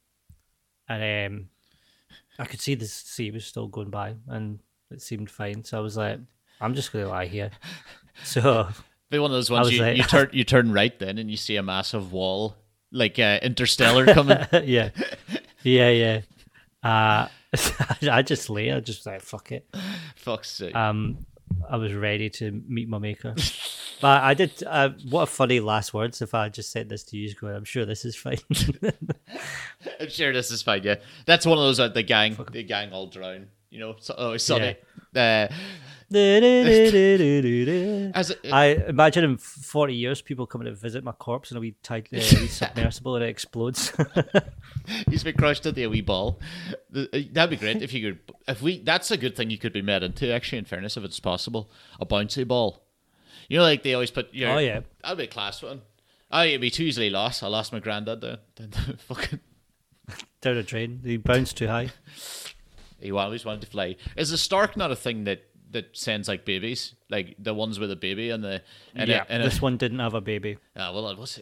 and 0.90 1.34
um, 1.34 1.50
I 2.40 2.46
could 2.46 2.60
see 2.60 2.76
the 2.76 2.88
sea 2.88 3.32
was 3.32 3.46
still 3.46 3.68
going 3.68 3.90
by, 3.92 4.16
and 4.28 4.60
it 4.92 5.02
seemed 5.02 5.30
fine. 5.30 5.64
So 5.64 5.78
I 5.78 5.82
was 5.82 5.96
like, 5.98 6.20
I'm 6.60 6.74
just 6.74 6.92
gonna 6.92 7.08
lie 7.08 7.28
here. 7.28 7.52
So 8.24 8.68
Be 9.12 9.20
one 9.20 9.30
of 9.30 9.36
those 9.36 9.52
ones 9.52 9.72
you, 9.72 9.80
like- 9.80 9.96
you 9.98 10.04
turn 10.16 10.30
you 10.34 10.44
turn 10.44 10.74
right 10.74 10.98
then 10.98 11.20
and 11.20 11.30
you 11.30 11.38
see 11.38 11.56
a 11.56 11.62
massive 11.62 12.12
wall 12.12 12.56
like 12.98 13.20
uh, 13.20 13.40
Interstellar 13.42 14.06
coming. 14.14 14.38
yeah, 14.64 14.90
yeah, 15.64 15.90
yeah. 15.90 16.22
Uh, 16.84 17.28
I 18.12 18.22
just 18.24 18.50
lay. 18.50 18.72
I 18.72 18.80
just 18.80 19.06
like 19.06 19.22
fuck 19.22 19.52
it. 19.52 19.68
Fuck's 20.16 20.52
sake. 20.52 20.76
Um, 20.76 21.26
I 21.70 21.78
was 21.78 21.94
ready 21.94 22.30
to 22.32 22.64
meet 22.68 22.90
my 22.90 22.98
maker. 22.98 23.36
But 24.02 24.24
I 24.24 24.34
did. 24.34 24.64
Uh, 24.66 24.90
what 25.10 25.24
a 25.24 25.26
funny 25.26 25.60
last 25.60 25.94
words! 25.94 26.21
If 26.21 26.34
I 26.34 26.50
just 26.50 26.71
said 26.71 26.90
this 26.90 27.04
to 27.06 27.17
you, 27.17 27.34
going, 27.36 27.56
I'm 27.56 27.63
sure 27.63 27.86
this 27.86 28.06
is 28.06 28.15
fine. 28.15 28.38
I'm 30.00 30.10
sure 30.10 30.34
this 30.34 30.52
is 30.52 30.62
fine. 30.62 30.84
Yeah, 30.84 30.96
that's 31.26 31.46
one 31.46 31.58
of 31.58 31.63
those 31.63 31.80
uh, 31.80 31.88
the 31.88 32.04
gang, 32.04 32.38
the 32.52 32.63
gang 32.63 32.92
all 32.92 33.08
drown. 33.08 33.48
You 33.69 33.80
know, 33.80 33.96
so, 34.00 34.15
oh, 34.17 34.38
sorry. 34.38 34.78
Uh, 35.18 35.48
as 38.13 38.32
a, 38.32 38.36
I 38.54 38.65
imagine 38.88 39.26
in 39.26 39.38
40 39.38 39.94
years, 39.94 40.22
people 40.22 40.46
coming 40.48 40.65
to 40.68 40.74
visit 40.74 41.04
my 41.04 41.12
corpse 41.12 41.52
in 41.52 41.58
a 41.58 41.60
wee, 41.60 41.76
tight, 41.84 42.08
uh, 42.13 42.18
wee 42.18 42.48
submersible 42.48 43.15
and 43.15 43.26
it 43.26 43.30
explodes. 43.30 43.92
he's 45.10 45.24
been 45.26 45.36
crushed 45.36 45.65
into 45.65 45.84
a 45.84 45.88
wee 45.88 46.00
ball. 46.00 46.40
Uh, 46.96 47.06
That'd 47.34 47.50
be 47.50 47.58
great 47.58 47.82
if 47.82 47.92
you 47.92 48.13
could. 48.13 48.34
If 48.48 48.62
we, 48.62 48.80
that's 48.80 49.12
a 49.12 49.18
good 49.18 49.36
thing 49.36 49.50
you 49.50 49.58
could 49.58 49.74
be 49.74 49.82
made 49.82 50.02
into. 50.02 50.32
Actually, 50.32 50.60
in 50.60 50.65
fairness, 50.65 50.96
if 50.96 51.04
it's 51.04 51.20
possible, 51.20 51.70
a 52.00 52.06
bouncy 52.06 52.48
ball. 52.48 52.86
You 53.50 53.58
know, 53.58 53.63
like 53.63 53.84
they 53.84 53.94
always 53.94 54.12
put. 54.12 54.34
Your, 54.34 54.52
Oh, 54.52 54.58
yeah. 54.60 54.82
that'd 55.04 55.18
be 55.18 55.26
a 55.26 55.28
class 55.28 55.62
one. 55.62 55.82
Oh, 56.32 56.44
it'd 56.44 56.62
be 56.62 56.70
too 56.70 56.84
easily 56.84 57.10
lost. 57.10 57.44
I 57.44 57.48
lost 57.48 57.74
my 57.74 57.80
granddad 57.80 58.22
there. 58.22 58.38
Then 58.56 58.70
fucking, 59.08 59.40
Down 60.40 60.58
a 60.58 60.63
train, 60.63 61.02
he 61.04 61.18
bounced 61.18 61.58
too 61.58 61.68
high. 61.68 61.90
he 63.00 63.12
always 63.12 63.45
wanted 63.45 63.62
to 63.62 63.67
fly. 63.67 63.95
Is 64.15 64.29
the 64.29 64.37
stork 64.37 64.77
not 64.77 64.91
a 64.91 64.95
thing 64.95 65.23
that 65.25 65.43
that 65.71 65.95
sends 65.98 66.27
like 66.27 66.45
babies, 66.45 66.95
like 67.10 67.35
the 67.39 67.54
ones 67.54 67.79
with 67.79 67.91
a 67.91 67.95
baby 67.95 68.29
and 68.29 68.43
the 68.43 68.62
and 68.95 69.10
yeah, 69.10 69.23
a, 69.27 69.31
and 69.31 69.43
this 69.43 69.60
a, 69.60 69.62
one 69.62 69.77
didn't 69.77 70.00
have 70.00 70.13
a 70.13 70.21
baby. 70.21 70.58
Ah, 70.75 70.93
well, 70.93 71.10
it 71.10 71.17
was 71.17 71.41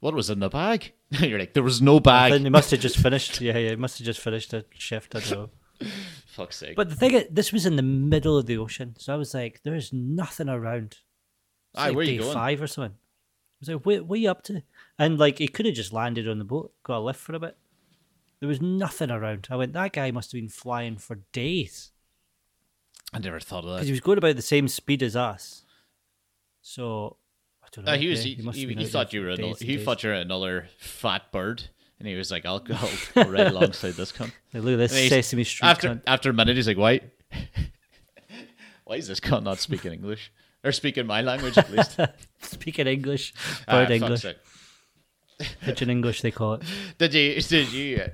what 0.00 0.14
was 0.14 0.30
in 0.30 0.40
the 0.40 0.48
bag? 0.48 0.92
You're 1.10 1.38
like 1.38 1.54
there 1.54 1.62
was 1.62 1.82
no 1.82 2.00
bag. 2.00 2.32
think 2.32 2.44
they 2.44 2.50
must 2.50 2.70
have 2.70 2.80
just 2.80 2.96
finished. 3.02 3.40
Yeah, 3.40 3.58
yeah, 3.58 3.74
must 3.76 3.98
have 3.98 4.06
just 4.06 4.20
finished 4.20 4.52
a 4.52 4.64
shift. 4.74 5.14
I 5.14 5.20
don't 5.20 5.30
know. 5.30 5.50
Fuck's 6.26 6.56
sake. 6.56 6.76
But 6.76 6.88
the 6.88 6.96
thing, 6.96 7.14
is, 7.14 7.24
this 7.30 7.52
was 7.52 7.66
in 7.66 7.76
the 7.76 7.82
middle 7.82 8.36
of 8.36 8.46
the 8.46 8.58
ocean, 8.58 8.94
so 8.98 9.12
I 9.12 9.16
was 9.16 9.34
like, 9.34 9.60
"There's 9.62 9.92
nothing 9.92 10.48
around." 10.48 10.98
It's 11.72 11.82
Aye, 11.82 11.88
like 11.88 11.96
where 11.96 12.06
day 12.06 12.12
you 12.12 12.20
going? 12.20 12.34
five 12.34 12.62
or 12.62 12.66
something. 12.66 12.92
I 12.92 13.60
was 13.60 13.68
like, 13.68 13.86
"What, 13.86 14.06
what 14.06 14.16
are 14.16 14.20
you 14.20 14.30
up 14.30 14.42
to?" 14.44 14.62
And 14.98 15.18
like, 15.18 15.38
he 15.38 15.48
could 15.48 15.66
have 15.66 15.74
just 15.74 15.92
landed 15.92 16.28
on 16.28 16.38
the 16.38 16.44
boat, 16.44 16.72
got 16.82 16.98
a 16.98 17.00
lift 17.00 17.20
for 17.20 17.34
a 17.34 17.40
bit. 17.40 17.56
There 18.40 18.48
was 18.48 18.60
nothing 18.60 19.10
around. 19.10 19.48
I 19.50 19.56
went, 19.56 19.72
"That 19.72 19.92
guy 19.92 20.10
must 20.10 20.32
have 20.32 20.40
been 20.40 20.48
flying 20.48 20.98
for 20.98 21.20
days 21.32 21.92
I 23.12 23.18
never 23.18 23.40
thought 23.40 23.64
of 23.64 23.70
that. 23.70 23.76
because 23.76 23.86
he 23.88 23.92
was 23.92 24.00
going 24.00 24.18
about 24.18 24.36
the 24.36 24.42
same 24.42 24.68
speed 24.68 25.02
as 25.02 25.16
us." 25.16 25.64
So 26.60 27.16
I 27.62 27.68
don't 27.72 27.84
know. 27.84 27.92
Uh, 27.92 27.96
he 27.96 28.08
was. 28.08 28.26
yeah, 28.26 28.36
he, 28.36 28.42
must 28.42 28.58
he, 28.58 28.66
he 28.74 28.84
thought 28.86 29.12
you 29.12 29.22
were. 29.22 29.30
he 29.30 29.36
days. 29.36 29.84
thought 29.84 30.02
you 30.02 30.10
were 30.10 30.14
another 30.16 30.68
fat 30.78 31.30
bird, 31.32 31.62
and 31.98 32.06
he 32.08 32.14
was 32.14 32.30
like, 32.30 32.44
"I'll 32.44 32.58
go 32.60 32.76
right 33.16 33.46
alongside 33.46 33.92
this 33.92 34.12
cunt." 34.12 34.32
Hey, 34.52 34.60
look 34.60 34.74
at 34.74 34.78
this 34.78 34.92
And 34.98 35.08
Sesame 35.08 35.44
Street. 35.44 35.68
After 35.68 35.88
cunt. 35.90 36.02
after 36.06 36.30
a 36.30 36.34
minute, 36.34 36.56
he's 36.56 36.66
like, 36.68 36.76
"Why? 36.76 37.00
Why 38.84 38.96
is 38.96 39.08
this 39.08 39.20
cunt 39.20 39.42
not 39.42 39.58
speaking 39.58 39.92
English 39.92 40.30
or 40.62 40.72
speaking 40.72 41.06
my 41.06 41.22
language 41.22 41.56
at 41.58 41.70
least?" 41.70 41.98
speaking 42.40 42.86
English, 42.86 43.32
Ah, 43.66 43.72
bird 43.84 43.88
fuck's 43.88 44.24
English. 44.24 44.26
Pigeon 45.62 45.90
English, 45.90 46.22
they 46.22 46.30
call 46.30 46.54
it. 46.54 46.62
Did 46.98 47.14
you? 47.14 47.40
Did 47.40 47.72
you? 47.72 47.96
uh, 47.98 48.08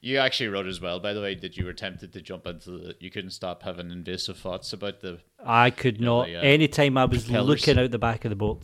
You 0.00 0.18
actually 0.18 0.48
wrote 0.48 0.66
as 0.66 0.80
well, 0.80 0.98
by 1.00 1.12
the 1.12 1.20
way, 1.20 1.34
that 1.36 1.56
you 1.56 1.64
were 1.64 1.72
tempted 1.72 2.12
to 2.12 2.20
jump 2.20 2.46
into 2.46 2.70
the. 2.70 2.96
You 3.00 3.10
couldn't 3.10 3.30
stop 3.30 3.62
having 3.62 3.90
invasive 3.90 4.38
thoughts 4.38 4.72
about 4.72 5.00
the. 5.00 5.18
I 5.44 5.70
could 5.70 6.00
not. 6.00 6.28
yeah. 6.30 6.40
Anytime 6.40 6.96
I 6.98 7.04
was 7.04 7.24
Propellers. 7.24 7.48
looking 7.48 7.78
out 7.82 7.90
the 7.90 7.98
back 7.98 8.24
of 8.24 8.30
the 8.30 8.36
boat, 8.36 8.62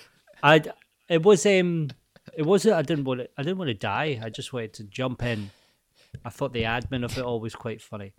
I 0.42 0.62
it 1.08 1.22
was 1.22 1.44
um 1.46 1.90
it 2.36 2.42
wasn't. 2.42 2.74
I 2.74 2.82
didn't 2.82 3.04
want 3.04 3.20
to. 3.20 3.28
I 3.36 3.42
didn't 3.42 3.58
want 3.58 3.68
to 3.68 3.74
die. 3.74 4.20
I 4.22 4.28
just 4.30 4.52
wanted 4.52 4.72
to 4.74 4.84
jump 4.84 5.22
in. 5.22 5.50
I 6.24 6.30
thought 6.30 6.52
the 6.52 6.62
admin 6.64 7.04
of 7.04 7.16
it 7.16 7.24
all 7.24 7.40
was 7.40 7.54
quite 7.54 7.80
funny. 7.82 8.12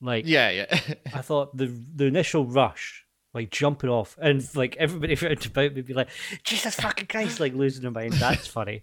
Like 0.00 0.26
Yeah, 0.26 0.50
yeah. 0.50 0.80
I 1.14 1.22
thought 1.22 1.56
the 1.56 1.66
the 1.66 2.04
initial 2.04 2.46
rush, 2.46 3.04
like 3.34 3.50
jumping 3.50 3.90
off, 3.90 4.16
and 4.20 4.42
like 4.56 4.76
everybody 4.76 5.14
around 5.22 5.44
about 5.46 5.74
me 5.74 5.82
be 5.82 5.94
like, 5.94 6.08
"Jesus 6.44 6.74
fucking 6.76 7.06
Christ!" 7.06 7.40
Like 7.40 7.54
losing 7.54 7.82
their 7.82 7.90
mind. 7.90 8.14
That's 8.14 8.46
funny. 8.46 8.82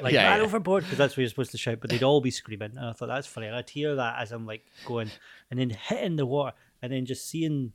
Like 0.00 0.12
Yeah, 0.14 0.30
man 0.30 0.38
yeah. 0.38 0.44
overboard 0.44 0.84
because 0.84 0.98
that's 0.98 1.14
what 1.14 1.22
you're 1.22 1.28
supposed 1.28 1.50
to 1.52 1.58
shout, 1.58 1.78
but 1.80 1.90
they'd 1.90 2.04
all 2.04 2.20
be 2.20 2.30
screaming, 2.30 2.76
and 2.76 2.86
I 2.86 2.92
thought 2.92 3.08
that's 3.08 3.26
funny. 3.26 3.48
And 3.48 3.56
I'd 3.56 3.68
hear 3.68 3.96
that 3.96 4.20
as 4.20 4.30
I'm 4.30 4.46
like 4.46 4.64
going, 4.86 5.10
and 5.50 5.58
then 5.58 5.70
hitting 5.70 6.16
the 6.16 6.26
water, 6.26 6.54
and 6.80 6.92
then 6.92 7.04
just 7.04 7.28
seeing 7.28 7.72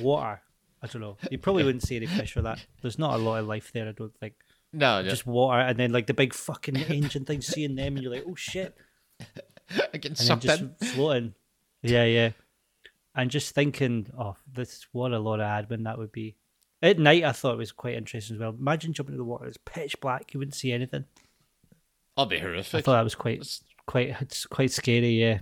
water. 0.00 0.40
I 0.82 0.86
don't 0.86 1.02
know. 1.02 1.16
You 1.30 1.38
probably 1.38 1.64
wouldn't 1.64 1.82
see 1.84 1.96
any 1.96 2.06
fish 2.06 2.36
or 2.36 2.42
that. 2.42 2.64
There's 2.80 2.98
not 2.98 3.14
a 3.14 3.18
lot 3.18 3.38
of 3.40 3.46
life 3.46 3.70
there. 3.72 3.88
I 3.88 3.92
don't 3.92 4.16
think. 4.18 4.34
no, 4.72 5.02
Just 5.02 5.26
water, 5.26 5.60
and 5.60 5.78
then 5.78 5.92
like 5.92 6.06
the 6.06 6.14
big 6.14 6.32
fucking 6.32 6.76
engine 6.76 7.24
thing, 7.26 7.42
seeing 7.42 7.74
them, 7.76 7.94
and 7.94 8.02
you're 8.02 8.12
like, 8.12 8.24
oh 8.26 8.34
shit 8.34 8.74
and 9.92 10.02
then 10.02 10.14
sucked 10.16 10.42
just 10.42 10.60
in. 10.62 10.74
floating. 10.82 11.34
Yeah, 11.82 12.04
yeah. 12.04 12.30
And 13.14 13.30
just 13.30 13.54
thinking, 13.54 14.06
oh, 14.18 14.36
this 14.50 14.86
what 14.92 15.12
a 15.12 15.18
lot 15.18 15.40
of 15.40 15.46
admin 15.46 15.84
that 15.84 15.98
would 15.98 16.12
be. 16.12 16.36
At 16.80 16.98
night, 16.98 17.24
I 17.24 17.32
thought 17.32 17.54
it 17.54 17.58
was 17.58 17.70
quite 17.70 17.94
interesting 17.94 18.36
as 18.36 18.40
well. 18.40 18.56
Imagine 18.58 18.92
jumping 18.92 19.14
into 19.14 19.22
the 19.22 19.28
water; 19.28 19.46
it's 19.46 19.58
pitch 19.64 20.00
black; 20.00 20.32
you 20.32 20.38
wouldn't 20.38 20.54
see 20.54 20.72
anything. 20.72 21.04
I'll 22.16 22.26
be 22.26 22.38
horrific. 22.38 22.74
I 22.74 22.80
thought 22.80 22.94
that 22.94 23.04
was 23.04 23.14
quite, 23.14 23.46
quite, 23.86 24.44
quite 24.50 24.70
scary. 24.70 25.10
Yeah, 25.10 25.38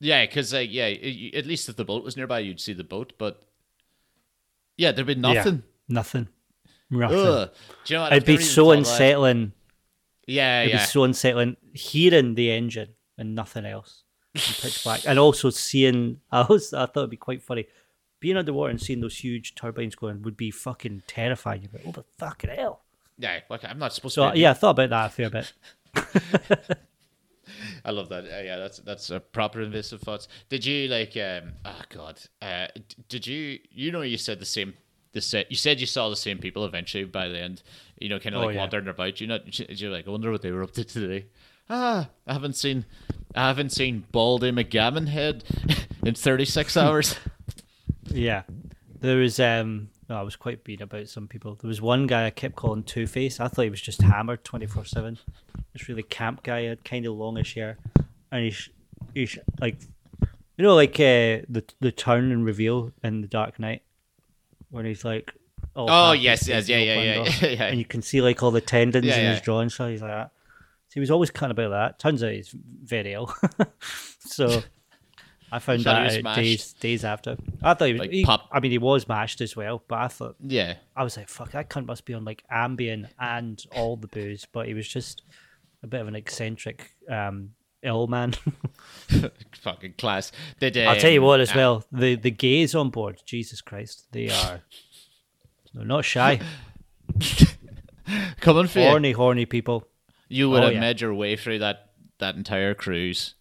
Yeah, 0.00 0.24
because 0.26 0.52
like, 0.52 0.68
uh, 0.68 0.72
yeah, 0.72 0.86
at 1.34 1.46
least 1.46 1.68
if 1.68 1.76
the 1.76 1.84
boat 1.84 2.04
was 2.04 2.16
nearby, 2.16 2.38
you'd 2.40 2.60
see 2.60 2.72
the 2.72 2.84
boat. 2.84 3.12
But 3.18 3.42
yeah, 4.76 4.92
there'd 4.92 5.06
be 5.06 5.14
nothing. 5.16 5.62
nothing, 5.88 6.28
nothing. 6.88 7.18
Ugh. 7.18 7.50
Do 7.84 7.92
you 7.92 7.98
know 7.98 8.04
what? 8.04 8.12
It'd 8.12 8.24
be 8.24 8.38
so 8.38 8.66
thought 8.66 8.78
of 8.78 8.84
that. 8.84 8.90
unsettling. 8.92 9.52
Yeah, 10.26 10.62
It'd 10.62 10.74
yeah. 10.74 10.78
be 10.78 10.86
so 10.86 11.04
unsettling 11.04 11.56
hearing 11.72 12.34
the 12.34 12.50
engine 12.52 12.94
and 13.18 13.34
nothing 13.34 13.66
else. 13.66 14.04
In 14.34 14.40
pitch 14.40 14.82
black, 14.84 15.02
and 15.06 15.18
also 15.18 15.50
seeing. 15.50 16.20
I 16.32 16.42
was, 16.48 16.72
I 16.72 16.86
thought 16.86 17.00
it'd 17.00 17.10
be 17.10 17.16
quite 17.16 17.42
funny. 17.42 17.66
Being 18.20 18.36
underwater 18.36 18.70
and 18.70 18.80
seeing 18.80 19.00
those 19.00 19.16
huge 19.16 19.54
turbines 19.54 19.94
going 19.94 20.22
would 20.22 20.36
be 20.36 20.50
fucking 20.50 21.02
terrifying. 21.06 21.62
You're 21.62 21.70
like, 21.72 21.82
oh, 21.86 21.92
the 21.92 22.04
fucking 22.18 22.50
hell. 22.50 22.82
yeah, 23.18 23.40
like, 23.48 23.64
I'm 23.64 23.78
not 23.78 23.92
supposed 23.94 24.14
So 24.14 24.30
to. 24.30 24.38
Yeah, 24.38 24.50
I 24.50 24.54
thought 24.54 24.70
about 24.78 24.90
that 24.90 25.06
a 25.06 25.08
fair 25.10 25.30
bit. 25.30 25.52
I 27.84 27.90
love 27.90 28.08
that. 28.10 28.24
Uh, 28.24 28.42
yeah, 28.42 28.56
that's 28.58 28.78
that's 28.78 29.10
a 29.10 29.20
proper 29.20 29.60
invasive 29.62 30.00
thoughts. 30.02 30.28
Did 30.48 30.64
you 30.64 30.88
like? 30.88 31.16
um 31.16 31.52
Oh 31.64 31.80
God. 31.88 32.20
Uh, 32.40 32.66
did 33.08 33.26
you? 33.26 33.58
You 33.70 33.90
know, 33.90 34.02
you 34.02 34.18
said 34.18 34.38
the 34.38 34.46
same. 34.46 34.74
The 35.12 35.20
set. 35.20 35.50
You 35.50 35.56
said 35.56 35.80
you 35.80 35.86
saw 35.86 36.08
the 36.08 36.16
same 36.16 36.38
people 36.38 36.64
eventually 36.64 37.04
by 37.04 37.28
the 37.28 37.38
end. 37.40 37.62
You 37.98 38.08
know, 38.10 38.20
kind 38.20 38.34
of 38.36 38.42
Oh, 38.42 38.46
like 38.46 38.54
yeah. 38.54 38.60
wandering 38.60 38.86
about. 38.88 39.20
You 39.20 39.26
know, 39.26 39.38
you're 39.46 39.90
like, 39.90 40.06
I 40.06 40.10
wonder 40.10 40.30
what 40.30 40.42
they 40.42 40.52
were 40.52 40.62
up 40.62 40.72
to 40.72 40.84
today. 40.84 41.26
Ah, 41.70 42.08
I 42.26 42.32
haven't 42.32 42.56
seen. 42.56 42.84
I 43.34 43.46
haven't 43.46 43.70
seen 43.70 44.04
Baldy 44.10 44.50
McGammon 44.50 45.06
head 45.08 45.44
in 46.04 46.14
36 46.14 46.76
hours. 46.76 47.16
Yeah, 48.12 48.42
there 49.00 49.18
was. 49.18 49.38
Um, 49.38 49.88
no, 50.08 50.16
I 50.18 50.22
was 50.22 50.34
quite 50.34 50.64
beat 50.64 50.80
about 50.80 51.06
some 51.08 51.28
people. 51.28 51.54
There 51.54 51.68
was 51.68 51.80
one 51.80 52.08
guy 52.08 52.26
I 52.26 52.30
kept 52.30 52.56
calling 52.56 52.82
Two 52.82 53.06
Face. 53.06 53.38
I 53.38 53.46
thought 53.46 53.62
he 53.62 53.70
was 53.70 53.80
just 53.80 54.02
hammered 54.02 54.42
twenty 54.42 54.66
four 54.66 54.84
seven. 54.84 55.16
This 55.72 55.88
really 55.88 56.02
camp 56.02 56.42
guy 56.42 56.62
had 56.62 56.82
kind 56.82 57.06
of 57.06 57.14
longish 57.14 57.54
hair, 57.54 57.78
and 58.32 58.42
he's 58.42 58.68
he's 59.14 59.38
like, 59.60 59.76
you 60.58 60.64
know, 60.64 60.74
like 60.74 60.94
uh, 60.98 61.46
the 61.48 61.62
the 61.78 61.92
turn 61.92 62.32
and 62.32 62.44
reveal 62.44 62.90
in 63.04 63.20
the 63.20 63.28
Dark 63.28 63.60
Knight, 63.60 63.82
when 64.70 64.84
he's 64.86 65.04
like, 65.04 65.32
Oh, 65.76 66.10
yes, 66.10 66.48
yes, 66.48 66.68
yeah, 66.68 66.78
yeah, 66.78 67.00
yeah, 67.00 67.24
yeah, 67.42 67.48
yeah. 67.48 67.64
and 67.66 67.78
you 67.78 67.84
can 67.84 68.02
see 68.02 68.20
like 68.20 68.42
all 68.42 68.50
the 68.50 68.60
tendons 68.60 69.06
Yeah, 69.06 69.18
in 69.18 69.22
yeah. 69.24 69.30
his 69.34 69.40
drawing. 69.40 69.68
So 69.68 69.88
he's 69.88 70.02
like 70.02 70.10
that. 70.10 70.32
So 70.90 70.94
he 70.94 71.00
was 71.00 71.10
always 71.12 71.30
kind 71.30 71.52
of 71.52 71.58
about 71.58 71.70
that. 71.70 71.98
Turns 72.00 72.20
out 72.24 72.32
he's 72.32 72.52
very 72.52 73.12
ill. 73.12 73.32
so 74.18 74.60
I 75.52 75.58
found 75.60 75.84
that 75.84 76.24
out 76.26 76.34
days 76.34 76.72
days 76.72 77.04
after. 77.04 77.36
I 77.62 77.74
thought 77.74 77.86
he 77.86 77.92
was. 77.92 78.00
Like 78.00 78.10
he- 78.10 78.24
pop- 78.24 78.48
I 78.50 78.58
mean, 78.58 78.72
he 78.72 78.78
was 78.78 79.06
mashed 79.06 79.40
as 79.40 79.54
well, 79.54 79.84
but 79.86 80.00
I 80.00 80.08
thought 80.08 80.34
yeah. 80.40 80.74
I 80.96 81.04
was 81.04 81.16
like, 81.16 81.28
"Fuck, 81.28 81.52
that 81.52 81.70
cunt 81.70 81.86
must 81.86 82.04
be 82.04 82.14
on 82.14 82.24
like 82.24 82.42
Ambien 82.52 83.08
and 83.20 83.64
all 83.76 83.96
the 83.96 84.08
booze." 84.08 84.48
But 84.50 84.66
he 84.66 84.74
was 84.74 84.88
just 84.88 85.22
a 85.84 85.86
bit 85.86 86.00
of 86.00 86.08
an 86.08 86.16
eccentric, 86.16 86.90
um, 87.08 87.50
ill 87.84 88.08
man. 88.08 88.32
Fucking 89.62 89.94
class. 89.96 90.32
Did, 90.58 90.76
I'll 90.76 90.96
tell 90.96 91.12
you 91.12 91.20
um, 91.20 91.26
what, 91.26 91.38
as 91.38 91.50
uh, 91.50 91.54
well, 91.54 91.84
the 91.92 92.16
the 92.16 92.32
gays 92.32 92.74
on 92.74 92.90
board, 92.90 93.22
Jesus 93.24 93.60
Christ, 93.60 94.08
they 94.10 94.28
are. 94.28 94.60
They're 95.72 95.84
not 95.84 96.04
shy. 96.04 96.40
Coming 98.40 98.66
for 98.66 98.80
you. 98.80 98.88
Horny, 98.88 99.12
horny 99.12 99.46
people. 99.46 99.86
You 100.30 100.48
would 100.48 100.60
Oh, 100.62 100.66
have 100.66 100.72
yeah. 100.74 100.80
made 100.80 101.00
your 101.02 101.12
way 101.12 101.36
through 101.36 101.58
that 101.58 101.90
that 102.18 102.36
entire 102.36 102.72
cruise. 102.74 103.34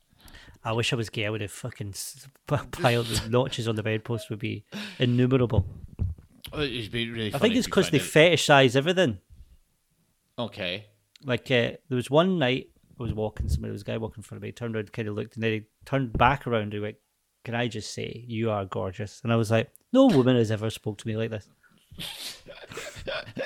I 0.64 0.74
wish 0.74 0.92
I 0.92 0.98
was 0.98 1.10
gay. 1.10 1.26
I 1.26 1.30
would 1.30 1.40
have 1.42 1.52
fucking 1.52 1.94
piled 2.48 3.06
the 3.08 3.30
notches 3.30 3.68
on 3.68 3.76
the 3.76 3.84
bedpost 3.84 4.30
would 4.30 4.40
be 4.40 4.66
innumerable. 4.98 5.66
Oh, 6.52 6.62
It'd 6.62 6.92
be 6.92 7.10
really. 7.10 7.34
I 7.34 7.38
think 7.38 7.56
it's 7.56 7.68
because 7.68 7.90
they 7.92 8.00
fetishize 8.00 8.76
everything. 8.76 9.20
Okay. 10.38 10.88
Like 11.24 11.44
uh, 11.52 11.78
there 11.90 11.96
was 11.96 12.10
one 12.10 12.40
night 12.40 12.70
I 13.00 13.04
was 13.04 13.14
walking, 13.14 13.48
somebody 13.50 13.70
there 13.70 13.74
was 13.74 13.82
a 13.84 13.86
guy 13.86 13.98
walking 13.98 14.20
in 14.20 14.24
front 14.24 14.40
of 14.40 14.44
me, 14.44 14.52
turned 14.52 14.76
around, 14.76 14.92
kind 14.92 15.08
of 15.08 15.16
looked, 15.16 15.36
and 15.36 15.44
then 15.44 15.52
he 15.54 15.62
turned 15.86 16.12
back 16.14 16.48
around 16.48 16.64
and 16.64 16.74
he 16.74 16.80
went, 16.80 16.98
"Can 17.46 17.56
I 17.56 17.68
just 17.68 17.94
say 17.94 18.26
you 18.28 18.50
are 18.52 18.66
gorgeous?" 18.66 19.22
And 19.24 19.32
I 19.32 19.36
was 19.36 19.52
like, 19.52 19.70
"No 19.94 20.08
woman 20.08 20.36
has 20.38 20.50
ever 20.52 20.70
spoke 20.70 20.98
to 21.00 21.08
me 21.08 21.16
like 21.18 21.30
this." 21.30 21.48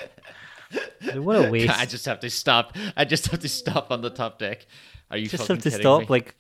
What 1.16 1.46
a 1.46 1.52
waste! 1.52 1.78
I 1.80 1.86
just 1.86 2.06
have 2.06 2.20
to 2.22 2.30
stop. 2.30 2.76
I 2.96 3.06
just 3.06 3.28
have 3.28 3.40
to 3.42 3.50
stop 3.50 3.92
on 3.92 4.02
the 4.02 4.10
top 4.10 4.40
deck. 4.40 4.66
Are 5.12 5.18
you 5.18 5.28
just 5.28 5.48
have 5.48 5.60
to 5.62 5.72
stop. 5.72 6.02
me? 6.02 6.08
Like, 6.10 6.36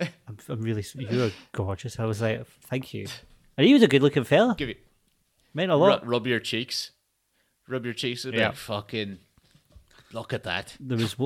I'm, 0.00 0.36
I'm 0.48 0.60
really, 0.60 0.84
you're 0.96 1.30
gorgeous. 1.52 1.98
I 2.00 2.04
was 2.04 2.20
like, 2.20 2.44
thank 2.68 2.92
you. 2.94 3.06
And 3.56 3.66
he 3.66 3.72
was 3.74 3.82
a 3.82 3.88
good-looking 3.88 4.24
fella. 4.24 4.54
Give 4.56 4.70
you 4.70 4.74
Meant 5.54 5.70
a 5.70 5.74
rub, 5.74 5.80
lot. 5.80 6.06
rub 6.06 6.26
your 6.26 6.40
cheeks. 6.40 6.92
Rub 7.68 7.84
your 7.84 7.94
cheeks 7.94 8.24
and 8.24 8.34
Yeah. 8.34 8.48
like, 8.48 8.56
fucking. 8.56 9.18
Look 10.12 10.32
at 10.32 10.42
that. 10.44 10.76
there 10.80 10.98
was 10.98 11.16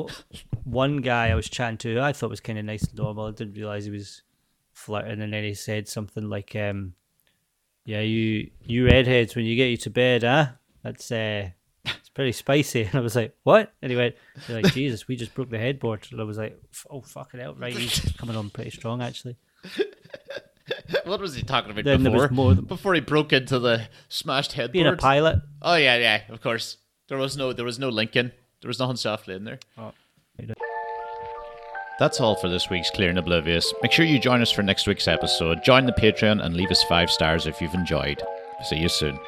one 0.65 0.99
guy 0.99 1.31
I 1.31 1.35
was 1.35 1.49
chatting 1.49 1.79
to 1.79 2.01
I 2.01 2.13
thought 2.13 2.31
was 2.31 2.41
kind 2.41 2.59
of 2.59 2.65
nice 2.65 2.85
and 2.85 2.97
normal. 2.97 3.27
I 3.27 3.31
didn't 3.33 3.55
realize 3.57 3.85
he 3.85 3.91
was 3.91 4.23
flirting, 4.73 5.21
and 5.23 5.33
then 5.33 5.43
he 5.45 5.55
said 5.55 5.89
something 5.89 6.29
like, 6.29 6.55
um, 6.55 6.95
"Yeah, 7.85 8.01
you 8.01 8.51
you 8.65 8.85
redheads, 8.87 9.35
when 9.35 9.45
you 9.45 9.57
get 9.57 9.67
you 9.71 9.77
to 9.79 9.91
bed, 9.91 10.23
huh? 10.23 10.49
That's 10.85 11.11
uh, 11.11 11.51
it's 11.99 12.09
pretty 12.11 12.33
spicy." 12.33 12.83
And 12.87 12.95
I 12.95 13.01
was 13.01 13.17
like, 13.17 13.35
"What?" 13.45 13.73
And 13.83 13.91
he 13.91 13.97
went, 13.97 14.15
"You're 14.49 14.63
like 14.63 14.73
Jesus, 14.73 15.07
we 15.09 15.17
just 15.17 15.35
broke 15.35 15.51
the 15.51 15.59
headboard." 15.59 16.07
And 16.11 16.21
I 16.21 16.25
was 16.25 16.39
like, 16.39 16.61
"F- 16.73 16.87
"Oh 16.91 17.01
fucking 17.01 17.41
hell, 17.41 17.55
right? 17.55 17.73
He's 17.73 18.13
coming 18.19 18.37
on 18.37 18.51
pretty 18.51 18.71
strong, 18.71 19.03
actually." 19.03 19.37
what 21.05 21.21
was 21.21 21.35
he 21.35 21.43
talking 21.43 21.71
about 21.71 21.85
Then 21.85 22.03
before? 22.03 22.29
more- 22.29 22.55
Before 22.55 22.95
he 22.95 23.01
broke 23.01 23.33
into 23.33 23.59
the 23.59 23.89
smashed 24.09 24.53
headboard. 24.53 24.73
Being 24.73 24.87
a 24.87 24.97
pilot. 24.97 25.41
Oh 25.63 25.77
yeah, 25.77 25.97
yeah, 25.97 26.23
of 26.29 26.41
course. 26.41 26.77
There 27.09 27.19
was 27.19 27.37
no 27.37 27.53
there 27.53 27.65
was 27.65 27.79
no 27.79 27.89
Lincoln. 27.89 28.33
There 28.63 28.69
was 28.69 28.79
nothing 28.79 28.97
softly 28.97 29.35
in 29.35 29.45
there. 29.45 29.59
Oh. 29.79 29.93
That's 31.99 32.21
all 32.21 32.37
for 32.37 32.49
this 32.51 32.69
week's 32.69 32.91
Clear 32.91 33.09
and 33.09 33.19
Oblivious. 33.19 33.73
Make 33.83 33.91
sure 33.93 34.05
you 34.05 34.19
join 34.19 34.43
us 34.43 34.51
for 34.51 34.63
next 34.63 34.87
week's 34.87 35.09
episode. 35.09 35.65
Join 35.65 35.87
the 35.87 35.93
Patreon 35.93 36.45
and 36.45 36.55
leave 36.55 36.71
us 36.71 36.83
five 36.85 37.11
stars 37.11 37.47
if 37.47 37.59
you've 37.63 37.73
enjoyed. 37.73 38.23
See 38.65 38.77
you 38.77 38.89
soon. 38.91 39.19